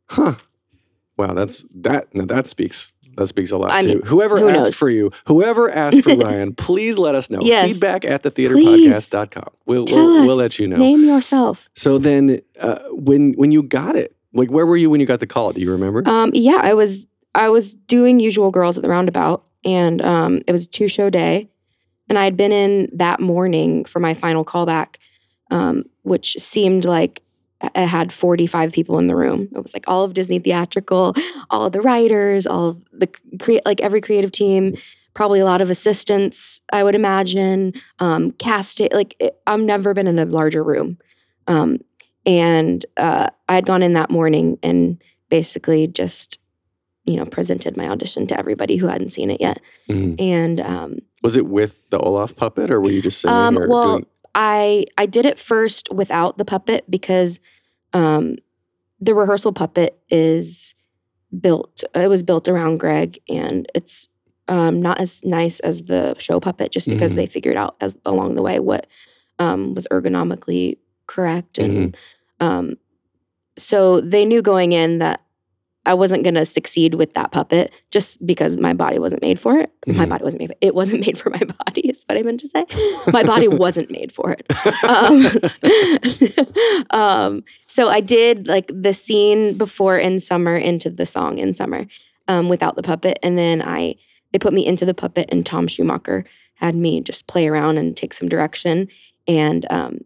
Huh. 0.06 0.36
Wow, 1.16 1.34
that's 1.34 1.64
that. 1.74 2.14
Now 2.14 2.26
that 2.26 2.48
speaks. 2.48 2.92
That 3.16 3.28
speaks 3.28 3.50
a 3.50 3.58
lot 3.58 3.70
I 3.70 3.82
too. 3.82 4.02
whoever 4.04 4.38
who 4.38 4.48
asked 4.48 4.60
knows? 4.60 4.74
for 4.74 4.90
you, 4.90 5.12
whoever 5.26 5.70
asked 5.70 6.02
for 6.02 6.10
Ryann, 6.16 6.56
please 6.56 6.98
let 6.98 7.14
us 7.14 7.30
know. 7.30 7.40
Yes. 7.42 7.68
Feedback 7.68 8.04
at 8.04 8.22
Please. 8.22 8.48
thetheaterpodcast.com. 8.48 9.50
We'll, 9.66 9.84
Tell 9.84 9.96
we'll, 9.98 10.16
us. 10.16 10.26
we'll 10.26 10.36
let 10.36 10.58
you 10.58 10.66
know. 10.66 10.76
Name 10.76 11.04
yourself. 11.04 11.68
So 11.74 11.98
then, 11.98 12.40
uh, 12.60 12.80
when 12.90 13.32
when 13.34 13.52
you 13.52 13.62
got 13.62 13.96
it, 13.96 14.16
like 14.34 14.50
where 14.50 14.66
were 14.66 14.76
you 14.76 14.90
when 14.90 15.00
you 15.00 15.06
got 15.06 15.20
the 15.20 15.26
call? 15.26 15.52
Do 15.52 15.60
you 15.60 15.70
remember? 15.70 16.02
Um, 16.06 16.30
yeah, 16.34 16.60
I 16.62 16.74
was 16.74 17.06
I 17.34 17.48
was 17.48 17.74
doing 17.74 18.20
Usual 18.20 18.50
Girls 18.50 18.76
at 18.76 18.82
the 18.82 18.88
Roundabout, 18.88 19.44
and 19.64 20.02
um, 20.02 20.42
it 20.46 20.52
was 20.52 20.64
a 20.64 20.68
two 20.68 20.88
show 20.88 21.10
day, 21.10 21.48
and 22.08 22.18
I 22.18 22.24
had 22.24 22.36
been 22.36 22.52
in 22.52 22.88
that 22.92 23.20
morning 23.20 23.84
for 23.84 24.00
my 24.00 24.14
final 24.14 24.44
callback, 24.44 24.96
um, 25.50 25.84
which 26.02 26.36
seemed 26.38 26.84
like 26.84 27.22
I 27.74 27.82
had 27.82 28.12
45 28.12 28.72
people 28.72 28.98
in 28.98 29.06
the 29.06 29.16
room. 29.16 29.48
It 29.54 29.62
was 29.62 29.74
like 29.74 29.84
all 29.86 30.04
of 30.04 30.14
Disney 30.14 30.38
theatrical, 30.38 31.14
all 31.50 31.66
of 31.66 31.72
the 31.72 31.80
writers, 31.80 32.46
all 32.46 32.68
of 32.68 32.82
the 32.92 33.08
cre- 33.40 33.64
like 33.64 33.80
every 33.80 34.00
creative 34.00 34.32
team, 34.32 34.76
probably 35.14 35.40
a 35.40 35.44
lot 35.44 35.60
of 35.60 35.70
assistants, 35.70 36.60
I 36.72 36.84
would 36.84 36.94
imagine. 36.94 37.72
Um, 38.00 38.32
cast 38.32 38.80
it 38.80 38.92
like 38.92 39.16
it, 39.18 39.40
I've 39.46 39.60
never 39.60 39.94
been 39.94 40.06
in 40.06 40.18
a 40.18 40.24
larger 40.24 40.62
room. 40.62 40.98
Um, 41.46 41.78
and 42.26 42.84
uh, 42.96 43.28
I 43.48 43.54
had 43.54 43.66
gone 43.66 43.82
in 43.82 43.92
that 43.94 44.10
morning 44.10 44.58
and 44.62 45.02
basically 45.28 45.86
just, 45.86 46.38
you 47.04 47.16
know, 47.16 47.24
presented 47.26 47.76
my 47.76 47.88
audition 47.88 48.26
to 48.28 48.38
everybody 48.38 48.76
who 48.76 48.86
hadn't 48.86 49.10
seen 49.10 49.30
it 49.30 49.40
yet. 49.40 49.60
Mhm. 49.88 50.20
And 50.20 50.60
um, 50.60 50.98
Was 51.22 51.36
it 51.36 51.46
with 51.46 51.88
the 51.90 51.98
Olaf 51.98 52.34
puppet, 52.36 52.70
or 52.70 52.80
were 52.80 52.90
you 52.90 53.02
just 53.02 53.20
singing? 53.20 53.36
um, 53.36 53.58
well, 53.68 53.92
doing, 53.98 54.06
I 54.34 54.84
I 54.98 55.06
did 55.06 55.26
it 55.26 55.38
first 55.38 55.88
without 55.92 56.38
the 56.38 56.44
puppet 56.44 56.84
because 56.90 57.38
um, 57.92 58.36
the 59.00 59.14
rehearsal 59.14 59.52
puppet 59.52 59.98
is 60.10 60.74
built. 61.40 61.84
It 61.94 62.08
was 62.08 62.22
built 62.22 62.48
around 62.48 62.78
Greg, 62.78 63.18
and 63.28 63.66
it's 63.74 64.08
um, 64.48 64.80
not 64.82 65.00
as 65.00 65.22
nice 65.24 65.60
as 65.60 65.82
the 65.84 66.14
show 66.18 66.38
puppet, 66.40 66.70
just 66.72 66.88
because 66.88 67.12
Mhm. 67.12 67.16
they 67.16 67.26
figured 67.26 67.56
out 67.56 67.76
as 67.80 67.96
along 68.04 68.34
the 68.34 68.42
way 68.42 68.58
what 68.60 68.86
um, 69.38 69.74
was 69.74 69.86
ergonomically 69.90 70.78
correct, 71.06 71.58
and 71.58 71.96
um, 72.44 72.76
so 73.56 74.00
they 74.00 74.24
knew 74.24 74.42
going 74.42 74.72
in 74.72 74.98
that 74.98 75.20
I 75.86 75.92
wasn't 75.94 76.22
going 76.24 76.34
to 76.34 76.46
succeed 76.46 76.94
with 76.94 77.12
that 77.14 77.30
puppet 77.30 77.70
just 77.90 78.24
because 78.26 78.56
my 78.56 78.72
body 78.72 78.98
wasn't 78.98 79.20
made 79.20 79.38
for 79.38 79.58
it. 79.58 79.70
My 79.86 80.06
Mhm. 80.06 80.08
body 80.08 80.24
wasn't 80.24 80.40
made 80.40 80.48
for 80.48 80.52
it. 80.52 80.66
It 80.68 80.74
wasn't 80.74 81.00
made 81.06 81.18
for 81.18 81.30
my 81.30 81.42
body, 81.58 81.82
is 81.90 82.02
what 82.06 82.16
I 82.18 82.22
meant 82.22 82.40
to 82.40 82.48
say. 82.48 82.64
My 83.12 83.22
body 83.22 83.48
wasn't 83.64 83.90
made 83.90 84.10
for 84.10 84.34
it. 84.38 84.46
Um, 84.88 85.26
um, 86.90 87.44
so 87.66 87.88
I 87.88 88.00
did 88.00 88.46
like 88.46 88.70
the 88.72 88.94
scene 88.94 89.56
before 89.58 89.98
in 89.98 90.20
summer 90.20 90.56
into 90.56 90.90
the 90.90 91.06
song 91.06 91.38
in 91.38 91.54
summer 91.54 91.86
um, 92.28 92.48
without 92.48 92.76
the 92.76 92.82
puppet. 92.82 93.18
And 93.22 93.36
then 93.38 93.60
I, 93.62 93.96
they 94.32 94.38
put 94.38 94.52
me 94.54 94.64
into 94.66 94.86
the 94.86 94.94
puppet 94.94 95.28
and 95.30 95.44
Tom 95.44 95.68
Schumacher 95.68 96.24
had 96.54 96.74
me 96.74 97.00
just 97.00 97.26
play 97.26 97.46
around 97.46 97.78
and 97.78 97.96
take 97.96 98.14
some 98.14 98.28
direction. 98.28 98.88
And 99.28 99.66
um, 99.70 99.98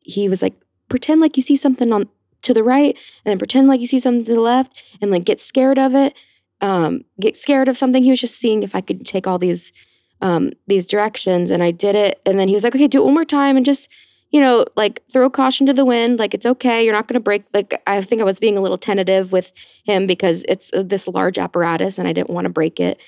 he 0.00 0.28
was 0.28 0.40
like, 0.42 0.54
pretend 0.92 1.22
like 1.22 1.38
you 1.38 1.42
see 1.42 1.56
something 1.56 1.90
on 1.90 2.06
to 2.42 2.52
the 2.52 2.62
right 2.62 2.94
and 3.24 3.30
then 3.30 3.38
pretend 3.38 3.66
like 3.66 3.80
you 3.80 3.86
see 3.86 3.98
something 3.98 4.24
to 4.24 4.34
the 4.34 4.40
left 4.40 4.82
and 5.00 5.10
like 5.10 5.24
get 5.24 5.40
scared 5.40 5.78
of 5.78 5.94
it 5.94 6.14
um, 6.60 7.04
get 7.18 7.36
scared 7.36 7.66
of 7.68 7.76
something. 7.76 8.04
He 8.04 8.10
was 8.10 8.20
just 8.20 8.38
seeing 8.38 8.62
if 8.62 8.74
i 8.74 8.80
could 8.82 9.04
take 9.04 9.26
all 9.26 9.38
these 9.38 9.72
um, 10.20 10.52
these 10.68 10.86
directions 10.86 11.50
and 11.50 11.62
i 11.62 11.70
did 11.70 11.96
it 11.96 12.20
and 12.26 12.38
then 12.38 12.46
he 12.46 12.54
was 12.54 12.62
like 12.62 12.74
okay 12.74 12.86
do 12.86 13.00
it 13.00 13.04
one 13.04 13.14
more 13.14 13.24
time 13.24 13.56
and 13.56 13.66
just 13.66 13.88
you 14.30 14.40
know 14.40 14.64
like 14.76 15.02
throw 15.10 15.28
caution 15.28 15.66
to 15.66 15.72
the 15.72 15.84
wind 15.84 16.18
like 16.18 16.34
it's 16.34 16.46
okay 16.46 16.84
you're 16.84 16.94
not 16.94 17.08
going 17.08 17.14
to 17.14 17.20
break 17.20 17.42
like 17.52 17.82
i 17.88 18.00
think 18.00 18.20
i 18.20 18.24
was 18.24 18.38
being 18.38 18.56
a 18.56 18.60
little 18.60 18.78
tentative 18.78 19.32
with 19.32 19.52
him 19.84 20.06
because 20.06 20.44
it's 20.46 20.70
uh, 20.74 20.82
this 20.84 21.08
large 21.08 21.38
apparatus 21.38 21.98
and 21.98 22.06
i 22.06 22.12
didn't 22.12 22.30
want 22.30 22.44
to 22.44 22.48
break 22.50 22.78
it 22.78 22.98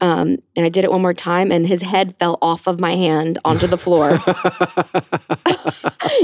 um, 0.00 0.36
and 0.56 0.66
i 0.66 0.68
did 0.68 0.84
it 0.84 0.90
one 0.90 1.02
more 1.02 1.14
time 1.14 1.52
and 1.52 1.66
his 1.66 1.82
head 1.82 2.14
fell 2.18 2.38
off 2.42 2.66
of 2.66 2.80
my 2.80 2.96
hand 2.96 3.38
onto 3.44 3.66
the 3.66 3.78
floor 3.78 4.18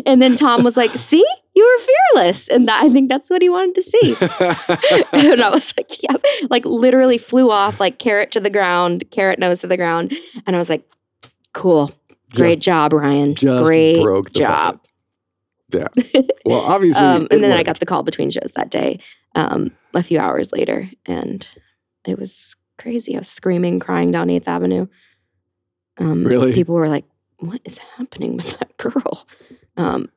and 0.06 0.20
then 0.20 0.36
Tom 0.36 0.62
was 0.62 0.76
like, 0.76 0.96
"See, 0.98 1.24
you 1.54 1.64
were 1.64 1.84
fearless," 2.22 2.48
and 2.48 2.68
that, 2.68 2.84
I 2.84 2.90
think 2.90 3.08
that's 3.08 3.30
what 3.30 3.42
he 3.42 3.48
wanted 3.48 3.74
to 3.76 3.82
see. 3.82 4.16
and 5.12 5.42
I 5.42 5.50
was 5.50 5.72
like, 5.76 6.02
"Yeah," 6.02 6.16
like 6.48 6.64
literally 6.64 7.18
flew 7.18 7.50
off, 7.50 7.80
like 7.80 7.98
carrot 7.98 8.30
to 8.32 8.40
the 8.40 8.50
ground, 8.50 9.04
carrot 9.10 9.38
nose 9.38 9.60
to 9.60 9.66
the 9.66 9.76
ground, 9.76 10.14
and 10.46 10.56
I 10.56 10.58
was 10.58 10.70
like, 10.70 10.84
"Cool, 11.52 11.90
great 12.34 12.56
Just- 12.56 12.64
job, 12.66 12.92
Ryann. 12.92 13.34
just 13.34 13.64
great 13.64 14.02
broke 14.02 14.32
the 14.32 14.38
job." 14.40 14.80
yeah. 15.72 15.86
Well, 16.44 16.60
obviously, 16.60 17.02
Um, 17.02 17.28
and 17.30 17.44
then 17.44 17.52
I 17.52 17.62
got 17.62 17.78
the 17.78 17.86
call 17.86 18.02
between 18.02 18.30
shows 18.30 18.50
that 18.56 18.70
day, 18.70 18.98
um, 19.36 19.70
a 19.94 20.02
few 20.02 20.18
hours 20.18 20.50
later, 20.52 20.90
and 21.06 21.46
it 22.06 22.18
was 22.18 22.56
crazy. 22.80 23.14
I 23.14 23.18
was 23.18 23.28
screaming, 23.28 23.78
crying 23.78 24.10
down 24.10 24.30
Eighth 24.30 24.48
Avenue. 24.48 24.86
Um, 25.98 26.24
Really? 26.24 26.52
People 26.52 26.74
were 26.74 26.88
like, 26.88 27.04
"What 27.38 27.60
is 27.64 27.78
happening 27.78 28.36
with 28.36 28.58
that 28.58 28.76
girl?" 28.78 29.26
Um, 29.76 30.08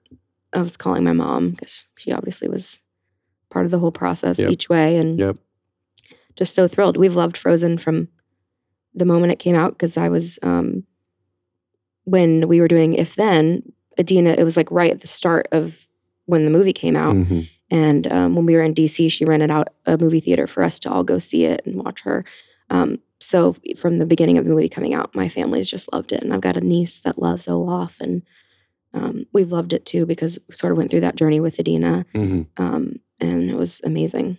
I 0.54 0.62
was 0.62 0.78
calling 0.78 1.04
my 1.04 1.14
mom 1.14 1.52
because 1.52 1.88
she 1.98 2.12
obviously 2.12 2.48
was 2.48 2.80
part 3.50 3.66
of 3.66 3.72
the 3.72 3.80
whole 3.80 3.92
process 3.92 4.40
Yep. 4.40 4.50
each 4.52 4.70
way, 4.70 4.98
and 4.98 5.20
Yep. 5.20 5.38
just 6.36 6.56
so 6.56 6.68
thrilled. 6.68 6.98
We've 6.98 7.16
loved 7.16 7.38
Frozen 7.38 7.78
from 7.80 8.08
the 8.96 9.06
moment 9.06 9.34
it 9.34 9.40
came 9.40 9.56
out 9.56 9.74
because 9.74 9.98
I 9.98 10.10
was 10.10 10.40
um, 10.44 10.84
when 12.06 12.48
we 12.48 12.60
were 12.60 12.68
doing 12.68 12.94
If 12.94 13.16
Then, 13.16 13.74
Idina. 14.00 14.36
It 14.38 14.44
was 14.44 14.58
like 14.58 14.70
right 14.72 14.92
at 14.92 15.02
the 15.02 15.08
start 15.08 15.48
of 15.52 15.88
when 16.26 16.46
the 16.46 16.52
movie 16.52 16.74
came 16.74 16.96
out, 16.96 17.16
Mhm. 17.16 17.50
and 17.70 18.12
um, 18.12 18.36
when 18.36 18.46
we 18.46 18.56
were 18.56 18.62
in 18.64 18.74
DC, 18.74 19.10
she 19.10 19.26
rented 19.26 19.52
out 19.52 19.70
a 19.86 19.98
movie 19.98 20.20
theater 20.22 20.48
for 20.48 20.64
us 20.64 20.80
to 20.80 20.92
all 20.92 21.04
go 21.04 21.20
see 21.20 21.46
it 21.46 21.62
and 21.66 21.76
watch 21.76 22.02
her. 22.02 22.24
Um, 22.74 23.00
so 23.20 23.56
from 23.78 24.00
the 24.00 24.06
beginning 24.06 24.38
of 24.38 24.44
the 24.44 24.50
movie 24.50 24.68
coming 24.68 24.94
out, 24.94 25.16
my 25.16 25.30
family's 25.30 25.70
just 25.70 25.92
loved 25.94 26.12
it, 26.12 26.22
and 26.24 26.34
I've 26.34 26.42
got 26.42 26.58
a 26.58 26.62
niece 26.62 27.00
that 27.06 27.18
loves 27.22 27.48
Olaf, 27.48 27.98
and 28.02 28.24
um, 28.94 29.26
we've 29.32 29.52
loved 29.52 29.74
it 29.74 29.86
too 29.86 30.06
because 30.06 30.38
we 30.48 30.56
sort 30.56 30.72
of 30.72 30.78
went 30.78 30.92
through 30.92 31.00
that 31.02 31.16
journey 31.16 31.40
with 31.40 31.60
Idina, 31.60 32.06
Mhm. 32.14 32.48
um, 32.58 32.96
and 33.20 33.50
it 33.50 33.56
was 33.56 33.80
amazing. 33.84 34.38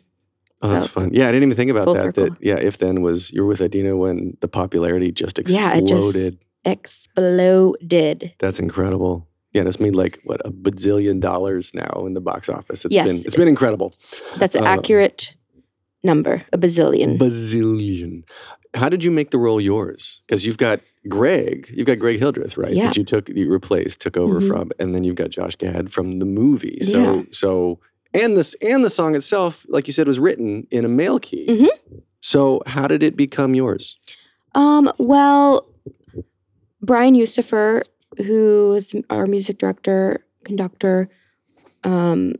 Oh, 0.63 0.69
that's 0.69 0.85
So, 0.85 0.91
fun. 0.91 1.11
Yeah, 1.13 1.29
I 1.29 1.33
didn't 1.33 1.45
even 1.45 1.57
think 1.57 1.71
about 1.71 1.87
that. 1.95 2.01
circle. 2.01 2.25
That 2.31 2.39
yeah, 2.41 2.57
if 2.57 2.79
then 2.79 3.03
was 3.03 3.31
you 3.33 3.43
were 3.43 3.49
with 3.49 3.61
Idina 3.61 3.97
when 3.97 4.37
the 4.41 4.49
popularity 4.49 5.13
just 5.13 5.39
exploded. 5.39 5.73
Yeah, 5.73 5.79
it 5.79 5.87
just 5.87 6.37
exploded. 6.65 8.33
That's 8.39 8.59
incredible. 8.59 9.29
Yeah, 9.53 9.63
it's 9.67 9.79
made 9.79 9.95
like 9.95 10.21
what 10.25 10.41
a 10.45 10.51
bazillion 10.51 11.21
dollars 11.21 11.73
now 11.75 12.05
in 12.07 12.15
the 12.15 12.21
box 12.21 12.49
office. 12.49 12.85
It's 12.85 12.95
Yes. 12.95 13.07
been 13.07 13.17
it's 13.25 13.37
been 13.37 13.49
incredible. 13.49 13.95
That's 14.39 14.57
Uh, 14.57 14.65
accurate 14.65 15.35
number, 16.05 16.45
a 16.53 16.59
bazillion. 16.59 17.19
Bazillion. 17.19 18.23
How 18.75 18.89
did 18.89 19.03
you 19.05 19.11
make 19.11 19.31
the 19.31 19.39
role 19.39 19.61
yours? 19.61 20.21
Because 20.27 20.45
you've 20.45 20.59
got 20.59 20.81
Greg, 21.09 21.71
you've 21.73 21.87
got 21.87 21.99
Greg 21.99 22.19
Hildreth, 22.19 22.57
right? 22.57 22.75
Yeah. 22.75 22.87
That 22.87 22.97
you 22.97 23.05
took, 23.05 23.29
you 23.29 23.51
replaced, 23.51 24.01
took 24.01 24.17
over 24.17 24.41
Mhm. 24.41 24.49
from, 24.49 24.71
and 24.79 24.95
then 24.95 25.05
you've 25.05 25.17
got 25.17 25.31
Josh 25.31 25.57
Gad 25.57 25.93
from 25.93 26.19
the 26.19 26.25
movie. 26.27 26.79
So, 26.83 26.99
Yeah. 27.17 27.23
so, 27.31 27.79
and 28.13 28.37
this 28.37 28.55
and 28.63 28.85
the 28.85 28.91
song 28.91 29.15
itself, 29.15 29.65
like 29.69 29.87
you 29.87 29.93
said, 29.93 30.07
was 30.07 30.19
written 30.19 30.67
in 30.71 30.85
a 30.85 30.89
male 30.89 31.19
key. 31.19 31.47
Mhm. 31.49 31.69
So, 32.21 32.63
how 32.67 32.87
did 32.87 33.03
it 33.03 33.17
become 33.17 33.55
yours? 33.55 33.97
Um, 34.55 34.91
well, 34.99 35.67
Brian 36.81 37.15
Usifer, 37.15 37.83
who 38.19 38.75
is 38.75 38.95
our 39.11 39.27
music 39.27 39.59
director, 39.59 40.25
conductor, 40.45 41.09
um, 41.85 42.35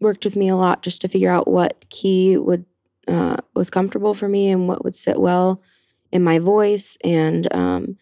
worked 0.00 0.24
with 0.24 0.36
me 0.36 0.48
a 0.48 0.56
lot 0.56 0.82
just 0.82 1.00
to 1.00 1.08
figure 1.08 1.30
out 1.30 1.48
what 1.48 1.88
key 1.90 2.36
would 2.36 2.64
uh, 3.06 3.36
was 3.54 3.70
comfortable 3.70 4.14
for 4.14 4.28
me 4.28 4.50
and 4.50 4.68
what 4.68 4.84
would 4.84 4.94
sit 4.94 5.18
well 5.18 5.62
in 6.12 6.22
my 6.22 6.38
voice. 6.38 6.96
And 7.02 7.52
um, 7.54 7.96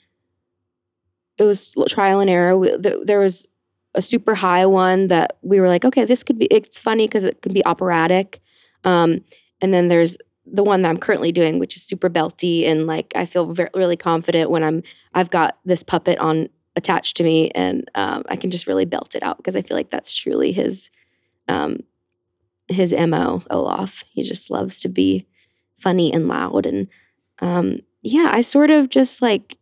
it 1.38 1.44
was 1.44 1.72
trial 1.88 2.20
and 2.20 2.30
error. 2.30 2.56
We, 2.56 2.76
th- 2.76 3.04
there 3.04 3.20
was 3.20 3.46
a 3.94 4.02
super 4.02 4.34
high 4.34 4.66
one 4.66 5.08
that 5.08 5.36
we 5.42 5.60
were 5.60 5.68
like, 5.68 5.84
okay, 5.84 6.04
this 6.04 6.22
could 6.22 6.38
be. 6.38 6.46
It's 6.46 6.78
funny 6.78 7.06
because 7.06 7.24
it 7.24 7.40
could 7.42 7.54
be 7.54 7.64
operatic. 7.64 8.40
Um, 8.84 9.22
and 9.60 9.72
then 9.72 9.88
there's 9.88 10.16
the 10.44 10.62
one 10.62 10.82
that 10.82 10.88
I'm 10.88 10.98
currently 10.98 11.32
doing, 11.32 11.58
which 11.58 11.76
is 11.76 11.82
super 11.82 12.08
belty, 12.08 12.66
and 12.66 12.86
like 12.86 13.12
I 13.16 13.26
feel 13.26 13.52
very, 13.52 13.70
really 13.74 13.96
confident 13.96 14.50
when 14.50 14.62
I'm 14.62 14.82
I've 15.14 15.30
got 15.30 15.58
this 15.64 15.82
puppet 15.82 16.18
on 16.18 16.48
attached 16.76 17.16
to 17.16 17.24
me, 17.24 17.50
and 17.50 17.90
um, 17.94 18.22
I 18.28 18.36
can 18.36 18.50
just 18.50 18.66
really 18.66 18.84
belt 18.84 19.14
it 19.14 19.22
out 19.22 19.38
because 19.38 19.56
I 19.56 19.62
feel 19.62 19.76
like 19.76 19.90
that's 19.90 20.14
truly 20.14 20.52
his 20.52 20.90
um, 21.48 21.78
his 22.68 22.92
mo 22.92 23.42
olaf. 23.50 24.04
He 24.12 24.22
just 24.22 24.50
loves 24.50 24.80
to 24.80 24.88
be 24.88 25.26
funny 25.78 26.12
and 26.12 26.26
loud 26.26 26.64
and 26.66 26.88
um 27.40 27.80
yeah 28.02 28.30
i 28.32 28.40
sort 28.40 28.70
of 28.70 28.88
just 28.88 29.20
like 29.20 29.58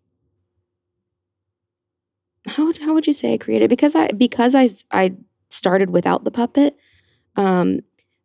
how 2.47 2.73
how 2.81 2.95
would 2.95 3.07
you 3.07 3.13
say 3.13 3.33
i 3.33 3.39
created? 3.39 3.69
Because 3.69 3.95
i 3.95 4.09
because 4.09 4.55
i 4.55 4.71
i 4.91 5.13
started 5.51 5.91
without 5.91 6.25
the 6.25 6.31
puppet 6.31 6.77
um 7.37 7.81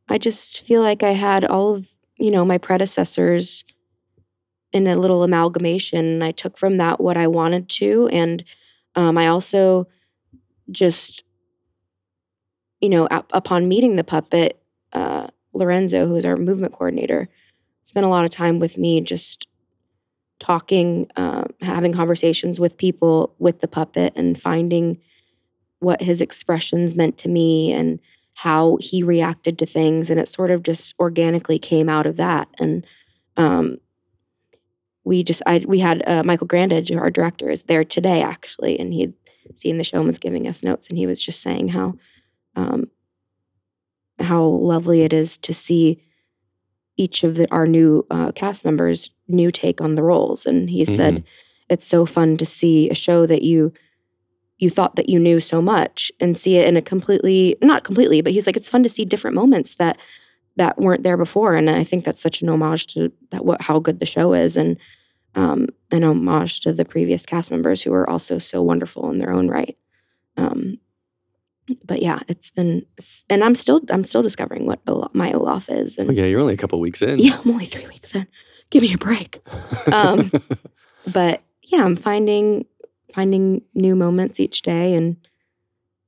i 0.08 0.18
just 0.18 0.62
feel 0.62 0.82
like 0.82 1.04
i 1.04 1.12
had 1.12 1.46
all 1.46 1.76
of 1.76 1.88
you 2.18 2.32
know 2.32 2.46
my 2.46 2.58
predecessors 2.58 3.64
in 4.72 4.88
a 4.88 4.98
little 4.98 5.24
amalgamation 5.24 6.06
and 6.06 6.24
i 6.24 6.32
took 6.32 6.58
from 6.58 6.78
that 6.78 7.00
what 7.00 7.18
i 7.18 7.28
wanted 7.28 7.70
to 7.70 8.08
and 8.12 8.44
um, 8.96 9.18
i 9.18 9.28
also 9.28 9.88
just 10.72 11.24
you 12.82 12.90
know 12.90 13.06
up, 13.08 13.30
upon 13.34 13.68
meeting 13.68 13.96
the 13.96 14.04
puppet 14.04 14.62
uh, 14.94 15.28
lorenzo 15.54 16.08
who 16.08 16.16
is 16.16 16.26
our 16.26 16.38
movement 16.38 16.74
coordinator 16.74 17.30
spent 17.84 18.06
a 18.06 18.10
lot 18.10 18.26
of 18.26 18.32
time 18.32 18.60
with 18.60 18.78
me 18.78 19.02
just 19.02 19.48
talking 20.40 21.08
uh, 21.16 21.44
having 21.62 21.94
conversations 21.94 22.60
with 22.60 22.78
people 22.78 23.36
with 23.40 23.60
the 23.62 23.68
puppet 23.68 24.14
and 24.16 24.42
finding 24.42 24.98
what 25.80 26.02
his 26.02 26.22
expressions 26.22 26.96
meant 26.96 27.18
to 27.18 27.30
me 27.30 27.72
and 27.72 28.00
how 28.34 28.78
he 28.80 29.04
reacted 29.04 29.58
to 29.60 29.66
things. 29.66 30.10
And 30.10 30.20
it 30.20 30.30
sort 30.30 30.52
of 30.52 30.64
just 30.64 30.94
organically 31.00 31.60
came 31.60 31.90
out 31.90 32.06
of 32.06 32.18
that. 32.18 32.48
And 32.58 32.86
um, 33.36 33.78
we 35.04 35.24
just 35.24 35.42
I 35.46 35.64
we 35.68 35.80
had 35.80 36.04
uh, 36.08 36.24
Michael 36.24 36.48
Grandage, 36.48 36.96
our 36.98 37.10
director, 37.10 37.50
is 37.50 37.64
there 37.64 37.84
today 37.84 38.22
actually, 38.22 38.80
and 38.80 38.94
he'd 38.94 39.14
seen 39.56 39.78
the 39.78 39.84
show 39.84 39.98
and 39.98 40.08
was 40.08 40.20
giving 40.20 40.48
us 40.48 40.64
notes, 40.64 40.88
and 40.88 40.98
he 40.98 41.08
was 41.08 41.24
just 41.24 41.42
saying 41.42 41.70
how 41.70 41.96
um, 42.60 42.80
how 44.20 44.44
lovely 44.46 45.02
it 45.02 45.14
is 45.14 45.38
to 45.38 45.54
see 45.54 46.02
each 46.98 47.24
of 47.24 47.36
the, 47.36 47.50
our 47.52 47.66
new 47.66 48.06
uh, 48.12 48.32
cast 48.34 48.66
members' 48.66 49.10
new 49.28 49.52
take 49.52 49.80
on 49.82 49.96
the 49.96 50.04
roles, 50.04 50.46
and 50.46 50.70
he 50.70 50.84
said 50.84 51.14
Mhm. 51.16 51.24
it's 51.70 51.88
so 51.88 52.06
fun 52.06 52.36
to 52.38 52.46
see 52.46 52.90
a 52.90 52.96
show 52.96 53.26
that 53.26 53.42
you 53.44 53.72
you 54.62 54.70
thought 54.70 54.98
that 54.98 55.08
you 55.08 55.20
knew 55.20 55.40
so 55.40 55.62
much 55.62 56.12
and 56.20 56.38
see 56.38 56.58
it 56.58 56.68
in 56.68 56.76
a 56.76 56.82
completely 56.82 57.56
not 57.62 57.86
completely 57.86 58.20
but 58.22 58.34
he's 58.34 58.46
like 58.46 58.58
it's 58.58 58.68
fun 58.68 58.84
to 58.84 58.90
see 58.90 59.06
different 59.06 59.36
moments 59.36 59.76
that 59.76 59.98
that 60.58 60.78
weren't 60.78 61.04
there 61.04 61.16
before. 61.16 61.56
And 61.56 61.70
i 61.70 61.84
think 61.86 62.04
that's 62.04 62.22
such 62.22 62.42
an 62.42 62.50
homage 62.50 62.86
to 62.88 63.10
that 63.32 63.46
what 63.46 63.62
how 63.62 63.80
good 63.80 64.00
the 64.02 64.06
show 64.06 64.34
is 64.34 64.58
and 64.58 64.76
um 65.36 65.68
an 65.92 66.04
homage 66.04 66.60
to 66.62 66.74
the 66.74 66.84
previous 66.84 67.26
cast 67.26 67.52
members 67.52 67.82
who 67.84 67.94
are 67.94 68.10
also 68.10 68.38
so 68.40 68.62
wonderful 68.62 69.10
in 69.12 69.18
their 69.20 69.32
own 69.32 69.48
right. 69.48 69.78
Um 70.36 70.78
but 71.86 72.02
yeah 72.02 72.20
it's 72.28 72.52
been 72.52 72.86
and 73.30 73.44
i'm 73.44 73.56
still 73.56 73.82
i'm 73.90 74.04
still 74.04 74.22
discovering 74.24 74.66
what 74.66 74.80
Olaf, 74.88 75.12
my 75.14 75.32
olaf 75.34 75.70
is 75.70 75.98
and 75.98 76.10
Oh, 76.10 76.14
yeah, 76.14 76.26
you're 76.26 76.40
only 76.42 76.54
a 76.54 76.58
couple 76.58 76.80
weeks 76.80 77.02
in. 77.02 77.20
yeah 77.20 77.40
i'm 77.44 77.52
only 77.52 77.66
three 77.66 77.88
weeks 77.88 78.14
in 78.16 78.28
give 78.70 78.82
me 78.84 78.94
a 78.94 78.98
break 78.98 79.40
um 79.92 80.32
but 81.08 81.42
yeah 81.64 81.84
i'm 81.84 81.96
finding 81.96 82.66
finding 83.14 83.62
new 83.74 83.96
moments 83.96 84.40
each 84.40 84.62
day 84.62 84.94
and 84.94 85.18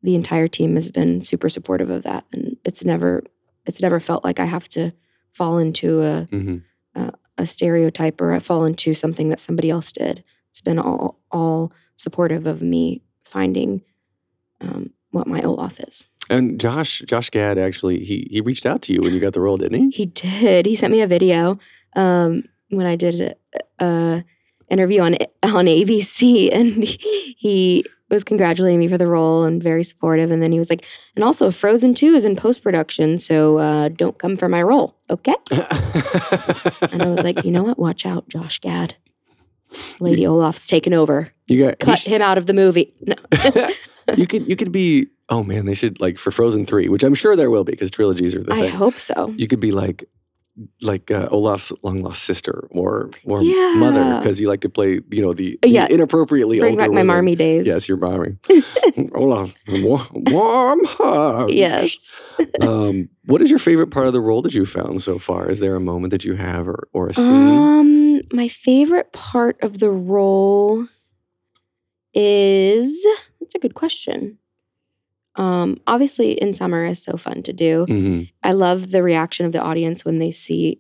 the 0.04 0.16
entire 0.16 0.48
team 0.48 0.76
has 0.76 0.90
been 0.92 1.22
super 1.22 1.50
supportive 1.50 1.90
of 1.90 2.04
that 2.04 2.26
and 2.32 2.58
it's 2.66 2.84
never 2.84 3.24
it's 3.66 3.82
never 3.82 4.00
felt 4.00 4.24
like 4.24 4.40
i 4.40 4.46
have 4.46 4.68
to 4.70 4.92
fall 5.34 5.58
into 5.58 6.02
a 6.02 6.28
Mhm. 6.32 6.64
a, 6.96 7.12
a 7.38 7.46
stereotype 7.48 8.20
or 8.20 8.34
I 8.34 8.40
fall 8.40 8.66
into 8.66 8.94
something 8.94 9.30
that 9.30 9.40
somebody 9.40 9.70
else 9.70 9.92
did 9.92 10.24
it's 10.50 10.62
been 10.62 10.78
all 10.80 11.20
all 11.32 11.72
supportive 11.96 12.46
of 12.48 12.62
me 12.62 13.02
finding 13.24 13.82
um, 14.60 14.90
what 15.12 15.28
my 15.28 15.42
olaf 15.42 15.80
is 15.80 16.06
And 16.30 16.60
Josh, 16.60 17.02
Josh 17.06 17.30
Gad 17.30 17.58
actually, 17.58 18.04
he 18.04 18.28
he 18.32 18.42
reached 18.42 18.66
out 18.66 18.82
to 18.84 18.94
you 18.94 19.02
when 19.02 19.14
you 19.14 19.20
got 19.20 19.34
the 19.34 19.42
role, 19.42 19.58
didn't 19.58 19.80
he? 19.82 19.90
He 19.90 20.06
did. 20.06 20.66
He 20.66 20.76
sent 20.76 20.92
me 20.94 21.02
a 21.02 21.08
video 21.08 21.60
um, 21.96 22.44
when 22.70 22.86
I 22.86 22.96
did 22.96 23.20
a, 23.22 23.36
a 23.86 24.24
interview 24.70 25.02
on 25.02 25.16
on 25.44 25.66
ABC, 25.66 26.50
and 26.58 26.84
he 26.86 27.84
was 28.10 28.24
congratulating 28.24 28.80
me 28.80 28.88
for 28.88 28.98
the 28.98 29.08
role 29.08 29.44
and 29.44 29.62
very 29.64 29.84
supportive. 29.84 30.32
And 30.32 30.42
then 30.42 30.52
he 30.52 30.60
was 30.60 30.70
like, 30.70 30.86
"And 31.16 31.24
also, 31.24 31.52
Frozen 31.52 31.96
Two 31.96 32.14
is 32.14 32.24
in 32.24 32.36
post 32.36 32.64
production, 32.64 33.20
so 33.20 33.58
uh, 33.58 33.90
don't 33.90 34.18
come 34.18 34.38
for 34.38 34.48
my 34.48 34.62
role, 34.64 34.96
okay?" 35.10 35.36
and 35.52 37.02
I 37.02 37.08
was 37.08 37.24
like, 37.24 37.44
"You 37.44 37.52
know 37.52 37.64
what? 37.64 37.78
Watch 37.78 38.06
out, 38.06 38.30
Josh 38.30 38.60
Gad. 38.60 38.96
Lady 40.00 40.26
Olaf's 40.26 40.68
taken 40.68 40.94
over. 40.94 41.30
You 41.48 41.60
got 41.66 41.72
you 41.72 41.86
Cut 41.86 42.00
sh- 42.00 42.06
him 42.08 42.22
out 42.22 42.38
of 42.38 42.46
the 42.46 42.54
movie." 42.54 42.94
No. 43.02 43.16
you 44.18 44.28
could 44.28 44.48
you 44.48 44.56
could 44.56 44.72
be 44.72 45.08
oh 45.30 45.44
man 45.44 45.66
they 45.66 45.74
should 45.74 46.00
like 46.00 46.18
for 46.18 46.32
Frozen 46.32 46.66
three 46.66 46.90
which 46.90 47.04
I'm 47.04 47.16
sure 47.16 47.36
there 47.36 47.50
will 47.50 47.64
be 47.64 47.72
because 47.74 47.92
trilogies 47.92 48.36
are 48.36 48.44
the 48.44 48.54
I 48.54 48.60
thing. 48.62 48.64
I 48.66 48.76
hope 48.76 49.00
so. 49.00 49.34
You 49.38 49.48
could 49.48 49.60
be 49.60 49.72
like 49.72 50.06
like 50.82 51.10
uh, 51.10 51.30
Olaf's 51.32 51.72
long 51.82 52.02
lost 52.02 52.24
sister 52.24 52.68
or 52.72 53.10
or 53.24 53.42
mother 53.76 54.18
because 54.20 54.42
you 54.42 54.50
like 54.50 54.60
to 54.62 54.70
play 54.70 55.00
you 55.10 55.22
know 55.22 55.34
the, 55.34 55.58
the 55.62 55.70
Yeah. 55.70 55.88
inappropriately 55.90 56.60
Bring 56.60 56.76
back 56.76 56.90
my 56.90 56.96
women. 56.96 57.08
marmy 57.08 57.36
days. 57.36 57.66
Yes, 57.66 57.88
your 57.88 57.98
marmy. 57.98 58.36
Olaf, 59.16 59.52
warm 59.70 60.80
hugs. 60.84 61.54
Yes. 61.54 62.20
um, 62.62 63.08
what 63.26 63.42
is 63.42 63.50
your 63.50 63.60
favorite 63.60 63.92
part 63.92 64.08
of 64.08 64.14
the 64.14 64.20
role 64.20 64.42
that 64.42 64.54
you 64.54 64.66
found 64.66 65.02
so 65.02 65.18
far? 65.18 65.50
Is 65.50 65.62
there 65.62 65.76
a 65.76 65.80
moment 65.80 66.12
that 66.12 66.26
you 66.26 66.36
have 66.36 66.68
or, 66.68 66.90
or 66.92 67.08
a 67.08 67.14
scene? 67.14 67.58
Um, 67.58 68.22
my 68.34 68.50
favorite 68.50 69.14
part 69.14 69.58
of 69.64 69.80
the 69.80 69.90
role 69.90 70.86
is 72.14 73.06
that's 73.52 73.56
a 73.64 73.68
good 73.68 73.76
question. 73.76 74.38
Um, 75.36 75.80
obviously, 75.88 76.34
in 76.34 76.54
summer 76.54 76.86
is 76.86 77.02
so 77.04 77.18
fun 77.18 77.44
to 77.44 77.54
do. 77.54 77.86
Mhm. 77.88 78.30
I 78.44 78.52
love 78.54 78.92
the 78.92 79.04
reaction 79.04 79.46
of 79.46 79.52
the 79.52 79.62
audience 79.62 80.04
when 80.06 80.20
they 80.20 80.32
see 80.32 80.80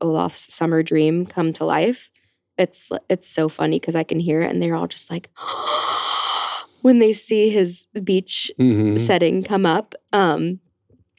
Olaf's 0.00 0.52
summer 0.52 0.82
dream 0.82 1.26
come 1.26 1.52
to 1.54 1.64
life. 1.64 2.10
It's 2.58 2.90
it's 3.08 3.28
so 3.28 3.48
funny 3.48 3.78
because 3.80 3.94
I 3.96 4.02
can 4.04 4.20
hear 4.20 4.40
it, 4.40 4.50
and 4.50 4.60
they're 4.62 4.74
all 4.76 4.86
just 4.88 5.10
like 5.10 5.30
when 6.82 6.98
they 6.98 7.12
see 7.12 7.50
his 7.50 7.86
beach 8.02 8.50
Mhm. 8.58 8.98
setting 9.00 9.42
come 9.42 9.64
up. 9.66 9.94
Um, 10.12 10.60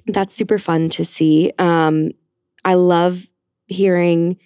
that's 0.08 0.36
super 0.36 0.58
fun 0.60 0.90
to 0.90 1.06
see. 1.06 1.52
Um, 1.60 2.12
I 2.66 2.74
love 2.76 3.28
hearing 3.68 4.38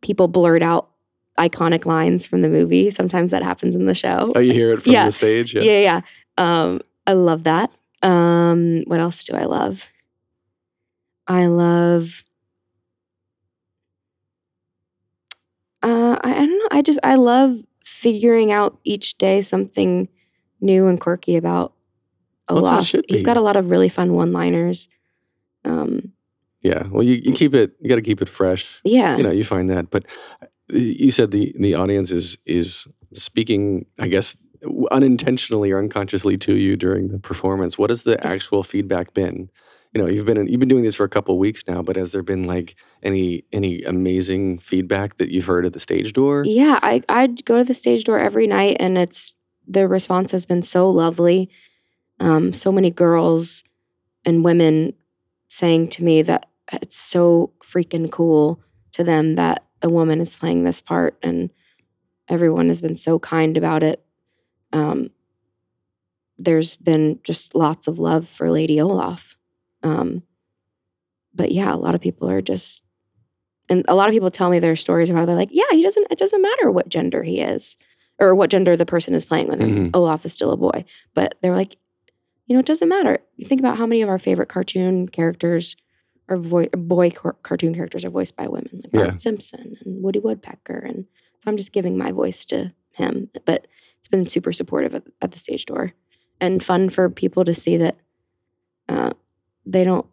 people 0.00 0.28
blurt 0.28 0.62
out 0.62 0.90
iconic 1.38 1.84
lines 1.86 2.24
from 2.26 2.42
the 2.42 2.48
movie. 2.48 2.90
Sometimes 2.90 3.30
that 3.30 3.42
happens 3.42 3.74
in 3.74 3.86
the 3.86 3.94
show. 3.94 4.32
Oh, 4.34 4.40
you 4.40 4.52
hear 4.52 4.72
it 4.72 4.82
from 4.82 4.92
Yeah. 4.92 5.06
the 5.06 5.12
stage? 5.12 5.54
Yeah, 5.54 5.62
yeah. 5.62 6.00
Um, 6.38 6.80
I 7.06 7.12
love 7.14 7.44
that. 7.44 7.70
Um, 8.02 8.82
what 8.86 9.00
else 9.00 9.24
do 9.24 9.34
I 9.34 9.44
love? 9.44 9.84
I 11.26 11.46
love. 11.46 12.22
Uh, 15.82 16.16
I, 16.22 16.30
I 16.32 16.34
don't 16.46 16.58
know. 16.58 16.68
I 16.70 16.82
just 16.82 16.98
I 17.02 17.14
love 17.16 17.58
figuring 17.84 18.52
out 18.52 18.78
each 18.84 19.16
day 19.18 19.42
something 19.42 20.08
new 20.60 20.86
and 20.86 21.00
quirky 21.00 21.36
about 21.36 21.74
Well, 22.48 22.60
that's 22.60 22.68
how 22.68 22.74
it 22.74 22.76
Olaf. 22.78 22.86
should 22.86 23.04
He's 23.08 23.22
got 23.22 23.36
a 23.36 23.40
lot 23.42 23.56
of 23.56 23.70
really 23.70 23.88
fun 23.90 24.14
one-liners. 24.14 24.88
Um, 25.64 26.12
Yeah. 26.62 26.84
Well, 26.90 27.02
you, 27.02 27.14
you 27.14 27.32
keep 27.32 27.54
it. 27.54 27.72
You 27.80 27.88
got 27.88 27.96
to 27.96 28.02
keep 28.02 28.22
it 28.22 28.28
fresh. 28.28 28.80
Yeah. 28.84 29.16
You 29.16 29.22
know, 29.22 29.30
you 29.30 29.44
find 29.44 29.68
that. 29.70 29.90
But 29.90 30.04
you 30.68 31.10
said 31.10 31.30
the 31.30 31.54
the 31.58 31.74
audience 31.74 32.10
is 32.10 32.38
is 32.46 32.86
speaking. 33.12 33.86
I 33.98 34.08
guess 34.08 34.36
unintentionally 34.90 35.70
or 35.70 35.78
unconsciously 35.78 36.36
to 36.38 36.54
you 36.54 36.76
during 36.76 37.08
the 37.08 37.18
performance. 37.18 37.78
What 37.78 37.90
has 37.90 38.02
the 38.02 38.24
actual 38.26 38.62
feedback 38.62 39.14
been? 39.14 39.50
You 39.92 40.02
know, 40.02 40.08
you've 40.08 40.26
been 40.26 40.48
you've 40.48 40.60
been 40.60 40.68
doing 40.68 40.82
this 40.82 40.96
for 40.96 41.04
a 41.04 41.08
couple 41.08 41.38
weeks 41.38 41.62
now, 41.68 41.80
but 41.80 41.96
has 41.96 42.10
there 42.10 42.22
been 42.22 42.44
like 42.44 42.74
any 43.02 43.44
any 43.52 43.82
amazing 43.82 44.58
feedback 44.58 45.18
that 45.18 45.30
you've 45.30 45.44
heard 45.44 45.64
at 45.64 45.72
the 45.72 45.80
stage 45.80 46.12
door? 46.12 46.44
Yeah, 46.44 46.80
I 46.82 47.02
I 47.08 47.28
go 47.28 47.58
to 47.58 47.64
the 47.64 47.74
stage 47.74 48.04
door 48.04 48.18
every 48.18 48.46
night, 48.46 48.76
and 48.80 48.98
it's 48.98 49.36
the 49.68 49.86
response 49.86 50.32
has 50.32 50.46
been 50.46 50.62
so 50.62 50.90
lovely. 50.90 51.48
Um, 52.20 52.52
so 52.52 52.72
many 52.72 52.90
girls 52.90 53.64
and 54.24 54.44
women 54.44 54.94
saying 55.48 55.88
to 55.88 56.04
me 56.04 56.22
that 56.22 56.46
it's 56.72 56.96
so 56.96 57.52
freaking 57.62 58.10
cool 58.10 58.60
to 58.92 59.04
them 59.04 59.36
that 59.36 59.64
a 59.84 59.88
woman 59.88 60.20
is 60.20 60.34
playing 60.34 60.64
this 60.64 60.80
part, 60.80 61.16
and 61.22 61.50
everyone 62.28 62.68
has 62.68 62.80
been 62.80 62.96
so 62.96 63.20
kind 63.20 63.56
about 63.56 63.84
it. 63.84 64.04
Um, 64.72 65.10
there's 66.38 66.74
been 66.76 67.20
just 67.22 67.54
lots 67.54 67.86
of 67.86 67.98
love 68.00 68.28
for 68.28 68.50
Lady 68.50 68.80
Olaf. 68.80 69.36
Um, 69.84 70.22
but 71.34 71.52
yeah, 71.52 71.72
a 71.72 71.76
lot 71.76 71.94
of 71.94 72.00
people 72.00 72.28
are 72.28 72.42
just 72.42 72.80
and 73.68 73.84
a 73.88 73.94
lot 73.94 74.08
of 74.08 74.12
people 74.12 74.30
tell 74.30 74.50
me 74.50 74.58
their 74.58 74.76
stories 74.76 75.08
about 75.08 75.20
how 75.20 75.26
they're 75.26 75.34
like, 75.36 75.48
yeah, 75.52 75.64
he 75.70 75.82
doesn't. 75.82 76.06
It 76.10 76.18
doesn't 76.18 76.42
matter 76.42 76.70
what 76.70 76.88
gender 76.88 77.22
he 77.22 77.40
is, 77.40 77.76
or 78.18 78.34
what 78.34 78.50
gender 78.50 78.76
the 78.76 78.84
person 78.86 79.14
is 79.14 79.24
playing 79.24 79.48
with 79.48 79.60
him. 79.60 79.90
Mhm. 79.90 79.96
Olaf 79.96 80.24
is 80.26 80.32
still 80.32 80.50
a 80.50 80.56
boy, 80.56 80.84
but 81.14 81.36
they're 81.40 81.54
like, 81.54 81.76
you 82.46 82.54
know, 82.54 82.60
it 82.60 82.66
doesn't 82.66 82.88
matter. 82.88 83.18
You 83.36 83.46
think 83.46 83.60
about 83.60 83.78
how 83.78 83.86
many 83.86 84.02
of 84.02 84.08
our 84.08 84.18
favorite 84.18 84.48
cartoon 84.50 85.08
characters 85.08 85.76
are 86.28 86.36
vo- 86.36 86.68
boy 86.76 87.10
car- 87.10 87.36
cartoon 87.42 87.74
characters 87.74 88.04
are 88.04 88.10
voiced 88.10 88.36
by 88.36 88.46
women, 88.46 88.80
like 88.82 88.92
Bart 88.92 89.06
Yeah. 89.12 89.16
Simpson 89.16 89.76
and 89.84 90.02
Woody 90.02 90.18
Woodpecker, 90.20 90.78
and 90.78 91.04
so 91.38 91.50
I'm 91.50 91.56
just 91.56 91.72
giving 91.72 91.98
my 91.98 92.12
voice 92.12 92.44
to 92.46 92.72
him. 92.92 93.28
But 93.44 93.66
it's 93.98 94.08
been 94.08 94.28
super 94.28 94.52
supportive 94.52 94.94
at, 94.94 95.02
at 95.22 95.32
the 95.32 95.38
stage 95.38 95.66
door, 95.66 95.92
and 96.40 96.64
fun 96.64 96.90
for 96.90 97.08
people 97.10 97.44
to 97.44 97.54
see 97.54 97.76
that 97.76 97.96
uh, 98.88 99.10
they 99.66 99.84
don't 99.84 100.06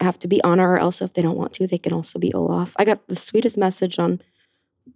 have 0.00 0.18
to 0.20 0.28
be 0.28 0.42
Anna, 0.44 0.62
or 0.68 0.78
else 0.78 1.00
if 1.02 1.12
they 1.14 1.22
don't 1.22 1.36
want 1.38 1.52
to, 1.54 1.66
they 1.66 1.78
can 1.78 1.92
also 1.92 2.18
be 2.18 2.32
Olaf. 2.32 2.72
I 2.76 2.84
got 2.84 3.06
the 3.08 3.16
sweetest 3.16 3.58
message 3.58 3.98
on 3.98 4.20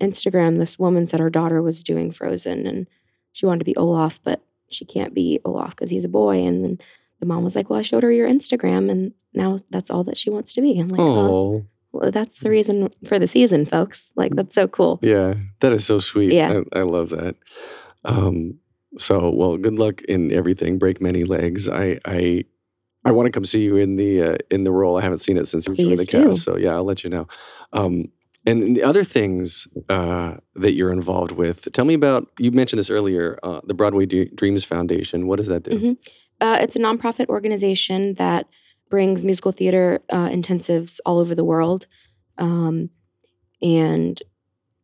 Instagram. 0.01 0.59
This 0.59 0.79
woman 0.79 1.07
said 1.09 1.21
her 1.21 1.31
daughter 1.31 1.61
was 1.61 1.83
doing 1.83 2.13
Frozen 2.13 2.67
and 2.67 2.87
she 3.33 3.45
wanted 3.47 3.59
to 3.61 3.65
be 3.65 3.77
Olaf, 3.77 4.21
but 4.23 4.41
she 4.71 4.85
can't 4.85 5.13
be 5.13 5.41
Olaf 5.45 5.71
because 5.71 5.91
he's 5.91 6.05
a 6.05 6.09
boy. 6.09 6.39
And 6.45 6.65
then 6.65 6.79
the 7.23 7.27
mom 7.27 7.45
was 7.45 7.55
like, 7.55 7.71
"Well, 7.71 7.79
I 7.79 7.83
showed 7.83 8.03
her 8.03 8.11
your 8.11 8.29
Instagram, 8.29 8.91
and 8.91 9.13
now 9.33 9.59
that's 9.71 9.91
all 9.91 10.03
that 10.05 10.19
she 10.19 10.29
wants 10.29 10.53
to 10.55 10.61
be." 10.61 10.79
I'm 10.79 10.89
like, 10.89 10.99
"Well, 10.99 11.09
Oh, 11.31 11.67
well, 11.93 12.11
that's 12.11 12.41
the 12.41 12.51
reason 12.51 12.89
for 13.07 13.19
the 13.21 13.29
season, 13.29 13.65
folks. 13.65 14.11
Like 14.17 14.35
that's 14.35 14.55
so 14.57 14.67
cool." 14.67 14.99
yeah, 15.03 15.35
that 15.61 15.73
is 15.73 15.87
so 15.87 16.01
sweet. 16.01 16.33
Yeah. 16.33 16.63
I, 16.75 16.81
I 16.81 16.83
love 16.83 17.11
that. 17.11 17.37
Um, 18.05 18.59
so, 18.99 19.31
well, 19.31 19.57
good 19.57 19.79
luck 19.79 20.03
in 20.03 20.33
everything. 20.33 20.79
Break 20.79 21.01
many 21.01 21.23
legs. 21.25 21.69
I, 21.69 21.99
I, 22.05 22.45
I 23.05 23.13
want 23.13 23.27
to 23.27 23.31
come 23.33 23.45
see 23.45 23.63
you 23.63 23.77
in 23.77 23.97
the 23.97 24.23
uh, 24.23 24.37
in 24.51 24.65
the 24.65 24.73
role. 24.73 24.99
I 24.99 25.03
haven't 25.03 25.21
seen 25.21 25.37
it 25.37 25.47
since 25.49 25.67
you 25.69 25.75
joined 25.77 25.93
the 25.93 25.97
Please 25.99 26.07
do. 26.09 26.25
cast. 26.31 26.43
So, 26.43 26.57
yeah, 26.57 26.75
I'll 26.75 26.85
let 26.85 27.05
you 27.05 27.11
know. 27.11 27.27
Um, 27.73 28.07
and 28.45 28.77
the 28.77 28.83
other 28.83 29.05
things 29.05 29.69
uh, 29.89 30.35
that 30.57 30.73
you're 30.75 30.93
involved 30.93 31.31
with. 31.31 31.71
Tell 31.73 31.85
me 31.85 31.95
about. 31.95 32.27
You 32.41 32.51
mentioned 32.51 32.81
this 32.81 32.91
earlier. 32.91 33.39
Uh, 33.45 33.61
the 33.65 33.73
Broadway 33.75 34.05
D- 34.07 34.31
Dreams 34.35 34.65
Foundation. 34.65 35.29
What 35.29 35.37
does 35.37 35.47
that 35.47 35.63
do? 35.63 35.71
Mhm. 35.71 35.97
Uh, 36.43 36.59
it's 36.61 36.75
a 36.75 36.81
nonprofit 36.81 37.29
organization 37.29 38.15
that 38.15 38.49
brings 38.91 39.23
musical 39.23 39.53
theater 39.53 40.01
uh, 40.11 40.29
intensives 40.29 40.99
all 41.07 41.21
over 41.21 41.37
the 41.37 41.45
world. 41.45 41.87
Um, 42.37 42.91
and 43.63 44.21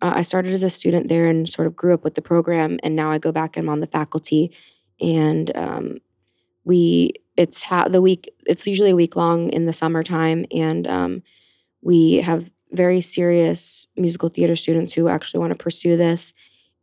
uh, 0.00 0.12
I 0.14 0.22
started 0.22 0.52
as 0.52 0.62
a 0.62 0.70
student 0.70 1.08
there 1.08 1.26
and 1.26 1.48
sort 1.48 1.66
of 1.66 1.74
grew 1.74 1.92
up 1.94 2.04
with 2.04 2.14
the 2.14 2.22
program. 2.22 2.78
And 2.84 2.94
now 2.94 3.10
I 3.10 3.18
go 3.18 3.32
back 3.32 3.56
and 3.56 3.64
I'm 3.64 3.72
on 3.72 3.80
the 3.80 3.88
faculty. 3.88 4.52
And 5.00 5.50
um, 5.56 5.98
we, 6.62 7.14
it's 7.36 7.62
ha- 7.62 7.88
the 7.88 8.00
week, 8.00 8.32
it's 8.46 8.68
usually 8.68 8.90
a 8.90 8.96
week 8.96 9.16
long 9.16 9.50
in 9.50 9.66
the 9.66 9.72
summertime. 9.72 10.46
And 10.52 10.86
um, 10.86 11.22
we 11.82 12.18
have 12.18 12.52
very 12.70 13.00
serious 13.00 13.88
musical 13.96 14.28
theater 14.28 14.54
students 14.54 14.92
who 14.92 15.08
actually 15.08 15.40
want 15.40 15.50
to 15.54 15.58
pursue 15.58 15.96
this. 15.96 16.32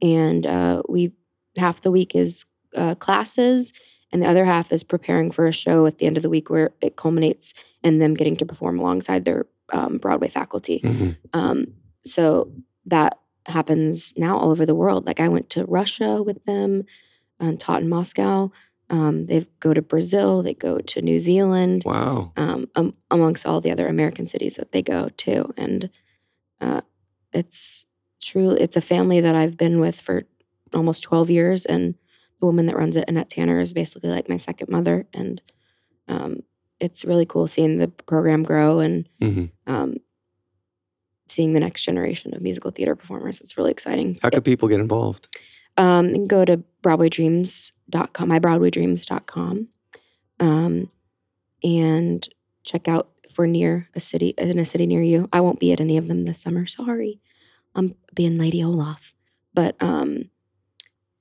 And 0.02 0.46
uh, 0.46 0.84
we, 0.90 1.14
half 1.56 1.80
the 1.80 1.92
week 1.92 2.14
is 2.14 2.44
uh, 2.76 2.96
classes 2.96 3.72
and 4.16 4.24
the 4.24 4.30
other 4.30 4.46
half 4.46 4.72
is 4.72 4.82
preparing 4.82 5.30
for 5.30 5.46
a 5.46 5.52
show 5.52 5.86
at 5.86 5.98
the 5.98 6.06
end 6.06 6.16
of 6.16 6.24
the 6.24 6.30
week 6.30 6.50
where 6.50 6.72
it 6.80 6.96
culminates 6.96 7.54
in 7.84 8.00
them 8.00 8.14
getting 8.14 8.38
to 8.38 8.46
perform 8.46 8.80
alongside 8.80 9.26
their 9.26 9.46
um, 9.74 9.98
Broadway 9.98 10.30
faculty. 10.30 10.80
Mhm. 10.80 11.18
Um, 11.34 11.66
so 12.06 12.50
that 12.86 13.20
happens 13.46 14.14
now 14.16 14.38
all 14.38 14.52
over 14.52 14.66
the 14.66 14.74
world. 14.74 15.06
Like 15.06 15.20
I 15.20 15.28
went 15.28 15.50
to 15.50 15.66
Russia 15.66 16.24
with 16.24 16.42
them 16.46 16.86
and 17.42 17.60
taught 17.60 17.82
in 17.82 17.90
Moscow. 17.90 18.52
Um, 18.90 19.26
they 19.26 19.46
go 19.60 19.74
to 19.74 19.82
Brazil. 19.82 20.42
They 20.44 20.54
go 20.54 20.78
to 20.78 21.02
New 21.02 21.20
Zealand. 21.20 21.84
Wow. 21.86 22.32
Um, 22.38 22.70
um, 22.78 22.94
amongst 23.12 23.46
all 23.46 23.60
the 23.60 23.72
other 23.72 23.90
American 23.90 24.28
cities 24.28 24.56
that 24.56 24.72
they 24.72 24.82
go 24.82 25.10
to, 25.10 25.54
and 25.58 25.90
uh, 26.62 26.82
it's 27.34 27.86
true. 28.22 28.52
It's 28.52 28.78
a 28.78 28.82
family 28.82 29.20
that 29.20 29.36
I've 29.36 29.58
been 29.58 29.82
with 29.82 30.00
for 30.00 30.24
almost 30.74 31.04
twelve 31.04 31.30
years, 31.30 31.66
and 31.66 31.96
the 32.40 32.46
woman 32.46 32.66
that 32.68 32.76
runs 32.78 32.96
it, 32.96 33.06
Annette 33.08 33.30
Tanner, 33.30 33.60
is 33.60 33.74
basically 33.74 34.10
like 34.10 34.28
my 34.30 34.38
second 34.38 34.70
mother, 34.70 35.06
and 35.14 35.42
um, 36.08 36.38
it's 36.80 37.06
really 37.06 37.26
cool 37.26 37.48
seeing 37.48 37.78
the 37.78 37.88
program 37.88 38.44
grow 38.44 38.80
and 38.80 39.08
Mhm. 39.22 39.50
um, 39.68 39.98
seeing 41.28 41.54
the 41.54 41.60
next 41.60 41.84
generation 41.84 42.36
of 42.36 42.42
musical 42.42 42.72
theater 42.72 42.96
performers. 42.96 43.40
It's 43.42 43.58
really 43.58 43.72
exciting. 43.72 44.20
How 44.22 44.30
can 44.30 44.42
people 44.42 44.68
get 44.68 44.80
involved? 44.80 45.28
Um, 45.78 46.28
go 46.28 46.46
to 46.46 46.62
BroadwayDreams.com, 46.84 48.30
mybroadwaydreams.com, 48.30 49.68
um, 50.40 50.92
and 51.64 52.30
check 52.64 52.88
out 52.88 53.10
for 53.32 53.48
near 53.48 53.90
a 53.96 54.00
city 54.00 54.30
in 54.38 54.60
a 54.60 54.66
city 54.66 54.86
near 54.86 55.02
you. 55.02 55.28
I 55.34 55.42
won't 55.42 55.60
be 55.60 55.72
at 55.74 55.82
any 55.82 55.98
of 55.98 56.08
them 56.08 56.24
this 56.26 56.40
summer. 56.40 56.66
Sorry, 56.68 57.20
I'm 57.74 57.96
being 58.14 58.38
Lady 58.38 58.64
Olaf, 58.64 59.14
but 59.54 59.76
um, 59.82 60.30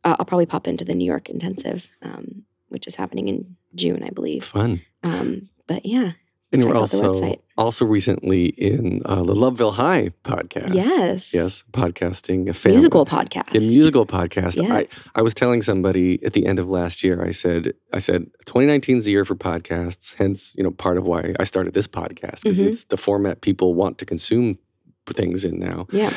uh, 0.05 0.17
I'll 0.19 0.25
probably 0.27 0.47
pop 0.47 0.67
into 0.67 0.85
the 0.85 0.95
New 0.95 1.07
York 1.07 1.29
intensive, 1.31 1.89
um, 2.03 2.45
which 2.69 2.87
is 2.87 2.95
happening 2.95 3.29
in 3.29 3.57
June, 3.75 4.03
I 4.03 4.11
believe. 4.11 4.45
Fun. 4.45 4.81
Um, 5.03 5.49
but 5.67 5.85
yeah, 5.87 6.13
And 6.53 6.65
we're 6.65 6.77
also 6.77 7.37
also 7.57 7.85
recently 7.85 8.47
in 8.47 9.03
uh, 9.05 9.23
the 9.23 9.35
Loveville 9.35 9.75
High 9.75 10.11
podcast. 10.25 10.75
Yes. 10.75 11.33
Yes, 11.33 11.65
podcasting 11.73 12.49
a 12.49 12.55
family. 12.55 12.77
Musical 12.77 13.07
podcast. 13.07 13.55
A 13.57 13.61
musical 13.61 14.07
podcast. 14.07 14.61
I, 14.71 14.81
Yes. 14.81 14.89
I 15.15 15.23
was 15.23 15.35
telling 15.35 15.63
somebody 15.63 16.19
at 16.25 16.33
the 16.33 16.47
end 16.47 16.59
of 16.59 16.69
last 16.69 17.03
year, 17.05 17.25
I 17.25 17.31
said, 17.33 17.73
I 17.93 17.99
said, 17.99 18.27
2019 18.47 18.99
is 18.99 19.05
the 19.05 19.11
year 19.13 19.25
for 19.25 19.35
podcasts. 19.37 20.15
Hence, 20.15 20.53
you 20.57 20.63
know, 20.65 20.71
part 20.73 20.97
of 20.99 21.05
why 21.05 21.35
I 21.41 21.45
started 21.45 21.75
this 21.75 21.87
podcast 21.89 22.43
because 22.43 22.59
Mhm. 22.61 22.67
it's 22.69 22.85
the 22.85 22.97
format 22.97 23.41
people 23.41 23.75
want 23.75 23.99
to 23.99 24.05
consume 24.05 24.59
things 25.15 25.45
in 25.45 25.59
now. 25.59 25.87
Yeah. 25.93 26.13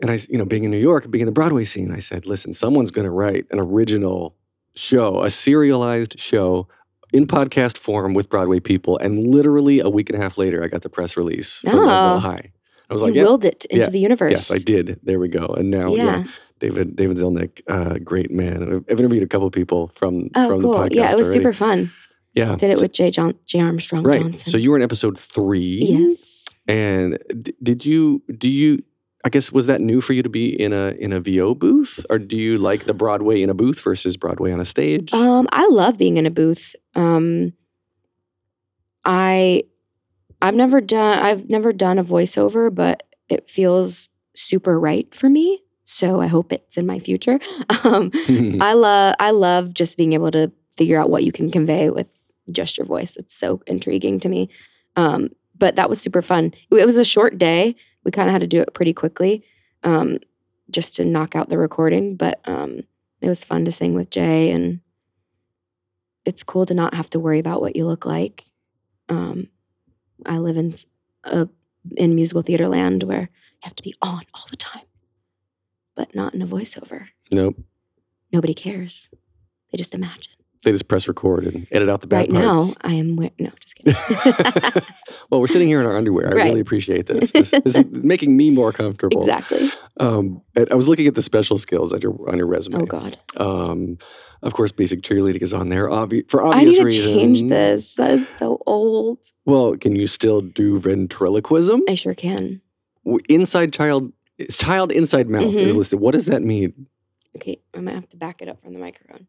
And 0.00 0.10
I, 0.10 0.18
you 0.28 0.36
know, 0.38 0.44
being 0.44 0.64
in 0.64 0.70
New 0.70 0.78
York, 0.78 1.10
being 1.10 1.22
in 1.22 1.26
the 1.26 1.32
Broadway 1.32 1.64
scene, 1.64 1.92
I 1.92 2.00
said, 2.00 2.26
listen, 2.26 2.52
someone's 2.52 2.90
going 2.90 3.04
to 3.04 3.10
write 3.10 3.46
an 3.50 3.60
original 3.60 4.34
show, 4.74 5.22
a 5.22 5.30
serialized 5.30 6.18
show 6.18 6.66
in 7.12 7.26
podcast 7.26 7.78
form 7.78 8.12
with 8.12 8.28
Broadway 8.28 8.58
people. 8.60 8.98
And 8.98 9.28
literally 9.32 9.78
a 9.80 9.88
week 9.88 10.10
and 10.10 10.18
a 10.18 10.22
half 10.22 10.36
later, 10.36 10.64
I 10.64 10.66
got 10.68 10.82
the 10.82 10.88
press 10.88 11.16
release 11.16 11.58
for 11.58 11.70
Oh. 11.70 11.78
Loveville 11.86 12.20
High. 12.20 12.52
I 12.90 12.94
was 12.94 13.00
You 13.02 13.06
like, 13.06 13.14
yeah, 13.16 13.22
willed 13.22 13.44
it 13.44 13.64
into 13.70 13.84
yeah, 13.86 13.90
the 13.90 13.98
universe. 14.00 14.30
Yes, 14.32 14.50
I 14.50 14.58
did. 14.58 14.98
There 15.04 15.18
we 15.20 15.28
go. 15.28 15.46
And 15.46 15.70
now, 15.70 15.94
yeah, 15.94 16.04
Yeah. 16.04 16.24
David 16.60 16.96
David 16.96 17.16
Zellnik, 17.18 17.62
uh, 17.68 17.98
great 17.98 18.30
man. 18.30 18.62
I've- 18.88 18.92
interviewed 18.92 19.22
a 19.22 19.26
couple 19.26 19.46
of 19.46 19.52
people 19.52 19.90
from 19.94 20.28
Oh, 20.34 20.48
from 20.48 20.62
the 20.62 20.68
cool. 20.68 20.74
podcast. 20.76 20.94
Yeah, 20.94 21.12
it 21.12 21.16
was 21.18 21.28
already. 21.28 21.40
super 21.40 21.52
fun. 21.52 21.92
Yeah, 22.34 22.56
Did 22.56 22.70
it 22.70 22.76
so- 22.78 22.82
with 22.82 22.92
Jay 22.92 23.10
John 23.10 23.34
Jay 23.46 23.60
Armstrong 23.60 24.02
right. 24.04 24.20
Johnson. 24.22 24.50
So 24.50 24.56
you 24.58 24.70
were 24.70 24.76
in 24.76 24.82
episode 24.82 25.16
three. 25.18 25.78
Yes. 26.08 26.44
And 26.66 27.18
d- 27.42 27.54
did 27.62 27.84
you 27.86 28.22
do 28.38 28.50
you? 28.50 28.82
I 29.24 29.30
guess 29.30 29.50
was 29.50 29.66
that 29.66 29.80
new 29.80 30.02
for 30.02 30.12
you 30.12 30.22
to 30.22 30.28
be 30.28 30.48
in 30.48 30.74
a 30.74 30.88
in 30.98 31.12
a 31.12 31.18
VO 31.20 31.54
booth, 31.54 32.04
or 32.10 32.18
do 32.18 32.38
you 32.38 32.58
like 32.58 32.84
the 32.84 32.92
Broadway 32.92 33.40
in 33.40 33.48
a 33.48 33.54
booth 33.54 33.80
versus 33.80 34.18
Broadway 34.18 34.52
on 34.52 34.60
a 34.60 34.66
stage? 34.66 35.12
Um, 35.14 35.48
I 35.50 35.66
love 35.68 35.96
being 35.96 36.18
in 36.18 36.26
a 36.26 36.30
booth. 36.30 36.76
Um, 36.94 37.54
I, 39.04 39.64
I've 40.42 40.54
never 40.54 40.80
done. 40.82 41.18
I've 41.18 41.48
never 41.48 41.72
done 41.72 41.98
a 41.98 42.04
voiceover, 42.04 42.74
but 42.74 43.04
it 43.30 43.50
feels 43.50 44.10
super 44.36 44.78
right 44.78 45.12
for 45.14 45.30
me. 45.30 45.62
So 45.84 46.20
I 46.20 46.26
hope 46.26 46.52
it's 46.52 46.76
in 46.76 46.86
my 46.86 46.98
future. 46.98 47.38
Um, 47.84 48.10
I 48.60 48.72
love. 48.72 49.14
I 49.18 49.30
love 49.30 49.74
just 49.74 49.96
being 49.96 50.12
able 50.14 50.30
to 50.32 50.50
figure 50.76 50.98
out 50.98 51.10
what 51.10 51.24
you 51.24 51.32
can 51.32 51.50
convey 51.50 51.90
with 51.90 52.06
just 52.50 52.78
your 52.78 52.86
voice. 52.86 53.16
It's 53.16 53.34
so 53.34 53.62
intriguing 53.66 54.20
to 54.20 54.28
me. 54.28 54.48
Um, 54.96 55.30
but 55.56 55.76
that 55.76 55.88
was 55.88 56.00
super 56.00 56.22
fun. 56.22 56.54
It, 56.70 56.76
it 56.76 56.86
was 56.86 56.96
a 56.96 57.04
short 57.04 57.38
day. 57.38 57.76
We 58.04 58.10
kind 58.10 58.28
of 58.28 58.32
had 58.32 58.40
to 58.42 58.46
do 58.46 58.60
it 58.60 58.74
pretty 58.74 58.92
quickly, 58.92 59.44
um, 59.82 60.18
just 60.70 60.96
to 60.96 61.04
knock 61.04 61.34
out 61.34 61.48
the 61.48 61.58
recording. 61.58 62.16
But 62.16 62.40
um, 62.44 62.82
it 63.20 63.28
was 63.28 63.44
fun 63.44 63.64
to 63.64 63.72
sing 63.72 63.94
with 63.94 64.10
Jay, 64.10 64.50
and 64.50 64.80
it's 66.24 66.42
cool 66.42 66.66
to 66.66 66.74
not 66.74 66.94
have 66.94 67.10
to 67.10 67.20
worry 67.20 67.38
about 67.38 67.60
what 67.60 67.76
you 67.76 67.86
look 67.86 68.04
like. 68.04 68.44
Um, 69.08 69.48
I 70.26 70.38
live 70.38 70.56
in 70.56 70.74
a 71.24 71.48
in 71.96 72.14
musical 72.14 72.42
theater 72.42 72.68
land 72.68 73.02
where 73.02 73.22
you 73.22 73.60
have 73.60 73.76
to 73.76 73.82
be 73.82 73.94
on 74.00 74.22
all 74.34 74.46
the 74.50 74.56
time, 74.56 74.86
but 75.94 76.14
not 76.14 76.34
in 76.34 76.42
a 76.42 76.46
voiceover. 76.46 77.08
nope. 77.30 77.56
Nobody 78.32 78.54
cares. 78.54 79.10
They 79.70 79.78
just 79.78 79.94
imagine. 79.94 80.33
They 80.64 80.72
just 80.72 80.88
press 80.88 81.06
record 81.06 81.44
and 81.46 81.66
edit 81.70 81.88
out 81.88 82.00
the 82.00 82.06
bad 82.06 82.32
right 82.32 82.42
parts. 82.44 82.68
now, 82.70 82.74
I 82.82 82.94
am. 82.94 83.16
We- 83.16 83.30
no, 83.38 83.50
just 83.60 83.74
kidding. 83.76 83.94
well, 85.30 85.40
we're 85.40 85.46
sitting 85.46 85.68
here 85.68 85.78
in 85.80 85.86
our 85.86 85.96
underwear. 85.96 86.28
I 86.28 86.36
Right. 86.36 86.44
really 86.46 86.60
appreciate 86.60 87.06
this. 87.06 87.30
This, 87.32 87.50
this 87.50 87.76
is 87.76 87.84
making 87.90 88.36
me 88.36 88.50
more 88.50 88.72
comfortable. 88.72 89.20
exactly. 89.20 89.70
Um, 90.00 90.42
I 90.70 90.74
was 90.74 90.88
looking 90.88 91.06
at 91.06 91.14
the 91.14 91.22
special 91.22 91.58
skills 91.58 91.92
on 91.92 92.00
your 92.00 92.14
on 92.28 92.36
your 92.38 92.46
resume. 92.46 92.82
Oh 92.82 92.86
God. 92.86 93.18
Um, 93.36 93.98
of 94.42 94.52
course, 94.54 94.72
basic 94.72 95.02
cheerleading 95.02 95.42
is 95.42 95.52
on 95.52 95.68
there. 95.68 95.88
Obvi- 95.88 96.28
for 96.30 96.42
I 96.44 96.48
obvious 96.48 96.74
need 96.74 96.78
to 96.80 96.84
reasons. 96.84 97.06
change 97.16 97.42
this. 97.50 97.94
That 97.96 98.10
is 98.12 98.28
so 98.28 98.60
old. 98.66 99.18
Well, 99.44 99.76
can 99.76 99.94
you 99.96 100.06
still 100.06 100.40
do 100.40 100.78
ventriloquism? 100.80 101.82
I 101.88 101.94
sure 101.94 102.14
can. 102.14 102.60
Inside 103.28 103.72
child, 103.72 104.12
it's 104.38 104.56
child 104.56 104.90
inside 104.90 105.28
mouth 105.28 105.54
is 105.54 105.72
Mhm. 105.72 105.76
listed. 105.76 106.00
What 106.00 106.12
does 106.12 106.26
that 106.26 106.42
mean? 106.42 106.86
Okay, 107.36 107.60
I 107.74 107.80
might 107.80 107.94
have 107.94 108.08
to 108.10 108.16
back 108.16 108.40
it 108.42 108.48
up 108.48 108.62
from 108.62 108.72
the 108.72 108.78
microphone. 108.78 109.26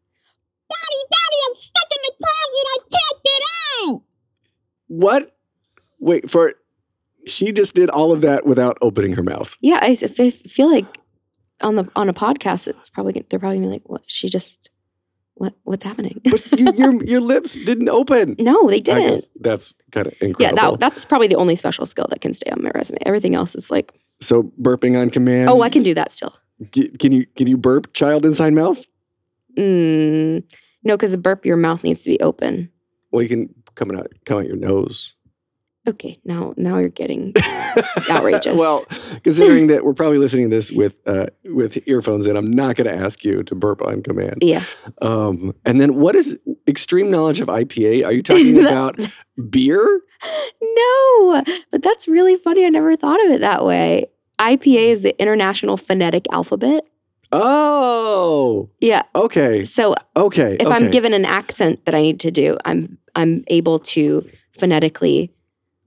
What? 4.88 5.36
Wait 5.98 6.30
for. 6.30 6.54
She 7.26 7.50
just 7.52 7.74
did 7.74 7.90
all 7.90 8.12
of 8.12 8.20
that 8.20 8.46
without 8.46 8.78
opening 8.80 9.14
her 9.14 9.22
mouth. 9.22 9.56
Yeah, 9.60 9.80
I 9.82 9.94
feel 9.96 10.70
like 10.70 10.86
on 11.60 11.74
the 11.74 11.88
on 11.96 12.08
a 12.08 12.14
podcast, 12.14 12.68
it's 12.68 12.88
probably 12.88 13.14
gonna- 13.14 13.26
they're 13.28 13.40
probably 13.40 13.56
gonna 13.58 13.68
be 13.68 13.72
like, 13.72 13.88
"What? 13.88 14.02
She 14.06 14.28
just 14.28 14.70
what? 15.34 15.54
What's 15.64 15.82
happening?" 15.82 16.20
But 16.24 16.52
you, 16.52 16.72
your 16.76 17.04
your 17.04 17.20
lips 17.20 17.54
didn't 17.56 17.88
open. 17.88 18.36
no, 18.38 18.68
they 18.68 18.80
didn't. 18.80 19.08
guess 19.08 19.30
that's 19.40 19.74
kind 19.90 20.06
of 20.06 20.12
Yeah, 20.20 20.28
incredible. 20.28 20.72
that 20.76 20.80
that's 20.80 21.04
probably 21.04 21.26
the 21.26 21.34
only 21.36 21.56
special 21.56 21.84
skill 21.86 22.06
that 22.10 22.20
can 22.20 22.32
stay 22.32 22.50
on 22.50 22.62
my 22.62 22.70
resume. 22.74 22.98
Everything 23.04 23.34
else 23.34 23.56
is 23.56 23.70
like, 23.70 23.92
so 24.20 24.44
burping 24.62 24.96
on 25.00 25.10
command. 25.10 25.48
oh, 25.50 25.62
I 25.62 25.68
can 25.70 25.82
do 25.82 25.94
that 25.94 26.12
still. 26.12 26.34
D- 26.70 26.88
Can 27.00 27.10
you 27.10 27.26
can 27.36 27.48
you 27.48 27.56
burp 27.56 27.92
child 27.92 28.24
inside 28.24 28.52
mouth? 28.52 28.84
Mm, 29.58 30.44
no, 30.86 30.96
because 30.96 31.12
a 31.12 31.18
burp, 31.18 31.44
your 31.44 31.56
mouth 31.56 31.82
needs 31.84 32.02
to 32.04 32.10
be 32.10 32.20
open. 32.20 32.70
Well, 33.10 33.22
you 33.22 33.28
can 33.28 33.54
come 33.74 33.90
out 33.90 34.06
come 34.24 34.38
out 34.38 34.46
your 34.46 34.56
nose. 34.56 35.12
Okay, 35.88 36.18
now 36.24 36.52
now 36.56 36.78
you're 36.78 36.88
getting 36.88 37.32
outrageous. 38.10 38.58
well, 38.58 38.84
considering 39.22 39.68
that 39.68 39.84
we're 39.84 39.94
probably 39.94 40.18
listening 40.18 40.50
to 40.50 40.56
this 40.56 40.72
with 40.72 40.94
uh, 41.06 41.26
with 41.44 41.78
earphones 41.86 42.26
in, 42.26 42.36
I'm 42.36 42.50
not 42.50 42.74
going 42.76 42.88
to 42.88 43.04
ask 43.04 43.24
you 43.24 43.42
to 43.44 43.54
burp 43.54 43.80
on 43.82 44.02
command. 44.02 44.38
yeah. 44.42 44.64
Um, 45.00 45.54
and 45.64 45.80
then, 45.80 45.94
what 45.94 46.16
is 46.16 46.40
extreme 46.66 47.10
knowledge 47.10 47.40
of 47.40 47.46
IPA? 47.48 48.04
Are 48.04 48.12
you 48.12 48.22
talking 48.22 48.58
about 48.64 48.98
beer? 49.48 50.00
No, 50.60 51.44
but 51.70 51.82
that's 51.82 52.08
really 52.08 52.36
funny. 52.36 52.64
I 52.66 52.68
never 52.70 52.96
thought 52.96 53.24
of 53.26 53.30
it 53.30 53.40
that 53.40 53.64
way. 53.64 54.06
IPA 54.40 54.88
is 54.90 55.02
the 55.02 55.18
International 55.20 55.76
Phonetic 55.76 56.26
Alphabet. 56.32 56.84
Oh, 57.38 58.70
Yeah. 58.80 59.02
okay, 59.14 59.64
So 59.64 59.94
okay. 60.16 60.56
if 60.60 60.66
I'm 60.68 60.90
given 60.90 61.12
an 61.12 61.24
accent 61.24 61.84
that 61.84 61.94
I 61.94 62.02
need 62.02 62.20
to 62.20 62.30
do, 62.30 62.56
I'm 62.64 62.98
I'm 63.14 63.44
able 63.48 63.78
to 63.96 64.28
phonetically 64.58 65.32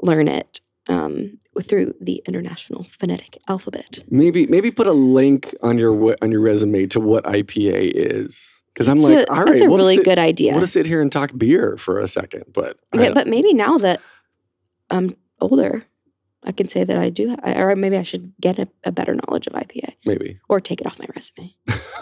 learn 0.02 0.28
it 0.28 0.62
um, 0.88 1.38
through 1.64 1.94
the 2.02 2.22
International 2.26 2.88
Phonetic 3.00 3.38
Alphabet. 3.48 4.00
maybe 4.10 4.48
maybe 4.48 4.72
put 4.72 4.88
a 4.88 4.94
link 4.94 5.54
on 5.62 5.78
your 5.78 6.16
on 6.22 6.32
your 6.32 6.42
resume 6.42 6.86
to 6.88 7.00
what 7.00 7.24
IPA 7.26 7.92
is, 7.96 8.60
because 8.74 8.88
I'm 8.88 9.02
like, 9.02 9.28
a- 9.28 9.32
all 9.32 9.38
right, 9.38 9.48
that's 9.48 9.62
a 9.62 9.66
we'll 9.66 9.78
really 9.78 9.96
sit, 9.98 10.06
good 10.06 10.20
idea. 10.20 10.52
We'll 10.54 10.62
just 10.62 10.74
sit 10.74 10.86
here 10.86 11.02
and 11.02 11.12
talk 11.12 11.32
beer 11.38 11.78
for 11.78 12.00
a 12.00 12.08
second, 12.08 12.46
but 12.54 12.78
Yeah, 12.94 13.12
but 13.14 13.28
maybe 13.28 13.54
now 13.54 13.78
that 13.80 14.02
I'm 14.90 15.16
older, 15.42 15.84
I 16.44 16.52
can 16.54 16.70
say 16.70 16.84
that 16.84 16.98
I 16.98 17.10
do, 17.10 17.36
or 17.44 17.76
maybe 17.76 17.98
I 17.98 18.04
should 18.04 18.32
get 18.40 18.60
a, 18.60 18.68
a 18.84 18.92
better 18.92 19.14
knowledge 19.14 19.48
of 19.48 19.54
IPA 19.54 19.96
maybe 20.06 20.40
or 20.48 20.62
take 20.62 20.80
it 20.82 20.88
off 20.88 20.98
my 20.98 21.06
resume 21.16 21.54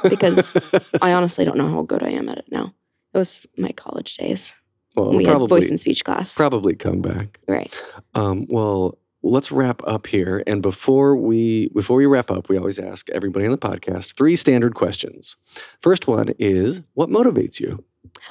because 0.10 0.50
I 1.02 1.14
honestly 1.14 1.44
don't 1.44 1.58
know 1.58 1.70
how 1.70 1.82
good 1.82 2.04
I 2.04 2.10
am 2.12 2.30
at 2.30 2.38
it 2.38 2.46
now. 2.52 2.74
It 3.14 3.18
was 3.18 3.40
my 3.58 3.72
college 3.72 4.16
days. 4.16 4.54
well, 4.96 5.12
we 5.14 5.26
probably 5.26 5.44
had 5.44 5.50
voice 5.62 5.70
and 5.70 5.80
speech 5.80 6.04
class. 6.06 6.36
probably 6.36 6.76
come 6.76 7.02
back. 7.02 7.40
right. 7.48 7.76
Um, 8.14 8.46
well, 8.50 9.00
let's 9.24 9.52
wrap 9.52 9.82
up 9.88 10.06
here. 10.08 10.44
And 10.46 10.62
before 10.62 11.16
we 11.16 11.70
before 11.70 11.98
we 11.98 12.06
wrap 12.06 12.30
up, 12.30 12.48
we 12.48 12.58
always 12.58 12.78
ask 12.80 13.10
everybody 13.10 13.46
on 13.46 13.52
the 13.52 13.58
podcast 13.58 14.14
three 14.14 14.36
standard 14.36 14.76
questions. 14.76 15.36
First 15.82 16.08
one 16.08 16.30
is, 16.38 16.82
what 16.94 17.10
motivates 17.10 17.60
you? 17.60 17.84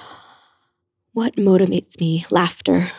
What 1.12 1.36
motivates 1.36 1.98
me? 1.98 2.26
Laughter. 2.28 2.92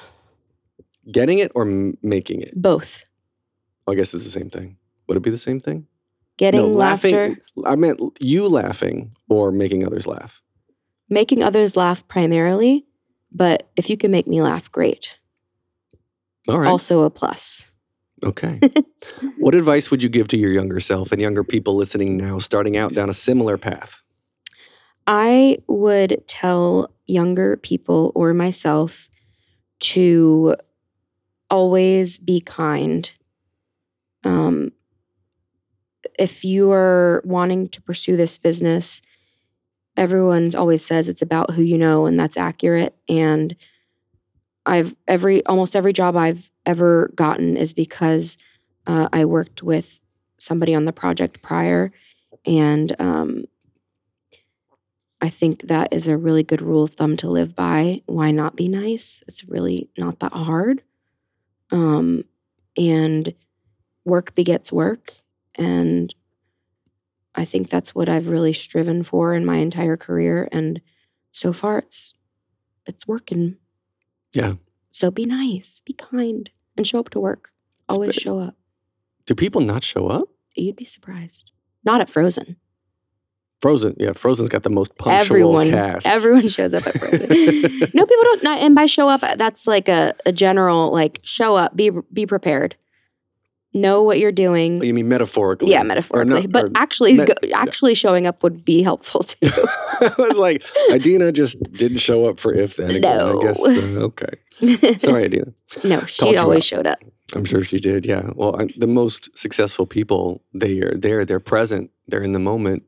Getting 1.11 1.39
it 1.39 1.51
or 1.55 1.63
m- 1.63 1.97
making 2.01 2.41
it? 2.41 2.59
Both. 2.61 3.03
I 3.87 3.95
guess 3.95 4.13
it's 4.13 4.25
the 4.25 4.31
same 4.31 4.49
thing. 4.49 4.77
Would 5.07 5.17
it 5.17 5.23
be 5.23 5.29
the 5.29 5.37
same 5.37 5.59
thing? 5.59 5.87
Getting 6.37 6.73
laughter, 6.73 7.09
laughing. 7.09 7.37
I 7.65 7.75
meant 7.75 7.99
you 8.19 8.47
laughing 8.47 9.15
or 9.29 9.51
making 9.51 9.85
others 9.85 10.05
laugh. 10.07 10.41
making 11.09 11.41
others 11.41 11.75
laugh 11.77 12.05
primarily, 12.09 12.85
but 13.31 13.69
if 13.77 13.89
you 13.89 13.95
can 13.97 14.11
make 14.11 14.27
me 14.27 14.41
laugh, 14.41 14.69
great. 14.71 15.15
All 16.47 16.59
right. 16.59 16.67
Also 16.67 17.03
a 17.03 17.09
plus. 17.09 17.63
Okay. 18.23 18.59
what 19.37 19.55
advice 19.55 19.89
would 19.89 20.03
you 20.03 20.09
give 20.09 20.27
to 20.29 20.37
your 20.37 20.51
younger 20.51 20.79
self 20.79 21.11
and 21.11 21.21
younger 21.21 21.43
people 21.43 21.75
listening 21.75 22.17
now, 22.17 22.39
starting 22.39 22.75
out 22.77 22.93
down 22.93 23.09
a 23.09 23.13
similar 23.13 23.57
path? 23.57 24.01
I 25.07 25.59
would 25.67 26.23
tell 26.27 26.91
younger 27.05 27.57
people 27.57 28.11
or 28.15 28.33
myself 28.33 29.07
to 29.79 30.55
always 31.49 32.19
be 32.19 32.41
kind. 32.41 33.11
Um, 34.23 34.71
if 36.17 36.43
you 36.43 36.71
are 36.71 37.21
wanting 37.25 37.69
to 37.69 37.81
pursue 37.81 38.17
this 38.17 38.37
business, 38.37 39.01
everyone's 39.95 40.55
always 40.55 40.85
says 40.85 41.07
it's 41.07 41.21
about 41.21 41.51
who 41.51 41.61
you 41.61 41.77
know, 41.77 42.05
and 42.05 42.19
that's 42.19 42.37
accurate. 42.37 42.95
And 43.07 43.55
I've 44.65 44.95
every 45.07 45.45
almost 45.45 45.75
every 45.75 45.93
job 45.93 46.15
I've 46.15 46.49
ever 46.65 47.11
gotten 47.15 47.55
is 47.57 47.73
because 47.73 48.37
uh, 48.85 49.09
I 49.13 49.25
worked 49.25 49.63
with 49.63 50.01
somebody 50.39 50.75
on 50.75 50.85
the 50.85 50.93
project 50.93 51.41
prior, 51.41 51.91
and 52.45 52.95
um, 52.99 53.45
I 55.19 55.29
think 55.29 55.63
that 55.63 55.93
is 55.93 56.07
a 56.07 56.17
really 56.17 56.43
good 56.43 56.61
rule 56.61 56.83
of 56.83 56.93
thumb 56.93 57.17
to 57.17 57.29
live 57.29 57.55
by. 57.55 58.01
Why 58.05 58.31
not 58.31 58.55
be 58.55 58.67
nice? 58.67 59.23
It's 59.27 59.43
really 59.45 59.89
not 59.97 60.19
that 60.19 60.33
hard. 60.33 60.83
Um, 61.71 62.23
and 62.77 63.33
work 64.05 64.35
begets 64.35 64.71
work. 64.71 65.13
And 65.55 66.13
I 67.35 67.45
think 67.45 67.69
that's 67.69 67.93
what 67.93 68.09
I've 68.09 68.29
really 68.29 68.53
striven 68.53 69.03
for 69.03 69.33
in 69.33 69.45
my 69.45 69.57
entire 69.57 69.97
career. 69.97 70.47
And 70.51 70.81
so 71.31 71.53
far 71.53 71.79
it's 71.79 72.13
it's 72.85 73.07
working. 73.07 73.57
Yeah. 74.33 74.53
So 74.91 75.11
be 75.11 75.25
nice, 75.25 75.81
be 75.85 75.93
kind, 75.93 76.49
and 76.75 76.87
show 76.87 76.99
up 76.99 77.09
to 77.11 77.19
work. 77.19 77.51
Always 77.89 78.15
show 78.15 78.39
up. 78.39 78.55
Do 79.25 79.35
people 79.35 79.61
not 79.61 79.83
show 79.83 80.07
up? 80.07 80.29
You'd 80.55 80.75
be 80.75 80.85
surprised. 80.85 81.51
Not 81.83 82.01
at 82.01 82.09
Frozen. 82.09 82.55
Frozen, 83.61 83.95
yeah, 83.97 84.13
Frozen's 84.13 84.49
got 84.49 84.61
the 84.63 84.69
most 84.69 84.95
punctual 84.97 85.19
everyone 85.19 85.69
cast. 85.71 86.05
everyone 86.05 86.47
shows 86.47 86.73
up 86.75 86.85
at 86.85 86.99
Frozen. 86.99 87.19
no, 87.93 88.05
people 88.05 88.23
don't. 88.23 88.43
Not, 88.43 88.59
and 88.59 88.75
by 88.75 88.85
show 88.85 89.09
up, 89.09 89.21
that's 89.37 89.65
like 89.65 89.87
a, 89.89 90.13
a 90.27 90.31
general 90.31 90.91
like 90.91 91.19
show 91.23 91.55
up, 91.55 91.75
be 91.75 91.89
be 92.13 92.27
prepared, 92.27 92.75
know 93.73 94.03
what 94.03 94.19
you're 94.19 94.31
doing. 94.31 94.79
Oh, 94.79 94.83
you 94.83 94.93
mean 94.93 95.07
metaphorically? 95.09 95.71
yeah, 95.71 95.81
metaphorically, 95.83 96.41
not- 96.43 96.51
but 96.51 96.71
actually, 96.75 97.13
met- 97.15 97.27
go, 97.27 97.33
actually 97.53 97.95
showing 97.95 98.27
up 98.27 98.43
would 98.43 98.63
be 98.63 98.83
helpful 98.83 99.23
too. 99.23 99.37
I 100.01 100.13
was 100.19 100.37
like, 100.37 100.63
Idina 100.91 101.31
just 101.31 101.57
didn't 101.73 101.97
show 101.97 102.27
up 102.27 102.39
for 102.39 102.53
if 102.53 102.75
then 102.75 102.91
again. 102.91 103.01
No. 103.01 103.39
I 103.41 103.43
guess 103.43 103.59
uh, 103.59 104.09
okay. 104.11 104.97
Sorry, 104.99 105.25
Idina. 105.25 105.53
no, 105.83 106.05
she 106.05 106.37
always 106.37 106.63
showed 106.63 106.85
up. 106.85 106.99
I'm 107.33 107.43
sure 107.43 107.63
she 107.63 107.79
did. 107.79 108.05
Yeah. 108.05 108.29
Well, 108.35 108.55
I, 108.61 108.67
the 108.77 108.87
most 108.87 109.35
successful 109.37 109.85
people, 109.85 110.43
they 110.53 110.79
are 110.79 110.93
there. 110.95 111.25
They're 111.25 111.39
present. 111.39 111.89
They're 112.07 112.21
in 112.21 112.31
the 112.31 112.39
moment. 112.39 112.83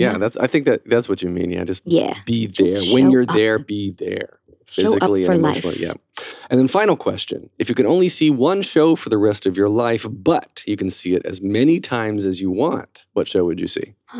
Yeah, 0.00 0.18
that's. 0.18 0.36
I 0.36 0.46
think 0.46 0.64
that 0.66 0.84
that's 0.84 1.08
what 1.08 1.22
you 1.22 1.28
mean. 1.28 1.50
Yeah, 1.50 1.64
just 1.64 1.86
Yeah, 1.86 2.14
be 2.26 2.46
Just 2.46 2.86
there 2.86 2.94
when 2.94 3.10
you're 3.10 3.22
up. 3.22 3.34
there. 3.34 3.58
Be 3.58 3.90
there 3.90 4.40
physically 4.66 5.24
and 5.24 5.34
emotionally. 5.36 5.76
life. 5.76 5.80
Yeah. 5.80 6.24
And 6.50 6.58
then 6.60 6.68
final 6.68 6.96
question: 6.96 7.50
If 7.58 7.68
you 7.68 7.74
can 7.74 7.86
only 7.86 8.08
see 8.08 8.30
one 8.30 8.62
show 8.62 8.96
for 8.96 9.08
the 9.08 9.18
rest 9.18 9.46
of 9.46 9.56
your 9.56 9.68
life, 9.68 10.06
but 10.10 10.62
you 10.66 10.76
can 10.76 10.90
see 10.90 11.14
it 11.14 11.24
as 11.24 11.40
many 11.40 11.80
times 11.80 12.24
as 12.24 12.40
you 12.40 12.50
want, 12.50 13.06
what 13.12 13.28
show 13.28 13.44
would 13.44 13.60
you 13.60 13.66
see? 13.68 13.94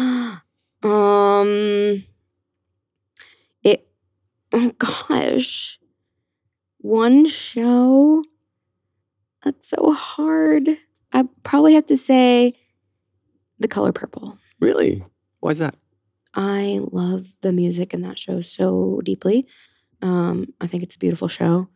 um, 0.82 2.04
it. 3.62 3.88
Oh 4.52 4.72
gosh, 4.78 5.78
one 6.78 7.28
show. 7.28 8.24
That's 9.44 9.70
so 9.70 9.92
hard. 9.92 10.78
I 11.12 11.24
probably 11.42 11.74
have 11.74 11.86
to 11.86 11.96
say, 11.96 12.54
The 13.60 13.68
Color 13.68 13.92
Purple. 13.92 14.36
Really? 14.60 15.02
Why 15.40 15.50
is 15.50 15.58
that? 15.58 15.74
I 16.34 16.80
love 16.92 17.24
the 17.40 17.52
music 17.52 17.94
in 17.94 18.02
that 18.02 18.18
show 18.18 18.42
so 18.42 19.00
deeply. 19.04 19.46
Um, 20.02 20.52
I 20.60 20.66
think 20.66 20.82
it's 20.82 20.94
a 20.94 20.98
beautiful 20.98 21.28
show. 21.28 21.68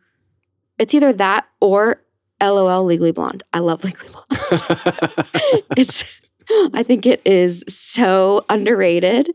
It's 0.79 0.93
either 0.93 1.11
that 1.13 1.45
or 1.59 2.01
LOL 2.41 2.83
Legally 2.85 3.11
Blonde. 3.11 3.43
I 3.53 3.59
love 3.59 3.83
Legally 3.83 4.09
Blonde. 4.09 5.27
it's 5.77 6.03
I 6.73 6.83
think 6.83 7.05
it 7.05 7.21
is 7.25 7.63
so 7.69 8.45
underrated. 8.49 9.31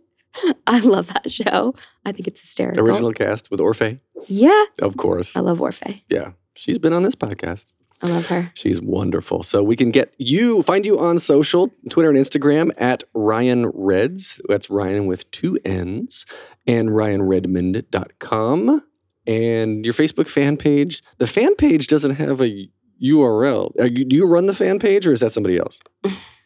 I 0.66 0.81
love 0.81 1.09
that 1.09 1.33
show. 1.33 1.74
I 2.05 2.12
think 2.12 2.29
it's 2.29 2.41
hysterical. 2.41 2.85
Original 2.87 3.12
cast 3.12 3.51
with 3.51 3.61
Orfeh, 3.61 3.99
Yeah. 4.29 4.64
of 4.81 4.97
course. 4.97 5.35
I 5.37 5.41
love 5.41 5.59
Orfeh. 5.59 6.03
Yeah, 6.09 6.33
she's 6.55 6.79
been 6.79 6.93
on 6.93 7.03
this 7.03 7.14
podcast. 7.14 7.66
I 8.01 8.07
love 8.09 8.26
her. 8.26 8.53
She's 8.55 8.80
wonderful. 8.80 9.42
So 9.42 9.62
we 9.62 9.74
can 9.74 9.90
get 9.90 10.14
you, 10.18 10.62
find 10.62 10.86
you 10.86 10.99
on 10.99 11.18
social, 11.18 11.72
Twitter 11.90 12.11
and 12.11 12.18
Instagram 12.18 12.70
at 12.78 13.03
Ryann 13.14 13.70
Reds. 13.74 14.40
That's 14.49 14.68
Ryann 14.68 15.07
with 15.07 15.30
two 15.30 15.59
N's 15.64 16.24
and 16.66 16.90
ryannredmond.com. 16.90 18.84
And 19.26 19.84
your 19.84 19.94
Facebook 19.94 20.28
fan 20.28 20.57
page. 20.57 21.03
The 21.18 21.26
fan 21.26 21.55
page 21.57 21.88
doesn't 21.88 22.14
have 22.14 22.40
a 22.40 22.70
URL. 23.03 23.78
Are 23.80 23.86
you, 23.86 24.05
do 24.05 24.16
you 24.16 24.26
run 24.26 24.46
the 24.46 24.55
fan 24.55 24.78
page 24.78 25.07
or 25.07 25.12
is 25.12 25.20
that 25.20 25.32
somebody 25.32 25.59
else? 25.59 25.80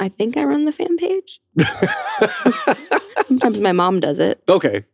I 0.00 0.08
think 0.08 0.36
I 0.36 0.44
run 0.44 0.64
the 0.64 0.72
fan 0.72 0.96
page. 0.96 1.40
Sometimes 3.26 3.60
my 3.60 3.72
mom 3.72 4.00
does 4.00 4.18
it. 4.18 4.42
okay. 4.48 4.84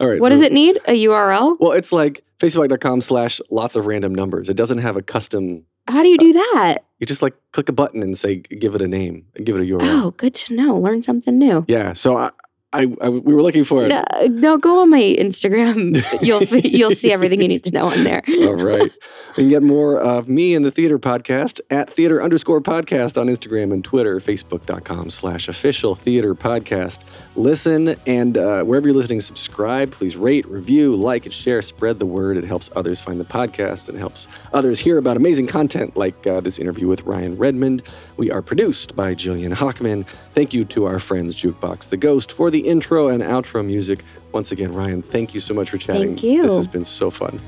All 0.00 0.08
right. 0.08 0.20
What 0.20 0.28
so- 0.28 0.36
does 0.36 0.40
it 0.42 0.52
need? 0.52 0.78
A 0.86 1.04
URL? 1.06 1.56
Well, 1.58 1.72
it's 1.72 1.92
like 1.92 2.24
facebook.com 2.38 3.00
slash 3.00 3.40
lots 3.50 3.76
of 3.76 3.86
random 3.86 4.14
numbers. 4.14 4.48
It 4.48 4.56
doesn't 4.56 4.78
have 4.78 4.96
a 4.96 5.02
custom, 5.02 5.64
How 5.88 6.02
do 6.02 6.08
you 6.08 6.18
do 6.18 6.32
that? 6.32 6.78
you 6.98 7.06
just 7.06 7.22
like 7.22 7.34
click 7.52 7.68
a 7.68 7.72
button 7.72 8.02
and 8.02 8.16
say, 8.18 8.36
give 8.36 8.74
it 8.74 8.82
a 8.82 8.88
name, 8.88 9.24
give 9.42 9.56
it 9.56 9.60
a 9.60 9.64
URL. 9.64 10.04
Oh, 10.04 10.10
good 10.12 10.34
to 10.34 10.54
know. 10.54 10.78
Learn 10.78 11.02
something 11.02 11.38
new. 11.38 11.64
Yeah. 11.68 11.92
So 11.94 12.16
I, 12.16 12.30
I, 12.72 12.86
I 13.00 13.08
we 13.08 13.32
were 13.32 13.40
looking 13.40 13.64
for 13.64 13.84
it. 13.84 13.88
No, 13.88 14.04
no, 14.28 14.58
go 14.58 14.80
on 14.80 14.90
my 14.90 15.00
Instagram. 15.00 16.04
You'll 16.22 16.42
you'll 16.44 16.94
see 16.94 17.12
everything 17.12 17.40
you 17.40 17.48
need 17.48 17.64
to 17.64 17.70
know 17.70 17.86
on 17.86 18.04
there. 18.04 18.22
All 18.28 18.54
right. 18.54 18.82
You 18.82 19.34
can 19.34 19.48
get 19.48 19.62
more 19.62 19.98
of 19.98 20.28
me 20.28 20.54
and 20.54 20.64
the 20.64 20.70
theater 20.70 20.98
podcast 20.98 21.60
at 21.70 21.88
theater 21.88 22.22
underscore 22.22 22.60
podcast 22.60 23.18
on 23.18 23.28
Instagram 23.28 23.72
and 23.72 23.82
Twitter, 23.84 24.20
facebook.com 24.20 25.10
slash 25.10 25.48
official 25.48 25.94
theater 25.94 26.34
podcast. 26.34 27.00
Listen 27.36 27.96
and 28.06 28.36
uh, 28.36 28.62
wherever 28.64 28.88
you're 28.88 28.96
listening, 28.96 29.20
subscribe. 29.20 29.92
Please 29.92 30.16
rate, 30.16 30.46
review, 30.46 30.94
like, 30.94 31.24
and 31.24 31.34
share. 31.34 31.62
Spread 31.62 31.98
the 31.98 32.06
word. 32.06 32.36
It 32.36 32.44
helps 32.44 32.68
others 32.76 33.00
find 33.00 33.18
the 33.18 33.24
podcast 33.24 33.88
and 33.88 33.96
helps 33.96 34.28
others 34.52 34.80
hear 34.80 34.98
about 34.98 35.16
amazing 35.16 35.46
content 35.46 35.96
like 35.96 36.26
uh, 36.26 36.40
this 36.40 36.58
interview 36.58 36.86
with 36.88 37.04
Ryann 37.04 37.38
Redmond. 37.38 37.82
We 38.16 38.30
are 38.30 38.42
produced 38.42 38.94
by 38.94 39.14
Jillian 39.14 39.54
Hockman. 39.54 40.06
Thank 40.34 40.52
you 40.52 40.64
to 40.66 40.84
our 40.84 41.00
friends 41.00 41.34
Jukebox 41.34 41.88
the 41.88 41.96
Ghost 41.96 42.32
for 42.32 42.50
the 42.50 42.57
intro 42.60 43.08
and 43.08 43.22
outro 43.22 43.64
music. 43.64 44.04
Once 44.32 44.52
again, 44.52 44.72
Ryann, 44.72 45.04
thank 45.04 45.34
you 45.34 45.40
so 45.40 45.54
much 45.54 45.70
for 45.70 45.78
chatting. 45.78 46.08
Thank 46.08 46.22
you. 46.22 46.42
This 46.42 46.54
has 46.56 46.66
been 46.66 46.84
so 46.84 47.10
fun. 47.10 47.40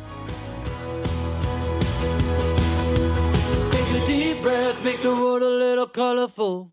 Take 3.70 4.02
a 4.02 4.06
deep 4.06 4.42
breath, 4.42 4.82
make 4.82 5.02
the 5.02 5.10
world 5.10 5.42
a 5.42 5.48
little 5.48 5.86
colorful. 5.86 6.72